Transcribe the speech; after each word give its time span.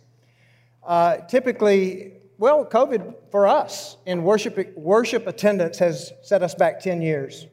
Uh, 0.86 1.16
typically, 1.16 2.12
well, 2.38 2.64
COVID 2.64 3.16
for 3.32 3.48
us 3.48 3.96
in 4.06 4.22
worship, 4.22 4.76
worship 4.76 5.26
attendance 5.26 5.76
has 5.78 6.12
set 6.22 6.44
us 6.44 6.54
back 6.54 6.78
10 6.78 7.02
years. 7.02 7.48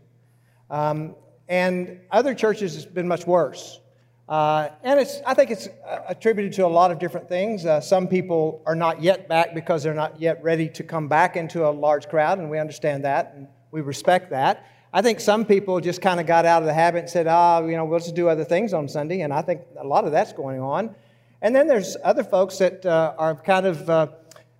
Um, 0.69 1.15
and 1.49 2.01
other 2.11 2.35
churches 2.35 2.75
has 2.75 2.85
been 2.85 3.07
much 3.07 3.25
worse. 3.25 3.79
Uh, 4.27 4.69
and 4.83 4.99
it's, 4.99 5.21
I 5.25 5.35
think 5.35 5.51
it's 5.51 5.67
uh, 5.67 5.99
attributed 6.07 6.53
to 6.53 6.65
a 6.65 6.67
lot 6.67 6.89
of 6.89 6.97
different 6.97 7.29
things. 7.29 7.65
Uh, 7.65 7.79
some 7.79 8.07
people 8.07 8.63
are 8.65 8.75
not 8.75 9.01
yet 9.01 9.27
back 9.27 9.53
because 9.53 9.83
they're 9.83 9.93
not 9.93 10.19
yet 10.19 10.41
ready 10.43 10.67
to 10.69 10.83
come 10.83 11.07
back 11.07 11.35
into 11.35 11.67
a 11.67 11.69
large 11.69 12.09
crowd, 12.09 12.39
and 12.39 12.49
we 12.49 12.57
understand 12.57 13.05
that 13.05 13.33
and 13.35 13.47
we 13.71 13.81
respect 13.81 14.31
that. 14.31 14.65
I 14.91 15.01
think 15.01 15.19
some 15.19 15.45
people 15.45 15.79
just 15.79 16.01
kind 16.01 16.19
of 16.19 16.25
got 16.25 16.45
out 16.45 16.63
of 16.63 16.65
the 16.65 16.73
habit 16.73 16.99
and 16.99 17.09
said, 17.09 17.27
ah, 17.27 17.63
you 17.63 17.75
know, 17.75 17.85
we'll 17.85 17.99
just 17.99 18.15
do 18.15 18.29
other 18.29 18.45
things 18.45 18.73
on 18.73 18.87
Sunday, 18.87 19.21
and 19.21 19.33
I 19.33 19.41
think 19.41 19.61
a 19.77 19.85
lot 19.85 20.05
of 20.05 20.11
that's 20.11 20.33
going 20.33 20.61
on. 20.61 20.95
And 21.41 21.55
then 21.55 21.67
there's 21.67 21.97
other 22.03 22.23
folks 22.23 22.57
that 22.57 22.85
uh, 22.85 23.13
are 23.17 23.35
kind 23.35 23.67
of, 23.67 23.89
uh, 23.89 24.07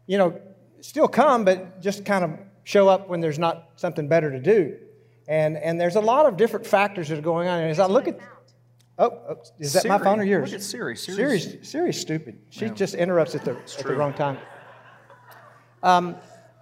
you 0.06 0.18
know, 0.20 0.40
still 0.82 1.08
come, 1.08 1.46
but 1.46 1.82
just 1.82 2.06
kind 2.06 2.24
of 2.24 2.32
show 2.66 2.88
up 2.88 3.08
when 3.08 3.22
there's 3.22 3.40
not 3.40 3.70
something 3.78 4.08
better 4.08 4.30
to 4.30 4.40
do. 4.40 4.78
And, 5.28 5.58
and 5.58 5.82
there's 5.82 5.96
a 5.96 6.02
lot 6.02 6.28
of 6.28 6.38
different 6.38 6.68
factors 6.68 7.10
that 7.10 7.18
are 7.18 7.24
going 7.24 7.48
on. 7.48 7.62
And 7.62 7.72
as 7.72 7.80
I 7.80 7.88
look 7.88 8.08
at, 8.08 8.20
oh, 9.00 9.12
oh 9.30 9.38
is 9.60 9.74
that 9.74 9.86
my 9.86 9.98
phone 9.98 10.20
or 10.20 10.24
yours? 10.24 10.52
Look 10.52 10.60
at 10.60 10.64
Siri. 10.64 10.96
Siri's, 10.96 11.44
Siri's- 11.44 11.70
Siri's 11.70 12.00
stupid. 12.00 12.40
She 12.50 12.70
just 12.70 12.96
interrupts 12.96 13.36
at 13.36 13.46
the, 13.46 13.52
at 13.52 13.86
the 13.86 13.96
wrong 13.96 14.14
time. 14.14 14.38
Um, 15.84 16.16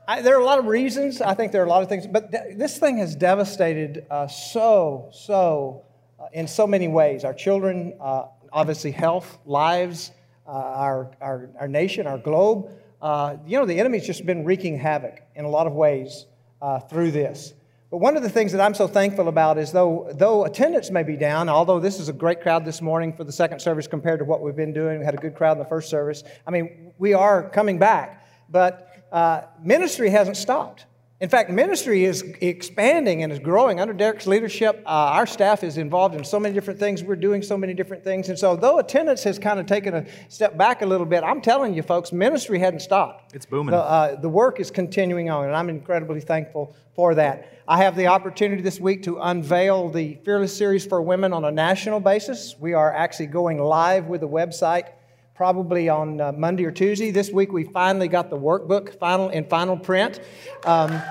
I, 0.08 0.22
there 0.22 0.36
are 0.36 0.42
a 0.42 0.46
lot 0.46 0.60
of 0.60 0.66
reasons. 0.66 1.22
I 1.22 1.34
think 1.34 1.52
there 1.54 1.62
are 1.62 1.66
a 1.66 1.70
lot 1.70 1.82
of 1.82 1.90
things, 1.90 2.08
but 2.08 2.32
th- 2.32 2.58
this 2.58 2.78
thing 2.78 2.98
has 2.98 3.16
devastated 3.16 4.06
uh, 4.12 4.28
so, 4.28 5.10
so, 5.14 5.86
uh, 6.20 6.26
in 6.34 6.46
so 6.46 6.68
many 6.68 6.90
ways. 6.90 7.24
Our 7.24 7.34
children, 7.34 7.94
uh, 8.02 8.26
obviously, 8.52 8.92
health, 8.92 9.38
lives, 9.46 10.12
uh, 10.46 10.52
our, 10.52 11.12
our, 11.22 11.50
our 11.58 11.68
nation, 11.70 12.06
our 12.06 12.18
globe. 12.18 12.70
Uh, 13.02 13.38
you 13.46 13.58
know, 13.58 13.66
the 13.66 13.80
enemy's 13.80 14.06
just 14.06 14.26
been 14.26 14.44
wreaking 14.44 14.78
havoc 14.78 15.22
in 15.36 15.46
a 15.46 15.50
lot 15.50 15.68
of 15.68 15.74
ways 15.74 16.26
uh, 16.62 16.80
through 16.80 17.12
this. 17.12 17.54
But 17.94 18.00
one 18.00 18.18
of 18.18 18.24
the 18.24 18.30
things 18.30 18.52
that 18.54 18.60
I'm 18.60 18.74
so 18.74 18.88
thankful 18.88 19.28
about 19.28 19.60
is 19.60 19.72
though, 19.72 20.10
though 20.16 20.46
attendance 20.46 20.90
may 20.90 21.04
be 21.04 21.16
down, 21.16 21.48
although 21.48 21.80
this 21.80 22.00
is 22.00 22.10
a 22.10 22.14
great 22.14 22.42
crowd 22.42 22.66
this 22.66 22.82
morning 22.82 23.14
for 23.14 23.24
the 23.24 23.32
second 23.32 23.60
service 23.60 23.86
compared 23.86 24.18
to 24.18 24.26
what 24.26 24.42
we've 24.42 24.56
been 24.56 24.74
doing, 24.74 24.98
we 24.98 25.06
had 25.06 25.14
a 25.14 25.18
good 25.18 25.36
crowd 25.36 25.52
in 25.52 25.60
the 25.60 25.70
first 25.70 25.92
service. 25.92 26.24
I 26.48 26.50
mean, 26.50 26.92
we 26.98 27.14
are 27.14 27.48
coming 27.52 27.78
back, 27.78 28.26
but 28.50 29.06
uh, 29.12 29.42
ministry 29.62 30.10
hasn't 30.10 30.38
stopped. 30.38 30.88
In 31.24 31.30
fact, 31.30 31.50
ministry 31.50 32.04
is 32.04 32.22
expanding 32.42 33.24
and 33.24 33.32
is 33.32 33.40
growing 33.40 33.80
under 33.80 33.94
Derek's 33.94 34.28
leadership. 34.28 34.84
Uh, 34.86 34.90
our 34.90 35.26
staff 35.26 35.64
is 35.64 35.78
involved 35.78 36.16
in 36.16 36.24
so 36.26 36.38
many 36.38 36.54
different 36.54 36.82
things. 36.82 37.02
We're 37.02 37.16
doing 37.16 37.42
so 37.42 37.58
many 37.58 37.74
different 37.74 38.04
things. 38.04 38.28
And 38.28 38.38
so, 38.38 38.58
though 38.58 38.80
attendance 38.80 39.24
has 39.24 39.40
kind 39.40 39.58
of 39.58 39.66
taken 39.66 39.94
a 39.94 40.06
step 40.28 40.58
back 40.58 40.82
a 40.82 40.86
little 40.86 41.06
bit, 41.06 41.24
I'm 41.24 41.40
telling 41.40 41.74
you, 41.74 41.82
folks, 41.82 42.12
ministry 42.12 42.60
hadn't 42.60 42.82
stopped. 42.82 43.34
It's 43.34 43.46
booming. 43.46 43.72
The, 43.72 43.78
uh, 43.78 44.20
the 44.20 44.28
work 44.28 44.60
is 44.60 44.70
continuing 44.70 45.30
on, 45.30 45.46
and 45.46 45.56
I'm 45.56 45.70
incredibly 45.70 46.20
thankful 46.20 46.76
for 46.94 47.16
that. 47.16 47.54
I 47.70 47.78
have 47.78 47.96
the 47.96 48.08
opportunity 48.08 48.62
this 48.62 48.82
week 48.82 49.04
to 49.04 49.20
unveil 49.20 49.88
the 49.88 50.16
Fearless 50.26 50.54
Series 50.54 50.86
for 50.86 51.02
Women 51.02 51.32
on 51.32 51.46
a 51.46 51.52
national 51.52 52.02
basis. 52.02 52.58
We 52.60 52.74
are 52.74 52.94
actually 52.94 53.28
going 53.28 53.60
live 53.60 54.08
with 54.08 54.20
the 54.20 54.28
website 54.28 54.90
probably 55.36 55.90
on 55.90 56.22
uh, 56.22 56.32
Monday 56.32 56.64
or 56.64 56.72
Tuesday. 56.72 57.10
This 57.10 57.32
week 57.32 57.52
we 57.52 57.64
finally 57.64 58.08
got 58.08 58.30
the 58.30 58.38
workbook 58.38 59.00
final 59.00 59.30
in 59.30 59.46
final 59.46 59.76
print. 59.76 60.20
Um, 60.64 61.02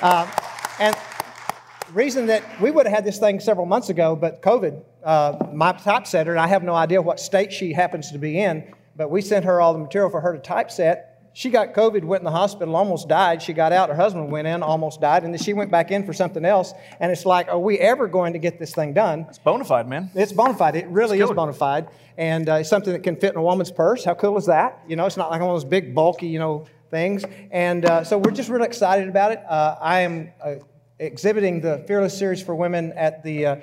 uh, 0.00 0.30
and 0.80 0.96
reason 1.92 2.26
that 2.26 2.42
we 2.60 2.70
would 2.70 2.86
have 2.86 2.94
had 2.94 3.04
this 3.04 3.18
thing 3.18 3.38
several 3.38 3.66
months 3.66 3.90
ago, 3.90 4.16
but 4.16 4.40
COVID, 4.40 4.82
uh, 5.04 5.46
my 5.52 5.72
typesetter, 5.72 6.30
and 6.30 6.40
I 6.40 6.46
have 6.46 6.62
no 6.62 6.74
idea 6.74 7.02
what 7.02 7.20
state 7.20 7.52
she 7.52 7.72
happens 7.72 8.10
to 8.12 8.18
be 8.18 8.40
in, 8.40 8.72
but 8.96 9.10
we 9.10 9.20
sent 9.20 9.44
her 9.44 9.60
all 9.60 9.74
the 9.74 9.78
material 9.78 10.10
for 10.10 10.22
her 10.22 10.32
to 10.32 10.38
typeset. 10.38 11.15
She 11.36 11.50
got 11.50 11.74
COVID, 11.74 12.02
went 12.02 12.22
in 12.22 12.24
the 12.24 12.30
hospital, 12.30 12.74
almost 12.74 13.08
died. 13.08 13.42
She 13.42 13.52
got 13.52 13.70
out, 13.70 13.90
her 13.90 13.94
husband 13.94 14.32
went 14.32 14.48
in, 14.48 14.62
almost 14.62 15.02
died, 15.02 15.22
and 15.22 15.34
then 15.34 15.38
she 15.38 15.52
went 15.52 15.70
back 15.70 15.90
in 15.90 16.02
for 16.06 16.14
something 16.14 16.46
else. 16.46 16.72
And 16.98 17.12
it's 17.12 17.26
like, 17.26 17.48
are 17.48 17.58
we 17.58 17.78
ever 17.78 18.08
going 18.08 18.32
to 18.32 18.38
get 18.38 18.58
this 18.58 18.74
thing 18.74 18.94
done? 18.94 19.26
It's 19.28 19.38
bona 19.38 19.66
fide, 19.66 19.86
man. 19.86 20.10
It's 20.14 20.32
bona 20.32 20.54
fide. 20.54 20.76
It 20.76 20.86
really 20.88 21.20
is 21.20 21.30
bona 21.30 21.52
fide. 21.52 21.88
And 22.16 22.48
uh, 22.48 22.54
it's 22.54 22.70
something 22.70 22.90
that 22.94 23.02
can 23.02 23.16
fit 23.16 23.34
in 23.34 23.36
a 23.36 23.42
woman's 23.42 23.70
purse. 23.70 24.02
How 24.02 24.14
cool 24.14 24.38
is 24.38 24.46
that? 24.46 24.80
You 24.88 24.96
know, 24.96 25.04
it's 25.04 25.18
not 25.18 25.30
like 25.30 25.42
one 25.42 25.50
of 25.50 25.56
those 25.56 25.66
big, 25.66 25.94
bulky, 25.94 26.26
you 26.26 26.38
know, 26.38 26.64
things. 26.90 27.22
And 27.50 27.84
uh, 27.84 28.02
so 28.02 28.16
we're 28.16 28.30
just 28.30 28.48
really 28.48 28.64
excited 28.64 29.06
about 29.06 29.32
it. 29.32 29.42
Uh, 29.46 29.76
I 29.78 30.00
am 30.00 30.30
uh, 30.42 30.54
exhibiting 30.98 31.60
the 31.60 31.84
Fearless 31.86 32.16
Series 32.16 32.42
for 32.42 32.54
Women 32.54 32.92
at 32.92 33.22
the 33.22 33.44
uh, 33.44 33.56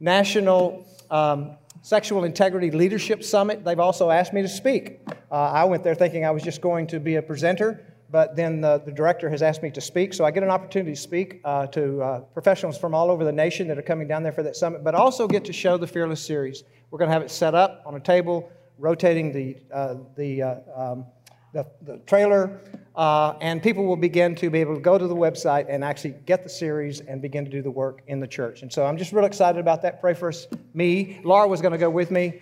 National 0.00 0.84
um, 1.08 1.56
Sexual 1.84 2.22
Integrity 2.22 2.70
Leadership 2.70 3.24
Summit. 3.24 3.64
They've 3.64 3.80
also 3.80 4.10
asked 4.10 4.32
me 4.32 4.40
to 4.40 4.48
speak. 4.48 5.00
Uh, 5.32 5.34
I 5.34 5.64
went 5.64 5.82
there 5.82 5.96
thinking 5.96 6.24
I 6.24 6.30
was 6.30 6.44
just 6.44 6.60
going 6.60 6.86
to 6.86 7.00
be 7.00 7.16
a 7.16 7.22
presenter, 7.22 7.84
but 8.08 8.36
then 8.36 8.60
the, 8.60 8.80
the 8.86 8.92
director 8.92 9.28
has 9.28 9.42
asked 9.42 9.64
me 9.64 9.70
to 9.72 9.80
speak. 9.80 10.14
So 10.14 10.24
I 10.24 10.30
get 10.30 10.44
an 10.44 10.50
opportunity 10.50 10.94
to 10.94 11.00
speak 11.00 11.40
uh, 11.44 11.66
to 11.68 12.00
uh, 12.00 12.20
professionals 12.20 12.78
from 12.78 12.94
all 12.94 13.10
over 13.10 13.24
the 13.24 13.32
nation 13.32 13.66
that 13.66 13.78
are 13.78 13.82
coming 13.82 14.06
down 14.06 14.22
there 14.22 14.30
for 14.30 14.44
that 14.44 14.54
summit, 14.54 14.84
but 14.84 14.94
also 14.94 15.26
get 15.26 15.44
to 15.46 15.52
show 15.52 15.76
the 15.76 15.88
Fearless 15.88 16.24
Series. 16.24 16.62
We're 16.92 17.00
going 17.00 17.08
to 17.08 17.14
have 17.14 17.22
it 17.22 17.32
set 17.32 17.56
up 17.56 17.82
on 17.84 17.96
a 17.96 18.00
table, 18.00 18.48
rotating 18.78 19.32
the, 19.32 19.56
uh, 19.74 19.96
the, 20.16 20.40
uh, 20.40 20.54
um, 20.76 21.06
the, 21.52 21.66
the 21.82 21.98
trailer, 22.06 22.60
uh, 22.94 23.34
and 23.40 23.62
people 23.62 23.84
will 23.86 23.96
begin 23.96 24.34
to 24.36 24.50
be 24.50 24.60
able 24.60 24.74
to 24.74 24.80
go 24.80 24.98
to 24.98 25.06
the 25.06 25.16
website 25.16 25.66
and 25.68 25.82
actually 25.82 26.14
get 26.26 26.42
the 26.42 26.48
series 26.48 27.00
and 27.00 27.22
begin 27.22 27.44
to 27.44 27.50
do 27.50 27.62
the 27.62 27.70
work 27.70 28.02
in 28.06 28.20
the 28.20 28.26
church. 28.26 28.62
And 28.62 28.72
so 28.72 28.84
I'm 28.84 28.96
just 28.96 29.12
real 29.12 29.24
excited 29.24 29.58
about 29.58 29.82
that. 29.82 30.00
Pray 30.00 30.14
for 30.14 30.28
us, 30.28 30.46
me. 30.74 31.20
Laura 31.24 31.48
was 31.48 31.60
going 31.60 31.72
to 31.72 31.78
go 31.78 31.90
with 31.90 32.10
me, 32.10 32.38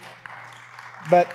but 1.09 1.33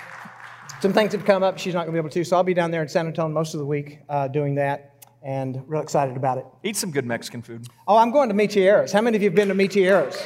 some 0.82 0.92
things 0.92 1.14
have 1.14 1.26
come 1.26 1.44
up. 1.44 1.58
She's 1.58 1.74
not 1.74 1.86
going 1.86 1.96
to 1.96 2.02
be 2.02 2.06
able 2.06 2.10
to. 2.10 2.24
So 2.24 2.36
I'll 2.36 2.44
be 2.44 2.54
down 2.54 2.72
there 2.72 2.82
in 2.82 2.90
San 2.90 3.08
Antonio 3.08 3.34
most 3.34 3.54
of 3.54 3.60
the 3.60 3.66
week 3.66 4.00
uh, 4.10 4.28
doing 4.28 4.56
that, 4.56 5.06
and 5.24 5.64
real 5.68 5.82
excited 5.82 6.18
about 6.18 6.38
it. 6.38 6.46
Eat 6.64 6.76
some 6.76 6.92
good 6.92 7.06
Mexican 7.06 7.42
food. 7.42 7.68
Oh, 7.88 7.98
I'm 7.98 8.12
going 8.12 8.30
to 8.30 8.36
Michieros. 8.36 8.92
How 8.92 9.02
many 9.02 9.16
of 9.16 9.24
you 9.24 9.30
have 9.30 9.36
been 9.36 9.48
to 9.48 9.56
Michieros? 9.56 10.22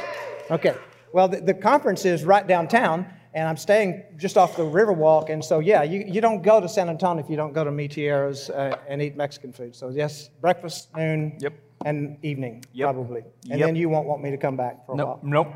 Okay. 0.49 0.75
Well, 1.13 1.27
the, 1.27 1.41
the 1.41 1.53
conference 1.53 2.05
is 2.05 2.23
right 2.23 2.45
downtown, 2.45 3.05
and 3.33 3.47
I'm 3.47 3.57
staying 3.57 4.03
just 4.17 4.37
off 4.37 4.55
the 4.57 4.63
Riverwalk. 4.63 5.29
And 5.29 5.43
so, 5.43 5.59
yeah, 5.59 5.83
you, 5.83 6.03
you 6.07 6.21
don't 6.21 6.41
go 6.41 6.59
to 6.59 6.67
San 6.67 6.89
Antonio 6.89 7.23
if 7.23 7.29
you 7.29 7.35
don't 7.35 7.53
go 7.53 7.63
to 7.63 7.71
Michieros 7.71 8.49
uh, 8.49 8.77
and 8.87 9.01
eat 9.01 9.15
Mexican 9.15 9.53
food. 9.53 9.75
So, 9.75 9.89
yes, 9.89 10.29
breakfast, 10.41 10.89
noon, 10.95 11.37
Yep. 11.39 11.53
and 11.85 12.17
evening, 12.23 12.63
Yep. 12.73 12.85
probably. 12.93 13.21
And 13.49 13.59
Yep. 13.59 13.67
then 13.67 13.75
you 13.75 13.89
won't 13.89 14.07
want 14.07 14.23
me 14.23 14.31
to 14.31 14.37
come 14.37 14.55
back 14.57 14.85
for 14.85 14.93
a 14.93 14.95
Nope. 14.97 15.07
while. 15.07 15.19
Nope. 15.23 15.47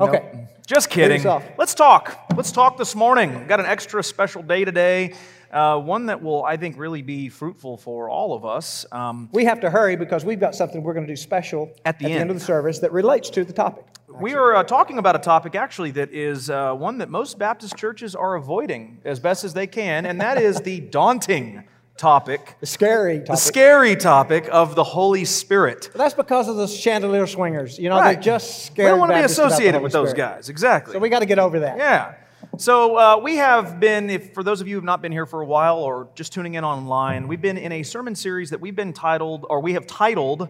Okay. 0.00 0.22
Nope. 0.34 0.48
Just 0.66 0.90
kidding. 0.90 1.22
Let's 1.56 1.74
talk. 1.74 2.18
Let's 2.36 2.50
talk 2.50 2.76
this 2.76 2.96
morning. 2.96 3.38
We've 3.38 3.46
got 3.46 3.60
an 3.60 3.66
extra 3.66 4.02
special 4.02 4.42
day 4.42 4.64
today, 4.64 5.14
uh, 5.54 5.78
one 5.78 6.06
that 6.06 6.22
will, 6.22 6.44
I 6.44 6.56
think, 6.56 6.76
really 6.78 7.00
be 7.02 7.28
fruitful 7.28 7.76
for 7.76 8.10
all 8.10 8.34
of 8.34 8.44
us. 8.44 8.84
Um, 8.92 9.28
We 9.32 9.44
have 9.44 9.60
to 9.60 9.70
hurry 9.70 9.96
because 9.96 10.24
we've 10.24 10.40
got 10.40 10.54
something 10.54 10.82
we're 10.82 10.94
going 10.94 11.06
to 11.06 11.12
do 11.12 11.16
special 11.16 11.70
At 11.84 11.98
the 11.98 12.06
end. 12.10 12.30
of 12.30 12.38
the 12.38 12.44
service 12.44 12.80
that 12.80 12.92
relates 12.92 13.30
to 13.30 13.44
the 13.44 13.52
topic. 13.52 13.84
we 14.20 14.34
are 14.34 14.54
uh, 14.56 14.62
talking 14.64 14.98
about 14.98 15.16
a 15.16 15.20
topic, 15.20 15.54
actually, 15.54 15.92
that 15.92 16.12
is 16.12 16.50
uh, 16.50 16.72
one 16.74 16.98
that 16.98 17.08
most 17.08 17.38
Baptist 17.38 17.76
churches 17.76 18.14
are 18.14 18.34
avoiding 18.34 18.98
as 19.04 19.20
best 19.20 19.44
as 19.44 19.54
they 19.54 19.66
can, 19.66 20.04
and 20.06 20.20
that 20.20 20.36
is 20.42 20.60
the 20.60 20.80
daunting 20.98 21.64
topic, 21.96 22.56
The 22.60 22.66
scary 22.66 23.18
topic. 23.18 23.26
the 23.28 23.36
scary 23.36 23.94
topic 23.96 24.48
of 24.50 24.74
the 24.74 24.82
Holy 24.82 25.24
Spirit. 25.24 25.90
But 25.92 25.98
that's 25.98 26.14
because 26.14 26.48
of 26.48 26.56
the 26.56 26.66
chandelier 26.66 27.26
swingers. 27.28 27.78
You 27.78 27.88
know, 27.88 27.96
Right. 28.00 28.14
they're 28.14 28.22
just 28.22 28.70
We 28.70 28.74
scared. 28.74 28.88
don't 28.90 28.98
want 28.98 29.10
to 29.12 29.16
be 29.16 29.20
the 29.20 29.26
associated 29.26 29.80
with 29.80 29.92
those 29.92 30.10
Spirit. 30.10 30.34
guys. 30.36 30.48
Exactly. 30.48 30.92
So 30.94 30.98
we 30.98 31.08
got 31.08 31.20
to 31.20 31.26
get 31.26 31.38
over 31.38 31.60
that. 31.60 31.76
Yeah. 31.78 32.14
So 32.58 32.96
uh, 32.96 33.20
we 33.20 33.36
have 33.36 33.80
been, 33.80 34.10
if 34.10 34.32
for 34.32 34.44
those 34.44 34.60
of 34.60 34.68
you 34.68 34.74
who 34.74 34.78
have 34.78 34.84
not 34.84 35.02
been 35.02 35.10
here 35.10 35.26
for 35.26 35.40
a 35.40 35.46
while 35.46 35.78
or 35.78 36.08
just 36.14 36.32
tuning 36.32 36.54
in 36.54 36.62
online, 36.62 37.26
we've 37.26 37.40
been 37.40 37.58
in 37.58 37.72
a 37.72 37.82
sermon 37.82 38.14
series 38.14 38.50
that 38.50 38.60
we've 38.60 38.76
been 38.76 38.92
titled, 38.92 39.44
or 39.50 39.58
we 39.60 39.72
have 39.72 39.88
titled, 39.88 40.48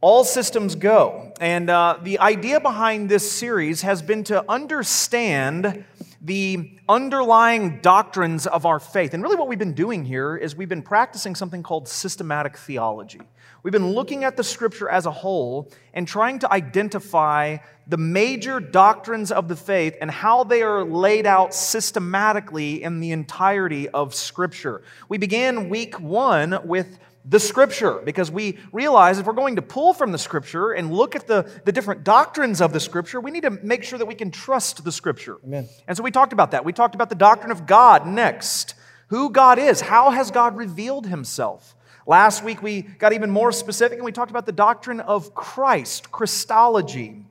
All 0.00 0.22
Systems 0.22 0.76
Go. 0.76 1.32
And 1.40 1.70
uh, 1.70 1.98
the 2.00 2.20
idea 2.20 2.60
behind 2.60 3.08
this 3.08 3.30
series 3.32 3.82
has 3.82 4.00
been 4.00 4.22
to 4.24 4.48
understand 4.48 5.84
the 6.24 6.78
underlying 6.88 7.80
doctrines 7.82 8.46
of 8.46 8.64
our 8.64 8.80
faith. 8.80 9.12
And 9.12 9.22
really, 9.22 9.36
what 9.36 9.46
we've 9.46 9.58
been 9.58 9.74
doing 9.74 10.06
here 10.06 10.36
is 10.36 10.56
we've 10.56 10.70
been 10.70 10.82
practicing 10.82 11.34
something 11.34 11.62
called 11.62 11.86
systematic 11.86 12.56
theology. 12.56 13.20
We've 13.62 13.72
been 13.72 13.92
looking 13.92 14.24
at 14.24 14.36
the 14.36 14.44
scripture 14.44 14.88
as 14.88 15.04
a 15.04 15.10
whole 15.10 15.70
and 15.92 16.08
trying 16.08 16.38
to 16.38 16.50
identify 16.50 17.58
the 17.86 17.98
major 17.98 18.58
doctrines 18.58 19.30
of 19.30 19.48
the 19.48 19.56
faith 19.56 19.96
and 20.00 20.10
how 20.10 20.44
they 20.44 20.62
are 20.62 20.82
laid 20.82 21.26
out 21.26 21.54
systematically 21.54 22.82
in 22.82 23.00
the 23.00 23.12
entirety 23.12 23.90
of 23.90 24.14
scripture. 24.14 24.82
We 25.10 25.18
began 25.18 25.68
week 25.68 26.00
one 26.00 26.58
with 26.66 26.98
the 27.24 27.40
scripture 27.40 28.00
because 28.04 28.30
we 28.30 28.58
realize 28.72 29.18
if 29.18 29.26
we're 29.26 29.32
going 29.32 29.56
to 29.56 29.62
pull 29.62 29.94
from 29.94 30.12
the 30.12 30.18
scripture 30.18 30.72
and 30.72 30.92
look 30.92 31.16
at 31.16 31.26
the, 31.26 31.50
the 31.64 31.72
different 31.72 32.04
doctrines 32.04 32.60
of 32.60 32.72
the 32.72 32.80
scripture, 32.80 33.20
we 33.20 33.30
need 33.30 33.44
to 33.44 33.50
make 33.50 33.82
sure 33.82 33.98
that 33.98 34.06
we 34.06 34.14
can 34.14 34.30
trust 34.30 34.84
the 34.84 34.92
scripture. 34.92 35.38
Amen. 35.44 35.68
And 35.88 35.96
so 35.96 36.02
we 36.02 36.10
talked 36.10 36.32
about 36.32 36.50
that. 36.50 36.64
We 36.64 36.72
talked 36.72 36.94
about 36.94 37.08
the 37.08 37.14
doctrine 37.14 37.50
of 37.50 37.66
God 37.66 38.06
next. 38.06 38.74
Who 39.08 39.30
God 39.30 39.58
is. 39.58 39.80
How 39.80 40.10
has 40.10 40.30
God 40.30 40.56
revealed 40.56 41.06
himself? 41.06 41.74
Last 42.06 42.44
week 42.44 42.62
we 42.62 42.82
got 42.82 43.14
even 43.14 43.30
more 43.30 43.52
specific 43.52 43.96
and 43.96 44.04
we 44.04 44.12
talked 44.12 44.30
about 44.30 44.44
the 44.44 44.52
doctrine 44.52 45.00
of 45.00 45.34
Christ, 45.34 46.12
Christology, 46.12 47.23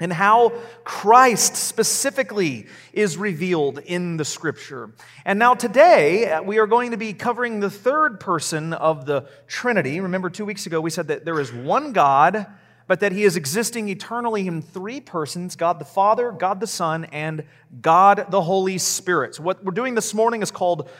and 0.00 0.12
how 0.12 0.52
Christ 0.82 1.54
specifically 1.54 2.66
is 2.92 3.16
revealed 3.16 3.78
in 3.78 4.16
the 4.16 4.24
scripture. 4.24 4.90
And 5.24 5.38
now 5.38 5.54
today 5.54 6.40
we 6.44 6.58
are 6.58 6.66
going 6.66 6.90
to 6.90 6.96
be 6.96 7.12
covering 7.12 7.60
the 7.60 7.70
third 7.70 8.18
person 8.18 8.72
of 8.72 9.06
the 9.06 9.28
Trinity. 9.46 10.00
Remember, 10.00 10.30
two 10.30 10.44
weeks 10.44 10.66
ago 10.66 10.80
we 10.80 10.90
said 10.90 11.08
that 11.08 11.24
there 11.24 11.38
is 11.38 11.52
one 11.52 11.92
God, 11.92 12.46
but 12.88 13.00
that 13.00 13.12
he 13.12 13.22
is 13.22 13.36
existing 13.36 13.88
eternally 13.88 14.48
in 14.48 14.62
three 14.62 15.00
persons 15.00 15.54
God 15.54 15.78
the 15.78 15.84
Father, 15.84 16.32
God 16.32 16.58
the 16.58 16.66
Son, 16.66 17.04
and 17.06 17.44
God 17.80 18.26
the 18.30 18.42
Holy 18.42 18.78
Spirit. 18.78 19.36
So, 19.36 19.44
what 19.44 19.64
we're 19.64 19.70
doing 19.70 19.94
this 19.94 20.12
morning 20.12 20.42
is 20.42 20.50
called 20.50 20.90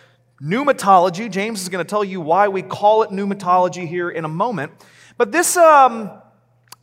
pneumatology. 0.40 1.28
James 1.28 1.62
is 1.62 1.68
going 1.68 1.84
to 1.84 1.88
tell 1.88 2.04
you 2.04 2.20
why 2.20 2.46
we 2.46 2.62
call 2.62 3.02
it 3.02 3.10
pneumatology 3.10 3.88
here 3.88 4.08
in 4.08 4.24
a 4.24 4.28
moment. 4.28 4.70
But 5.18 5.32
this. 5.32 5.56
Um, 5.56 6.20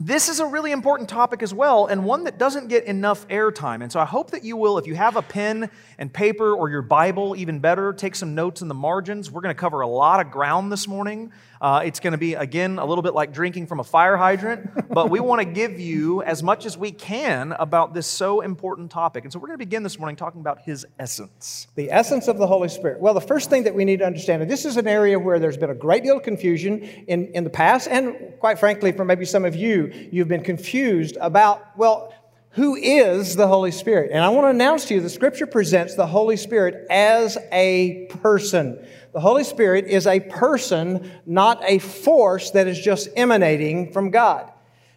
this 0.07 0.29
is 0.29 0.39
a 0.39 0.45
really 0.45 0.71
important 0.71 1.07
topic 1.09 1.43
as 1.43 1.53
well, 1.53 1.85
and 1.85 2.03
one 2.03 2.23
that 2.23 2.39
doesn't 2.39 2.69
get 2.69 2.85
enough 2.85 3.27
airtime. 3.27 3.83
And 3.83 3.91
so 3.91 3.99
I 3.99 4.05
hope 4.05 4.31
that 4.31 4.43
you 4.43 4.57
will, 4.57 4.79
if 4.79 4.87
you 4.87 4.95
have 4.95 5.15
a 5.15 5.21
pen 5.21 5.69
and 5.99 6.11
paper 6.11 6.53
or 6.53 6.69
your 6.69 6.81
Bible, 6.81 7.35
even 7.35 7.59
better, 7.59 7.93
take 7.93 8.15
some 8.15 8.33
notes 8.33 8.61
in 8.61 8.67
the 8.67 8.73
margins. 8.73 9.29
We're 9.29 9.41
going 9.41 9.55
to 9.55 9.59
cover 9.59 9.81
a 9.81 9.87
lot 9.87 10.19
of 10.19 10.31
ground 10.31 10.71
this 10.71 10.87
morning. 10.87 11.31
Uh, 11.61 11.83
it's 11.85 11.99
going 11.99 12.13
to 12.13 12.17
be, 12.17 12.33
again, 12.33 12.79
a 12.79 12.85
little 12.85 13.03
bit 13.03 13.13
like 13.13 13.31
drinking 13.31 13.67
from 13.67 13.79
a 13.79 13.83
fire 13.83 14.17
hydrant, 14.17 14.89
but 14.89 15.11
we 15.11 15.19
want 15.19 15.39
to 15.39 15.45
give 15.45 15.79
you 15.79 16.23
as 16.23 16.41
much 16.41 16.65
as 16.65 16.75
we 16.75 16.91
can 16.91 17.51
about 17.51 17.93
this 17.93 18.07
so 18.07 18.41
important 18.41 18.89
topic. 18.89 19.23
And 19.23 19.31
so 19.31 19.37
we're 19.37 19.49
going 19.49 19.59
to 19.59 19.65
begin 19.65 19.83
this 19.83 19.99
morning 19.99 20.15
talking 20.15 20.41
about 20.41 20.61
his 20.63 20.87
essence. 20.97 21.67
The 21.75 21.91
essence 21.91 22.27
of 22.27 22.39
the 22.39 22.47
Holy 22.47 22.67
Spirit. 22.67 22.99
Well, 22.99 23.13
the 23.13 23.21
first 23.21 23.51
thing 23.51 23.65
that 23.65 23.75
we 23.75 23.85
need 23.85 23.99
to 23.99 24.05
understand, 24.05 24.41
and 24.41 24.49
this 24.49 24.65
is 24.65 24.77
an 24.77 24.87
area 24.87 25.19
where 25.19 25.37
there's 25.37 25.57
been 25.57 25.69
a 25.69 25.75
great 25.75 26.01
deal 26.01 26.17
of 26.17 26.23
confusion 26.23 26.81
in, 26.81 27.27
in 27.27 27.43
the 27.43 27.51
past, 27.51 27.87
and 27.87 28.15
quite 28.39 28.57
frankly, 28.57 28.91
for 28.91 29.05
maybe 29.05 29.25
some 29.25 29.45
of 29.45 29.55
you, 29.55 29.90
you've 30.11 30.27
been 30.27 30.43
confused 30.43 31.17
about, 31.19 31.77
well, 31.77 32.13
who 32.51 32.75
is 32.75 33.35
the 33.37 33.47
Holy 33.47 33.71
Spirit? 33.71 34.11
And 34.11 34.21
I 34.21 34.29
want 34.29 34.45
to 34.45 34.49
announce 34.49 34.85
to 34.85 34.95
you 34.95 35.01
the 35.01 35.09
scripture 35.09 35.47
presents 35.47 35.95
the 35.95 36.07
Holy 36.07 36.35
Spirit 36.35 36.85
as 36.89 37.37
a 37.51 38.07
person. 38.21 38.85
The 39.13 39.21
Holy 39.21 39.45
Spirit 39.45 39.85
is 39.85 40.05
a 40.05 40.19
person, 40.19 41.09
not 41.25 41.61
a 41.63 41.79
force 41.79 42.51
that 42.51 42.67
is 42.67 42.79
just 42.79 43.07
emanating 43.15 43.93
from 43.93 44.11
God. 44.11 44.51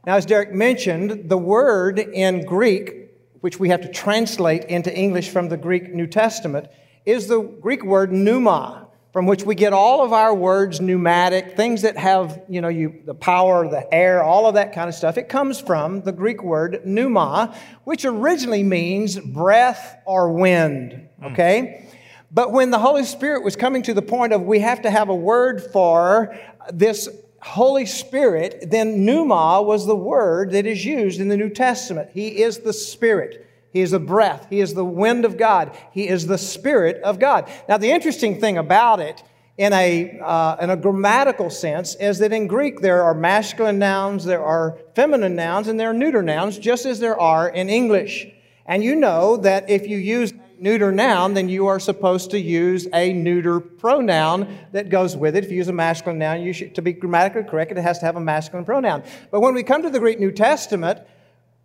Now, 0.05 0.17
as 0.17 0.27
Derek 0.27 0.53
mentioned, 0.53 1.29
the 1.29 1.39
word 1.39 1.99
in 1.99 2.45
Greek, 2.45 3.11
which 3.41 3.61
we 3.61 3.69
have 3.69 3.83
to 3.83 3.89
translate 3.93 4.65
into 4.65 4.95
English 4.95 5.31
from 5.31 5.49
the 5.49 5.57
Greek 5.57 5.95
New 5.95 6.07
Testament, 6.07 6.67
is 7.07 7.29
the 7.29 7.41
Greek 7.41 7.85
word 7.85 8.13
pneuma, 8.13 8.84
from 9.15 9.27
which 9.27 9.45
we 9.45 9.55
get 9.55 9.73
all 9.73 10.05
of 10.05 10.13
our 10.13 10.35
words 10.35 10.81
pneumatic, 10.81 11.57
things 11.57 11.83
that 11.83 11.97
have, 11.97 12.43
you 12.49 12.61
know, 12.61 12.67
you, 12.67 13.01
the 13.07 13.15
power, 13.15 13.69
the 13.69 13.95
air, 13.95 14.25
all 14.25 14.49
of 14.49 14.55
that 14.55 14.73
kind 14.73 14.89
of 14.89 14.95
stuff. 14.95 15.17
It 15.17 15.29
comes 15.29 15.61
from 15.61 16.01
the 16.01 16.11
Greek 16.11 16.43
word 16.43 16.85
pneuma, 16.85 17.55
which 17.85 18.05
originally 18.05 18.65
means 18.65 19.17
breath 19.21 19.99
or 20.05 20.33
wind, 20.33 21.09
hmm. 21.21 21.27
okay? 21.27 21.89
But 22.33 22.51
when 22.51 22.73
the 22.73 22.81
Holy 22.81 23.05
Spirit 23.05 23.45
was 23.45 23.55
coming 23.55 23.83
to 23.83 23.95
the 23.95 24.03
point 24.03 24.33
of 24.33 24.43
we 24.43 24.59
have 24.59 24.83
to 24.83 24.91
have 24.91 25.09
a 25.09 25.15
word 25.15 25.63
for 25.63 26.37
this 26.73 27.09
Holy 27.41 27.87
Spirit, 27.87 28.69
then 28.69 29.05
pneuma 29.05 29.63
was 29.63 29.87
the 29.87 29.95
word 29.95 30.51
that 30.51 30.67
is 30.67 30.85
used 30.85 31.21
in 31.21 31.29
the 31.29 31.37
New 31.37 31.51
Testament. 31.51 32.11
He 32.13 32.43
is 32.43 32.59
the 32.59 32.73
Spirit. 32.73 33.47
He 33.75 33.81
is 33.81 33.91
the 33.91 33.99
breath. 33.99 34.47
He 34.49 34.61
is 34.61 34.73
the 34.73 34.85
wind 34.85 35.25
of 35.25 35.37
God. 35.37 35.77
He 35.91 36.07
is 36.07 36.29
the 36.29 36.39
Spirit 36.39 37.03
of 37.03 37.19
God. 37.19 37.51
Now, 37.69 37.77
the 37.77 37.91
interesting 37.91 38.41
thing 38.41 38.57
about 38.57 39.01
it, 39.01 39.21
in 39.59 39.73
a, 39.73 40.21
uh, 40.21 40.57
in 40.61 40.71
a 40.71 40.77
grammatical 40.77 41.51
sense, 41.51 41.97
is 41.97 42.21
that 42.21 42.33
in 42.33 42.47
Greek 42.47 42.81
there 42.81 43.03
are 43.03 43.15
masculine 43.15 43.81
nouns, 43.81 44.25
there 44.25 44.45
are 44.45 44.79
feminine 44.95 45.35
nouns, 45.35 45.67
and 45.67 45.79
there 45.79 45.91
are 45.91 45.93
neuter 45.93 46.23
nouns, 46.23 46.57
just 46.57 46.87
as 46.87 47.01
there 47.01 47.19
are 47.19 47.49
in 47.49 47.69
English. 47.69 48.29
And 48.65 48.85
you 48.85 48.95
know 48.95 49.37
that 49.39 49.69
if 49.69 49.89
you 49.89 49.99
use 49.99 50.31
a 50.31 50.63
neuter 50.63 50.93
noun, 50.93 51.35
then 51.35 51.49
you 51.49 51.67
are 51.67 51.81
supposed 51.81 52.31
to 52.31 52.39
use 52.39 52.87
a 52.95 53.13
neuter 53.13 53.59
pronoun 53.59 54.57
that 54.71 54.89
goes 54.89 55.17
with 55.17 55.35
it. 55.35 55.43
If 55.43 55.51
you 55.51 55.57
use 55.57 55.69
a 55.69 55.73
masculine 55.73 56.21
noun, 56.21 56.43
you 56.43 56.53
should, 56.53 56.77
to 56.77 56.83
be 56.83 56.93
grammatically 56.93 57.43
correct, 57.43 57.73
it 57.73 57.79
has 57.79 57.99
to 57.99 58.07
have 58.07 58.15
a 58.15 58.21
masculine 58.21 58.65
pronoun. 58.65 59.03
But 59.33 59.41
when 59.41 59.53
we 59.53 59.65
come 59.65 59.83
to 59.83 59.91
the 59.91 59.99
Greek 59.99 60.21
New 60.21 60.31
Testament, 60.31 61.01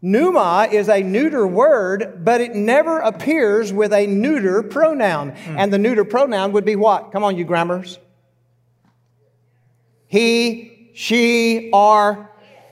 pneuma 0.02 0.68
is 0.72 0.90
a 0.90 1.02
neuter 1.02 1.46
word, 1.46 2.22
but 2.24 2.42
it 2.42 2.56
never 2.56 3.00
appears 3.00 3.74
with 3.74 3.94
a 3.94 4.08
neuter 4.08 4.64
pronoun. 4.64 5.32
Hmm. 5.32 5.56
And 5.58 5.74
the 5.74 5.78
neuter 5.78 6.06
pronoun 6.06 6.52
would 6.54 6.66
be 6.66 6.76
what? 6.76 7.12
Come 7.12 7.24
on, 7.24 7.38
you 7.38 7.46
grammars. 7.46 8.00
He, 10.08 10.92
she, 10.96 11.70
or 11.72 12.30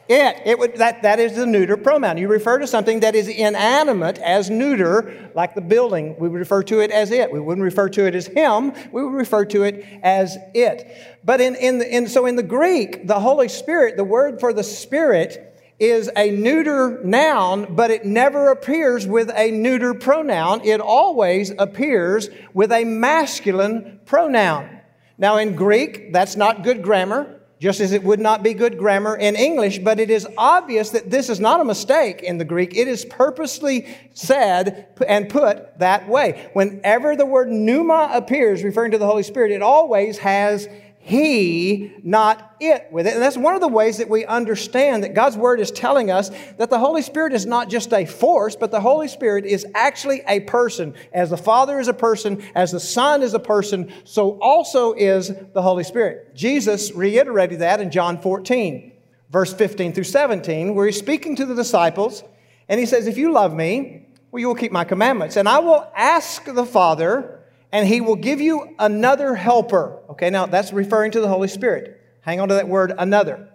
it. 0.10 0.41
It 0.46 0.57
would 0.57 0.77
that 0.77 1.01
that 1.01 1.19
is 1.19 1.36
the 1.36 1.46
neuter 1.46 1.75
pronoun. 1.75 2.17
You 2.17 2.27
refer 2.27 2.60
to 2.60 2.67
something 2.67 3.01
that 3.01 3.15
is 3.15 3.27
inanimate 3.27 4.17
as 4.19 4.50
neuter, 4.50 5.29
like 5.36 5.53
the 5.53 5.62
building. 5.62 6.15
We 6.17 6.29
would 6.29 6.39
refer 6.39 6.63
to 6.63 6.79
it 6.79 6.91
as 6.91 7.12
it. 7.12 7.31
We 7.31 7.39
wouldn't 7.39 7.63
refer 7.63 7.89
to 7.89 8.05
it 8.05 8.15
as 8.15 8.27
him. 8.27 8.74
We 8.91 9.03
would 9.03 9.13
refer 9.13 9.46
to 9.46 9.63
it 9.63 9.86
as 10.03 10.38
it. 10.53 11.19
But 11.24 11.41
in 11.41 11.55
in, 11.55 11.79
the, 11.79 11.96
in 11.96 12.07
so 12.07 12.25
in 12.25 12.38
the 12.38 12.43
Greek, 12.43 13.07
the 13.07 13.19
Holy 13.19 13.50
Spirit, 13.50 13.98
the 13.98 14.03
word 14.03 14.39
for 14.39 14.53
the 14.53 14.63
Spirit 14.63 15.47
is 15.79 16.10
a 16.15 16.31
neuter 16.31 17.00
noun, 17.03 17.75
but 17.75 17.91
it 17.91 18.05
never 18.05 18.50
appears 18.50 19.05
with 19.05 19.31
a 19.36 19.51
neuter 19.51 19.93
pronoun. 19.93 20.62
It 20.63 20.81
always 20.81 21.51
appears 21.57 22.29
with 22.53 22.72
a 22.72 22.84
masculine 22.84 24.00
pronoun. 24.05 24.81
Now, 25.17 25.38
in 25.38 25.55
Greek, 25.55 26.13
that's 26.13 26.36
not 26.36 26.63
good 26.63 26.81
grammar 26.81 27.38
just 27.60 27.79
as 27.79 27.91
it 27.91 28.03
would 28.03 28.19
not 28.19 28.43
be 28.43 28.53
good 28.53 28.77
grammar 28.77 29.15
in 29.15 29.36
English, 29.36 29.79
but 29.79 30.00
it 30.00 30.12
is 30.12 30.27
obvious 30.38 30.91
that 30.91 31.10
this 31.10 31.29
is 31.29 31.39
not 31.39 31.60
a 31.60 31.65
mistake 31.65 32.22
in 32.22 32.38
the 32.38 32.46
Greek. 32.46 32.75
It 32.75 32.88
is 32.88 33.03
purposely 33.05 33.88
said 34.13 34.88
and 35.07 35.27
put 35.27 35.79
that 35.79 36.07
way. 36.07 36.50
Whenever 36.53 37.15
the 37.15 37.25
word 37.25 37.50
pneuma 37.50 38.12
appears, 38.13 38.63
referring 38.63 38.91
to 38.91 38.98
the 38.98 39.07
Holy 39.07 39.24
Spirit, 39.24 39.51
it 39.51 39.63
always 39.63 40.19
has 40.19 40.69
he, 41.08 41.94
not 42.04 42.58
it 42.60 42.90
with 42.92 43.08
it. 43.08 43.14
And 43.14 43.22
that's 43.22 43.38
one 43.38 43.56
of 43.56 43.62
the 43.62 43.68
ways 43.70 44.00
that 44.00 44.10
we 44.10 44.26
understand 44.26 45.06
that 45.06 45.14
God's 45.14 45.38
Word 45.38 45.62
is 45.62 45.72
telling 45.72 46.12
us 46.12 46.30
that 46.58 46.70
the 46.70 46.80
Holy 46.80 47.02
Spirit 47.02 47.32
is 47.32 47.46
not 47.46 47.70
just 47.70 47.94
a 47.94 48.06
force, 48.06 48.58
but 48.58 48.72
the 48.72 48.82
Holy 48.82 49.08
Spirit 49.08 49.46
is 49.46 49.66
actually 49.74 50.22
a 50.28 50.42
person. 50.42 50.94
As 51.14 51.30
the 51.30 51.38
Father 51.38 51.80
is 51.80 51.88
a 51.88 51.94
person, 51.94 52.44
as 52.56 52.74
the 52.74 52.80
Son 52.82 53.24
is 53.24 53.34
a 53.34 53.40
person, 53.40 53.94
so 54.04 54.38
also 54.42 54.92
is 54.92 55.32
the 55.54 55.62
Holy 55.62 55.86
Spirit. 55.86 56.36
Jesus 56.36 56.92
reiterated 56.92 57.60
that 57.60 57.80
in 57.80 57.90
John 57.90 58.22
14, 58.22 58.92
verse 59.30 59.54
15 59.54 59.94
through 59.94 60.04
17, 60.04 60.76
where 60.76 60.88
he's 60.88 61.00
speaking 61.00 61.38
to 61.38 61.46
the 61.46 61.56
disciples, 61.56 62.22
and 62.68 62.82
he 62.82 62.86
says, 62.86 63.08
If 63.08 63.18
you 63.18 63.32
love 63.32 63.54
me, 63.54 64.08
well, 64.30 64.42
you 64.42 64.48
will 64.50 64.56
keep 64.56 64.74
my 64.74 64.84
commandments. 64.84 65.38
And 65.38 65.48
I 65.48 65.60
will 65.60 65.90
ask 65.96 66.44
the 66.44 66.66
Father, 66.66 67.37
and 67.71 67.88
he 67.88 68.01
will 68.01 68.15
give 68.15 68.41
you 68.41 68.75
another 68.79 69.36
helper. 69.36 70.01
Okay, 70.12 70.29
now 70.29 70.45
that's 70.45 70.71
referring 70.71 71.12
to 71.12 71.21
the 71.21 71.27
Holy 71.27 71.47
Spirit. 71.47 72.01
Hang 72.21 72.39
on 72.39 72.47
to 72.50 72.55
that 72.55 72.67
word, 72.67 72.93
another. 72.97 73.50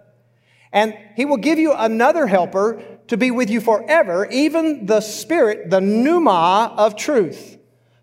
And 0.71 0.97
he 1.15 1.25
will 1.25 1.37
give 1.37 1.59
you 1.59 1.73
another 1.73 2.25
helper 2.25 2.81
to 3.07 3.17
be 3.17 3.31
with 3.31 3.49
you 3.49 3.61
forever, 3.61 4.25
even 4.31 4.85
the 4.85 5.01
Spirit, 5.01 5.69
the 5.69 5.81
pneuma 5.81 6.73
of 6.77 6.95
truth, 6.95 7.57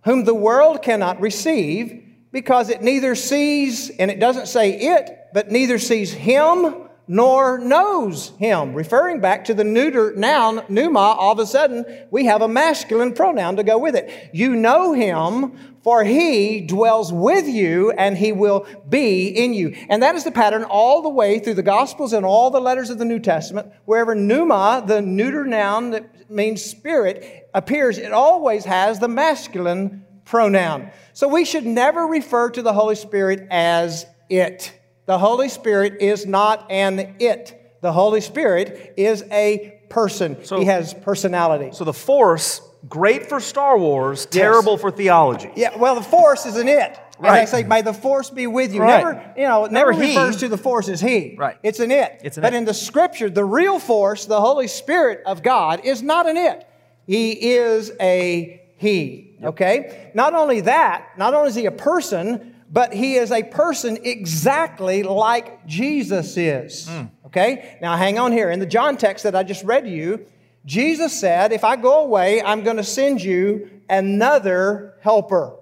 whom 0.05 0.25
the 0.25 0.35
world 0.35 0.83
cannot 0.83 1.21
receive 1.21 2.05
because 2.33 2.69
it 2.71 2.83
neither 2.83 3.15
sees, 3.15 3.91
and 3.91 4.11
it 4.11 4.21
doesn't 4.21 4.47
say 4.47 4.79
it, 4.79 5.11
but 5.35 5.51
neither 5.51 5.79
sees 5.79 6.13
him 6.13 6.89
nor 7.11 7.59
knows 7.59 8.29
him. 8.39 8.73
Referring 8.73 9.19
back 9.19 9.45
to 9.45 9.53
the 9.53 9.65
neuter 9.65 10.15
noun, 10.15 10.63
pneuma, 10.69 11.01
all 11.01 11.33
of 11.33 11.41
a 11.41 11.45
sudden 11.45 11.85
we 12.13 12.27
have 12.27 12.41
a 12.41 12.47
masculine 12.47 13.13
pronoun 13.13 13.57
to 13.57 13.65
go 13.65 13.77
with 13.77 13.97
it. 13.97 14.31
You 14.33 14.55
know 14.55 14.93
him, 14.93 15.59
for 15.83 16.05
he 16.05 16.61
dwells 16.61 17.13
with 17.13 17.49
you 17.49 17.91
and 17.91 18.17
he 18.17 18.31
will 18.31 18.65
be 18.89 19.27
in 19.27 19.55
you. 19.55 19.75
And 19.89 20.05
that 20.05 20.15
is 20.15 20.23
the 20.23 20.31
pattern 20.31 20.63
all 20.63 21.03
the 21.03 21.09
way 21.09 21.41
through 21.41 21.55
the 21.55 21.65
Gospels 21.65 22.13
and 22.13 22.25
all 22.25 22.49
the 22.53 22.61
letters 22.61 22.91
of 22.91 22.99
the 22.99 23.05
New 23.05 23.19
Testament. 23.19 23.73
Wherever 23.87 24.15
pneuma, 24.15 24.85
the 24.87 25.03
neuter 25.03 25.45
noun 25.45 25.91
that 25.91 26.31
means 26.31 26.63
spirit, 26.63 27.51
appears, 27.53 27.99
it 27.99 28.13
always 28.13 28.65
has 28.67 29.01
the 29.01 29.09
masculine 29.09 30.05
pronoun. 30.25 30.93
So 31.13 31.27
we 31.27 31.45
should 31.45 31.67
never 31.67 32.07
refer 32.07 32.51
to 32.51 32.63
the 32.63 32.73
Holy 32.73 32.95
Spirit 32.95 33.49
as 33.51 34.07
it. 34.29 34.80
The 35.11 35.19
Holy 35.19 35.49
Spirit 35.49 35.95
is 36.01 36.25
not 36.25 36.71
an 36.71 37.17
it. 37.19 37.77
The 37.81 37.93
Holy 37.93 38.21
Spirit 38.21 38.95
is 38.97 39.25
a 39.33 39.81
person. 39.89 40.45
So- 40.45 40.61
he 40.61 40.67
has 40.67 40.95
personality. 40.95 41.71
So 41.73 41.83
the 41.83 41.93
Force, 41.93 42.61
great 42.89 43.29
for 43.29 43.41
Star 43.41 43.77
Wars, 43.77 44.27
terrible 44.27 44.79
for 44.79 44.93
theology. 44.93 45.51
Yeah, 45.57 45.77
well, 45.77 45.97
the 45.97 46.01
force 46.03 46.47
is 46.47 46.55
an 46.55 46.69
it. 46.69 46.97
And 47.17 47.27
Right. 47.27 47.41
they 47.41 47.47
say, 47.47 47.65
may 47.65 47.83
the 47.83 47.93
force 47.93 48.31
be 48.31 48.47
with 48.47 48.73
you. 48.73 48.83
Right. 48.83 48.99
Never, 48.99 49.33
you 49.37 49.49
know, 49.49 49.63
never, 49.67 49.91
Never 49.91 49.93
he. 49.95 50.17
refers 50.17 50.37
to 50.37 50.49
the 50.49 50.57
force 50.57 50.89
as 50.89 51.01
he. 51.01 51.35
Right. 51.37 51.57
It's 51.65 51.81
an 51.81 51.91
it. 51.91 52.21
It's 52.23 52.37
an 52.37 52.43
but 52.43 52.55
it. 52.55 52.59
in 52.59 52.65
the 52.65 52.73
scripture, 52.73 53.29
the 53.29 53.45
real 53.45 53.81
force, 53.81 54.27
the 54.27 54.41
Holy 54.41 54.69
Spirit 54.69 55.23
of 55.27 55.43
God, 55.43 55.81
is 55.83 56.05
not 56.05 56.29
an 56.29 56.37
it. 56.37 56.65
He 57.05 57.33
is 57.57 57.91
a 58.01 58.63
he. 58.77 59.37
Okay? 59.43 60.13
Not 60.15 60.35
only 60.35 60.61
that, 60.61 61.09
not 61.19 61.35
only 61.35 61.49
is 61.49 61.57
he 61.57 61.67
a 61.67 61.73
person, 61.73 62.50
but 62.71 62.95
he 62.95 63.17
is 63.17 63.33
a 63.33 63.43
person 63.43 63.99
exactly 64.05 65.03
like 65.03 65.67
Jesus 65.67 66.37
is. 66.37 66.89
Hmm. 66.89 67.07
Okay? 67.27 67.79
Now 67.83 67.97
hang 67.97 68.19
on 68.19 68.33
here. 68.33 68.51
In 68.51 68.61
the 68.61 68.67
John 68.67 68.97
text 68.97 69.25
that 69.25 69.35
I 69.35 69.43
just 69.43 69.65
read 69.65 69.85
to 69.85 69.91
you, 69.91 70.25
Jesus 70.65 71.19
said, 71.19 71.53
If 71.53 71.65
I 71.65 71.77
go 71.77 72.01
away, 72.05 72.41
I'm 72.43 72.63
going 72.63 72.77
to 72.77 72.85
send 72.85 73.23
you 73.23 73.69
another 73.89 74.95
helper. 75.01 75.57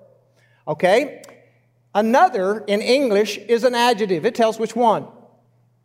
Okay? 0.66 1.22
Another 1.94 2.60
in 2.60 2.82
English 2.82 3.38
is 3.38 3.64
an 3.64 3.74
adjective. 3.74 4.26
It 4.26 4.34
tells 4.34 4.58
which 4.58 4.76
one. 4.76 5.06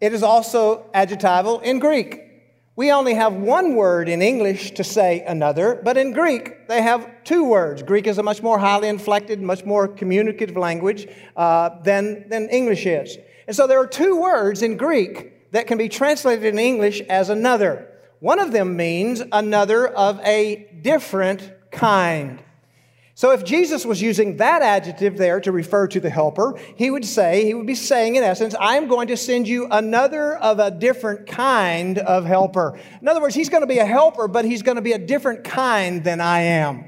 It 0.02 0.14
is 0.14 0.24
also 0.24 0.90
adjectival 0.94 1.62
in 1.62 1.80
Greek. 1.80 2.33
We 2.76 2.92
only 2.92 3.14
have 3.14 3.34
one 3.34 3.76
word 3.76 4.10
in 4.10 4.24
English 4.24 4.72
to 4.72 4.84
say 4.84 5.22
another, 5.28 5.80
but 5.84 5.96
in 5.96 6.12
Greek 6.12 6.68
they 6.68 6.82
have 6.82 7.24
two 7.24 7.46
words. 7.46 7.84
Greek 7.84 8.08
is 8.08 8.18
a 8.18 8.24
much 8.24 8.42
more 8.42 8.58
highly 8.58 8.88
inflected, 8.88 9.40
much 9.40 9.64
more 9.64 9.88
communicative 9.88 10.58
language 10.58 11.08
uh, 11.36 11.70
than, 11.84 12.28
than 12.30 12.50
English 12.50 12.88
is. 12.88 13.18
And 13.46 13.56
so 13.56 13.68
there 13.68 13.80
are 13.80 13.86
two 13.86 14.20
words 14.20 14.64
in 14.64 14.76
Greek 14.78 15.52
that 15.52 15.68
can 15.68 15.78
be 15.78 15.88
translated 15.88 16.46
in 16.46 16.58
English 16.58 17.02
as 17.02 17.30
another. 17.30 17.90
One 18.22 18.40
of 18.40 18.52
them 18.52 18.76
means 18.76 19.22
another 19.32 19.88
of 19.88 20.20
a 20.22 20.68
different 20.82 21.54
kind. 21.70 22.42
So 23.24 23.32
if 23.32 23.46
Jesus 23.46 23.86
was 23.86 24.02
using 24.02 24.36
that 24.36 24.62
adjective 24.62 25.18
there 25.18 25.40
to 25.40 25.54
refer 25.54 25.88
to 25.88 26.02
the 26.02 26.10
helper, 26.10 26.60
he 26.76 26.92
would 26.92 27.06
say, 27.06 27.46
he 27.46 27.54
would 27.54 27.66
be 27.66 27.74
saying 27.74 28.18
in 28.18 28.24
essence, 28.24 28.54
I'm 28.60 28.90
going 28.90 29.08
to 29.08 29.16
send 29.16 29.48
you 29.48 29.66
another 29.72 30.36
of 30.36 30.60
a 30.60 30.70
different 30.70 31.26
kind 31.26 32.00
of 32.00 32.26
helper. 32.26 32.78
In 33.02 33.08
other 33.08 33.22
words, 33.22 33.34
he's 33.34 33.48
going 33.48 33.62
to 33.62 33.68
be 33.68 33.78
a 33.78 33.86
helper, 33.86 34.28
but 34.28 34.44
he's 34.44 34.62
going 34.62 34.76
to 34.76 34.82
be 34.82 34.92
a 34.92 34.98
different 34.98 35.46
kind 35.46 36.04
than 36.04 36.20
I 36.20 36.42
am. 36.42 36.84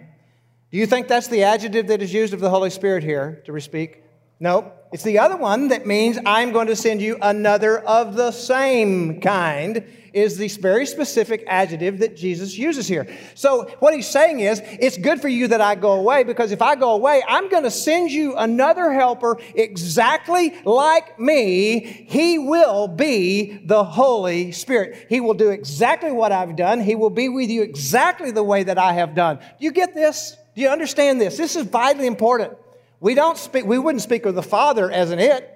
Do 0.72 0.78
you 0.78 0.86
think 0.86 1.08
that's 1.08 1.30
the 1.30 1.44
adjective 1.44 1.88
that 1.88 2.02
is 2.02 2.14
used 2.14 2.34
of 2.34 2.42
the 2.42 2.50
Holy 2.50 2.70
Spirit 2.70 3.06
here 3.06 3.42
to 3.46 3.58
speak? 3.62 4.04
No. 4.38 4.74
It's 4.96 5.04
the 5.04 5.20
other 5.20 5.36
one 5.36 5.68
that 5.68 5.86
means 5.86 6.18
I'm 6.26 6.54
going 6.54 6.68
to 6.68 6.76
send 6.78 7.02
you 7.02 7.18
another 7.22 7.80
of 7.80 8.16
the 8.16 8.32
same 8.32 9.20
kind, 9.20 9.84
is 10.14 10.38
this 10.38 10.56
very 10.56 10.86
specific 10.86 11.44
adjective 11.48 12.00
that 12.00 12.16
Jesus 12.16 12.58
uses 12.58 12.88
here. 12.88 13.06
So, 13.34 13.66
what 13.80 13.94
he's 13.94 14.08
saying 14.08 14.40
is, 14.40 14.62
it's 14.64 14.98
good 14.98 15.20
for 15.20 15.28
you 15.28 15.50
that 15.50 15.60
I 15.60 15.76
go 15.76 15.92
away 15.92 16.24
because 16.24 16.54
if 16.54 16.62
I 16.62 16.76
go 16.76 16.94
away, 16.94 17.22
I'm 17.28 17.50
going 17.50 17.64
to 17.64 17.72
send 17.72 18.10
you 18.10 18.38
another 18.38 18.94
helper 18.94 19.38
exactly 19.54 20.54
like 20.64 21.20
me. 21.20 22.06
He 22.08 22.40
will 22.40 22.88
be 22.88 23.60
the 23.66 23.84
Holy 23.84 24.54
Spirit. 24.54 25.08
He 25.10 25.20
will 25.20 25.34
do 25.34 25.50
exactly 25.50 26.14
what 26.14 26.32
I've 26.32 26.56
done, 26.56 26.80
He 26.80 26.96
will 26.96 27.10
be 27.10 27.28
with 27.28 27.50
you 27.50 27.64
exactly 27.64 28.32
the 28.32 28.44
way 28.44 28.64
that 28.64 28.78
I 28.78 28.94
have 28.94 29.14
done. 29.14 29.40
Do 29.40 29.66
you 29.66 29.74
get 29.74 29.94
this? 29.94 30.38
Do 30.56 30.62
you 30.62 30.70
understand 30.70 31.20
this? 31.20 31.36
This 31.36 31.58
is 31.58 31.66
vitally 31.66 32.08
important. 32.08 32.58
We 33.00 33.14
don't 33.14 33.38
speak, 33.38 33.66
we 33.66 33.78
wouldn't 33.78 34.02
speak 34.02 34.26
of 34.26 34.36
the 34.36 34.44
Father 34.44 34.92
as 34.92 35.12
an 35.12 35.20
it. 35.20 35.52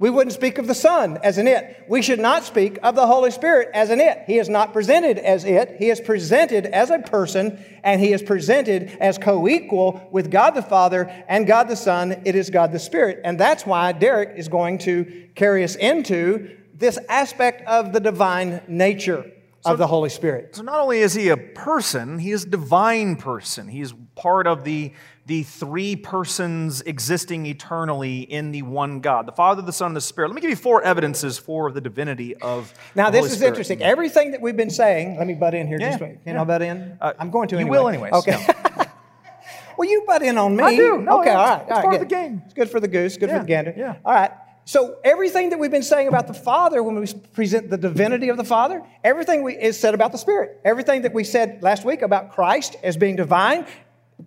We 0.00 0.08
wouldn't 0.08 0.32
speak 0.32 0.56
of 0.56 0.66
the 0.66 0.74
Son 0.74 1.18
as 1.22 1.36
an 1.36 1.46
it. 1.46 1.84
We 1.86 2.00
should 2.00 2.20
not 2.20 2.44
speak 2.44 2.78
of 2.82 2.94
the 2.94 3.06
Holy 3.06 3.30
Spirit 3.30 3.68
as 3.74 3.90
an 3.90 4.00
it. 4.00 4.22
He 4.26 4.38
is 4.38 4.48
not 4.48 4.72
presented 4.72 5.18
as 5.18 5.44
it. 5.44 5.76
He 5.78 5.90
is 5.90 6.00
presented 6.00 6.64
as 6.64 6.88
a 6.88 7.00
person, 7.00 7.62
and 7.84 8.00
he 8.00 8.14
is 8.14 8.22
presented 8.22 8.96
as 8.98 9.18
co 9.18 9.46
equal 9.46 10.08
with 10.10 10.30
God 10.30 10.52
the 10.52 10.62
Father 10.62 11.02
and 11.28 11.46
God 11.46 11.68
the 11.68 11.76
Son. 11.76 12.22
It 12.24 12.34
is 12.34 12.48
God 12.48 12.72
the 12.72 12.78
Spirit. 12.78 13.20
And 13.24 13.38
that's 13.38 13.66
why 13.66 13.92
Derek 13.92 14.38
is 14.38 14.48
going 14.48 14.78
to 14.78 15.28
carry 15.34 15.64
us 15.64 15.76
into 15.76 16.56
this 16.72 16.98
aspect 17.10 17.68
of 17.68 17.92
the 17.92 18.00
divine 18.00 18.62
nature 18.68 19.30
of 19.66 19.76
the 19.76 19.86
Holy 19.86 20.08
Spirit. 20.08 20.56
So 20.56 20.62
not 20.62 20.80
only 20.80 21.00
is 21.00 21.12
he 21.12 21.28
a 21.28 21.36
person, 21.36 22.18
he 22.18 22.30
is 22.30 22.44
a 22.44 22.48
divine 22.48 23.16
person. 23.16 23.68
He 23.68 23.82
is 23.82 23.92
part 24.14 24.46
of 24.46 24.64
the, 24.64 24.94
the 25.26 25.42
three 25.42 25.96
persons 25.96 26.80
existing 26.82 27.46
eternally 27.46 28.20
in 28.20 28.50
the 28.52 28.62
one 28.62 29.00
God, 29.00 29.26
the 29.26 29.32
Father, 29.32 29.62
the 29.62 29.72
Son, 29.72 29.88
and 29.88 29.96
the 29.96 30.00
Spirit. 30.00 30.28
Let 30.28 30.34
me 30.34 30.40
give 30.40 30.50
you 30.50 30.56
four 30.56 30.82
evidences 30.82 31.38
for 31.38 31.70
the 31.70 31.80
divinity 31.80 32.34
of 32.36 32.72
Now, 32.94 33.10
this 33.10 33.20
Holy 33.20 33.26
is 33.28 33.36
Spirit. 33.36 33.48
interesting. 33.50 33.82
Everything 33.82 34.32
that 34.32 34.40
we've 34.40 34.56
been 34.56 34.70
saying, 34.70 35.18
let 35.18 35.26
me 35.26 35.34
butt 35.34 35.54
in 35.54 35.66
here 35.66 35.78
Yeah, 35.78 35.90
just 35.90 36.00
minute. 36.00 36.24
Can 36.24 36.34
yeah. 36.34 36.40
I 36.40 36.44
butt 36.44 36.62
in? 36.62 36.98
Uh, 37.00 37.12
I'm 37.18 37.30
going 37.30 37.48
to 37.48 37.56
you 37.56 37.60
anyway. 37.60 37.78
will 37.78 37.88
anyways, 37.88 38.12
Okay. 38.12 38.46
well, 39.78 39.88
you 39.88 40.04
butt 40.06 40.22
in 40.22 40.36
on 40.38 40.56
me. 40.56 40.64
I 40.64 40.76
do. 40.76 40.98
No, 40.98 41.20
okay, 41.20 41.30
all 41.30 41.44
right. 41.44 41.62
It's 41.62 41.70
all 41.70 41.76
right, 41.76 41.82
part 41.84 41.92
good. 41.92 42.02
of 42.02 42.08
the 42.08 42.14
game. 42.14 42.42
It's 42.44 42.54
good 42.54 42.70
for 42.70 42.80
the 42.80 42.88
goose, 42.88 43.16
good 43.16 43.28
yeah, 43.28 43.36
for 43.36 43.42
the 43.42 43.48
gander. 43.48 43.74
Yeah. 43.76 43.96
All 44.04 44.12
right. 44.12 44.32
So 44.64 44.98
everything 45.04 45.50
that 45.50 45.58
we've 45.58 45.70
been 45.70 45.82
saying 45.82 46.06
about 46.06 46.26
the 46.28 46.34
Father 46.34 46.82
when 46.82 46.94
we 46.94 47.06
present 47.32 47.70
the 47.70 47.78
divinity 47.78 48.28
of 48.28 48.36
the 48.36 48.44
Father, 48.44 48.82
everything 49.02 49.42
we, 49.42 49.56
is 49.56 49.78
said 49.78 49.94
about 49.94 50.12
the 50.12 50.18
Spirit. 50.18 50.60
Everything 50.64 51.02
that 51.02 51.12
we 51.12 51.24
said 51.24 51.62
last 51.62 51.84
week 51.84 52.02
about 52.02 52.32
Christ 52.32 52.76
as 52.82 52.96
being 52.96 53.16
divine, 53.16 53.66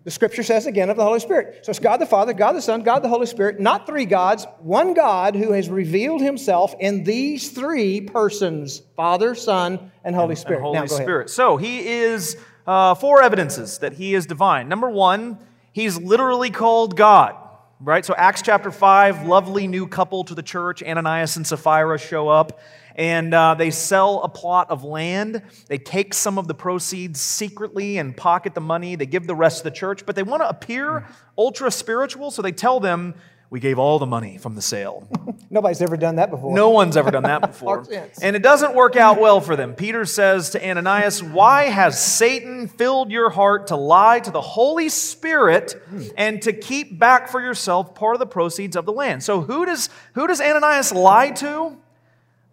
the 0.04 0.12
Scripture 0.12 0.44
says 0.44 0.66
again 0.66 0.90
of 0.90 0.98
the 0.98 1.04
Holy 1.04 1.20
Spirit. 1.20 1.66
So 1.66 1.70
it's 1.70 1.80
God 1.80 1.98
the 1.98 2.06
Father, 2.06 2.34
God 2.34 2.54
the 2.54 2.62
Son, 2.62 2.82
God 2.82 3.00
the 3.00 3.10
Holy 3.10 3.26
Spirit, 3.26 3.60
not 3.60 3.86
three 3.86 4.06
gods, 4.06 4.46
one 4.60 4.94
God 4.94 5.36
who 5.36 5.52
has 5.52 5.70
revealed 5.70 6.22
Himself 6.22 6.76
in 6.80 7.04
these 7.04 7.52
three 7.52 8.02
persons: 8.02 8.82
Father, 8.96 9.36
Son, 9.36 9.92
and 10.04 10.16
Holy 10.16 10.36
Spirit. 10.36 10.58
and 10.58 10.66
Holy 10.66 10.80
now. 10.80 10.86
Spirit. 10.86 11.30
So 11.30 11.58
he 11.58 11.88
is 11.88 12.38
uh, 12.68 12.96
four 12.96 13.22
evidences 13.22 13.80
that 13.80 13.94
he 13.94 14.16
is 14.16 14.26
divine. 14.26 14.70
Number 14.70 14.90
one, 14.90 15.38
he's 15.72 15.98
literally 15.98 16.50
called 16.50 16.96
God. 16.96 17.36
Right? 17.82 18.06
So 18.06 18.14
Acts 18.16 18.42
chapter 18.42 18.72
5, 18.72 19.28
lovely 19.28 19.68
new 19.68 19.88
couple 19.88 20.24
to 20.26 20.36
the 20.36 20.44
church, 20.44 20.82
Ananias 20.82 21.36
and 21.36 21.46
Sapphira 21.46 22.00
show 22.00 22.30
up, 22.30 22.62
and 22.96 23.34
uh, 23.34 23.56
they 23.56 23.72
sell 23.72 24.22
a 24.22 24.30
plot 24.30 24.70
of 24.70 24.84
land. 24.84 25.42
They 25.68 25.78
take 25.78 26.14
some 26.14 26.38
of 26.38 26.48
the 26.48 26.54
proceeds 26.54 27.20
secretly 27.20 27.98
and 27.98 28.16
pocket 28.16 28.54
the 28.54 28.62
money. 28.62 28.96
They 28.96 29.06
give 29.06 29.28
the 29.28 29.36
rest 29.36 29.60
to 29.60 29.64
the 29.66 29.72
church, 29.72 30.06
but 30.06 30.16
they 30.16 30.24
want 30.24 30.42
to 30.44 30.50
appear 30.50 31.08
ultra 31.38 31.72
spiritual, 31.72 32.32
so 32.32 32.42
they 32.42 32.52
tell 32.52 32.80
them, 32.80 33.16
We 33.50 33.60
gave 33.60 33.80
all 33.80 34.00
the 34.00 34.06
money 34.06 34.38
from 34.38 34.56
the 34.56 34.62
sale. 34.62 35.08
Nobody's 35.50 35.82
ever 35.84 35.98
done 35.98 36.16
that 36.16 36.32
before. 36.32 36.56
No 36.56 36.72
one's 36.72 36.98
ever 36.98 37.12
done 37.12 37.24
that 37.24 37.42
before. 37.48 37.86
And 38.22 38.36
it 38.36 38.42
doesn't 38.42 38.74
work 38.74 38.96
out 38.96 39.20
well 39.20 39.40
for 39.40 39.56
them. 39.56 39.76
Peter 39.76 40.06
says 40.06 40.50
to 40.52 40.68
Ananias, 40.68 41.22
Why 41.22 41.66
has 41.66 42.04
Satan 42.04 42.68
filled 42.68 43.12
your 43.12 43.30
heart 43.30 43.68
to 43.68 43.76
lie 43.76 44.20
to 44.22 44.32
the 44.32 44.42
Holy 44.42 44.90
Spirit 44.90 45.76
and 46.18 46.42
to 46.42 46.54
keep 46.54 46.98
back 46.98 47.30
for 47.30 47.40
yourself 47.40 47.94
part 47.94 48.16
of 48.16 48.20
the 48.20 48.26
proceeds 48.26 48.76
of 48.76 48.86
the 48.86 48.92
land? 48.94 49.22
So 49.24 49.42
who 49.42 49.66
does, 49.68 49.90
who 50.14 50.26
does 50.26 50.42
Ananias 50.42 50.92
lie 50.92 51.30
to? 51.32 51.78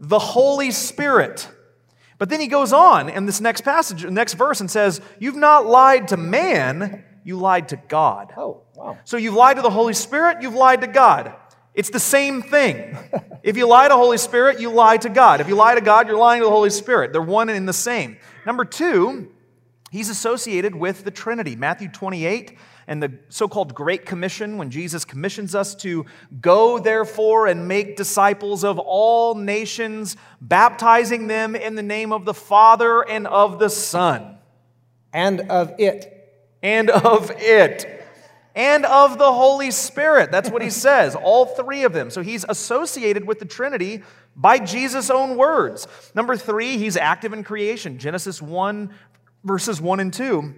The 0.00 0.18
Holy 0.18 0.70
Spirit. 0.70 1.48
But 2.18 2.28
then 2.28 2.40
he 2.40 2.48
goes 2.48 2.72
on 2.72 3.08
in 3.08 3.26
this 3.26 3.40
next 3.40 3.60
passage, 3.60 4.04
next 4.04 4.34
verse, 4.34 4.60
and 4.60 4.70
says, 4.70 5.00
You've 5.18 5.36
not 5.36 5.66
lied 5.66 6.08
to 6.08 6.16
man, 6.16 7.04
you 7.22 7.36
lied 7.36 7.68
to 7.68 7.76
God. 7.76 8.32
Oh, 8.36 8.62
wow. 8.74 8.98
So 9.04 9.16
you've 9.16 9.34
lied 9.34 9.56
to 9.56 9.62
the 9.62 9.70
Holy 9.70 9.94
Spirit, 9.94 10.42
you've 10.42 10.54
lied 10.54 10.80
to 10.80 10.86
God. 10.86 11.34
It's 11.74 11.90
the 11.90 12.00
same 12.00 12.42
thing. 12.42 12.96
if 13.42 13.56
you 13.56 13.66
lie 13.66 13.88
to 13.88 13.96
Holy 13.96 14.18
Spirit, 14.18 14.60
you 14.60 14.70
lie 14.70 14.96
to 14.98 15.08
God. 15.08 15.40
If 15.40 15.48
you 15.48 15.54
lie 15.54 15.74
to 15.74 15.80
God, 15.80 16.08
you're 16.08 16.18
lying 16.18 16.40
to 16.40 16.46
the 16.46 16.50
Holy 16.50 16.70
Spirit. 16.70 17.12
They're 17.12 17.22
one 17.22 17.48
and 17.48 17.68
the 17.68 17.72
same. 17.72 18.16
Number 18.44 18.64
two, 18.64 19.30
he's 19.90 20.10
associated 20.10 20.74
with 20.74 21.04
the 21.04 21.10
Trinity. 21.10 21.56
Matthew 21.56 21.88
28 21.88 22.58
and 22.90 23.00
the 23.00 23.12
so 23.28 23.46
called 23.46 23.72
Great 23.72 24.04
Commission, 24.04 24.58
when 24.58 24.68
Jesus 24.68 25.04
commissions 25.04 25.54
us 25.54 25.76
to 25.76 26.06
go, 26.40 26.80
therefore, 26.80 27.46
and 27.46 27.68
make 27.68 27.96
disciples 27.96 28.64
of 28.64 28.80
all 28.80 29.36
nations, 29.36 30.16
baptizing 30.40 31.28
them 31.28 31.54
in 31.54 31.76
the 31.76 31.84
name 31.84 32.12
of 32.12 32.24
the 32.24 32.34
Father 32.34 33.08
and 33.08 33.28
of 33.28 33.60
the 33.60 33.70
Son 33.70 34.38
And 35.12 35.42
of 35.42 35.72
it. 35.78 36.32
and 36.64 36.90
of 36.90 37.30
it. 37.36 38.04
and 38.56 38.84
of 38.84 39.18
the 39.18 39.32
Holy 39.32 39.70
Spirit. 39.70 40.32
That's 40.32 40.50
what 40.50 40.60
he 40.60 40.70
says, 40.88 41.14
all 41.14 41.46
three 41.46 41.84
of 41.84 41.92
them. 41.92 42.10
So 42.10 42.22
he's 42.22 42.44
associated 42.48 43.24
with 43.24 43.38
the 43.38 43.44
Trinity 43.44 44.02
by 44.34 44.58
Jesus' 44.58 45.10
own 45.10 45.36
words. 45.36 45.86
Number 46.16 46.36
three, 46.36 46.76
he's 46.76 46.96
active 46.96 47.32
in 47.32 47.44
creation. 47.44 47.98
Genesis 47.98 48.42
1, 48.42 48.90
verses 49.44 49.80
1 49.80 50.00
and 50.00 50.12
2. 50.12 50.54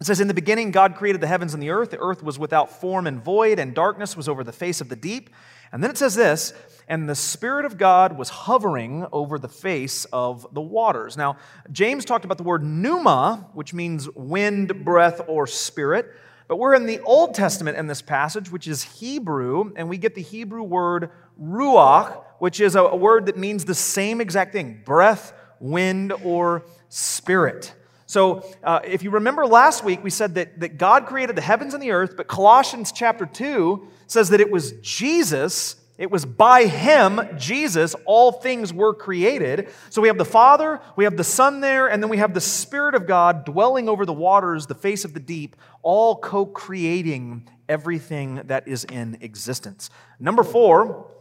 It 0.00 0.06
says, 0.06 0.20
In 0.20 0.28
the 0.28 0.34
beginning, 0.34 0.70
God 0.70 0.96
created 0.96 1.20
the 1.20 1.26
heavens 1.26 1.54
and 1.54 1.62
the 1.62 1.70
earth. 1.70 1.90
The 1.90 2.00
earth 2.00 2.22
was 2.22 2.38
without 2.38 2.80
form 2.80 3.06
and 3.06 3.22
void, 3.22 3.58
and 3.58 3.74
darkness 3.74 4.16
was 4.16 4.28
over 4.28 4.44
the 4.44 4.52
face 4.52 4.80
of 4.80 4.88
the 4.88 4.96
deep. 4.96 5.30
And 5.72 5.82
then 5.82 5.90
it 5.90 5.98
says 5.98 6.14
this, 6.14 6.52
and 6.86 7.08
the 7.08 7.14
Spirit 7.14 7.64
of 7.64 7.78
God 7.78 8.16
was 8.16 8.28
hovering 8.28 9.06
over 9.10 9.38
the 9.38 9.48
face 9.48 10.04
of 10.12 10.46
the 10.52 10.60
waters. 10.60 11.16
Now, 11.16 11.36
James 11.72 12.04
talked 12.04 12.24
about 12.24 12.36
the 12.36 12.44
word 12.44 12.62
pneuma, 12.62 13.48
which 13.54 13.72
means 13.72 14.08
wind, 14.10 14.84
breath, 14.84 15.20
or 15.26 15.46
spirit. 15.46 16.12
But 16.46 16.58
we're 16.58 16.74
in 16.74 16.86
the 16.86 17.00
Old 17.00 17.34
Testament 17.34 17.78
in 17.78 17.86
this 17.86 18.02
passage, 18.02 18.52
which 18.52 18.68
is 18.68 18.82
Hebrew, 18.82 19.72
and 19.76 19.88
we 19.88 19.96
get 19.96 20.14
the 20.14 20.22
Hebrew 20.22 20.62
word 20.62 21.10
ruach, 21.42 22.22
which 22.38 22.60
is 22.60 22.76
a, 22.76 22.94
word 22.94 23.26
that 23.26 23.38
means 23.38 23.64
the 23.64 23.74
same 23.74 24.20
exact 24.20 24.52
thing 24.52 24.82
breath, 24.84 25.32
wind, 25.58 26.12
or 26.22 26.64
spirit. 26.88 27.74
So, 28.06 28.44
uh, 28.62 28.80
if 28.84 29.02
you 29.02 29.10
remember 29.10 29.46
last 29.46 29.82
week, 29.82 30.04
we 30.04 30.10
said 30.10 30.34
that, 30.34 30.60
that 30.60 30.76
God 30.78 31.06
created 31.06 31.36
the 31.36 31.42
heavens 31.42 31.74
and 31.74 31.82
the 31.82 31.92
earth, 31.92 32.16
but 32.16 32.28
Colossians 32.28 32.92
chapter 32.92 33.24
2 33.24 33.88
says 34.06 34.28
that 34.28 34.40
it 34.40 34.50
was 34.50 34.72
Jesus 34.82 35.76
it 35.96 36.10
was 36.10 36.24
by 36.24 36.64
him, 36.64 37.20
Jesus, 37.38 37.94
all 38.04 38.32
things 38.32 38.72
were 38.72 38.94
created. 38.94 39.68
So 39.90 40.02
we 40.02 40.08
have 40.08 40.18
the 40.18 40.24
Father, 40.24 40.80
we 40.96 41.04
have 41.04 41.16
the 41.16 41.22
Son 41.22 41.60
there, 41.60 41.86
and 41.86 42.02
then 42.02 42.10
we 42.10 42.16
have 42.16 42.34
the 42.34 42.40
Spirit 42.40 42.96
of 42.96 43.06
God 43.06 43.44
dwelling 43.44 43.88
over 43.88 44.04
the 44.04 44.12
waters, 44.12 44.66
the 44.66 44.74
face 44.74 45.04
of 45.04 45.14
the 45.14 45.20
deep, 45.20 45.54
all 45.82 46.16
co 46.16 46.46
creating 46.46 47.48
everything 47.68 48.42
that 48.46 48.66
is 48.66 48.84
in 48.84 49.18
existence. 49.20 49.88
Number 50.18 50.42
four, 50.42 51.12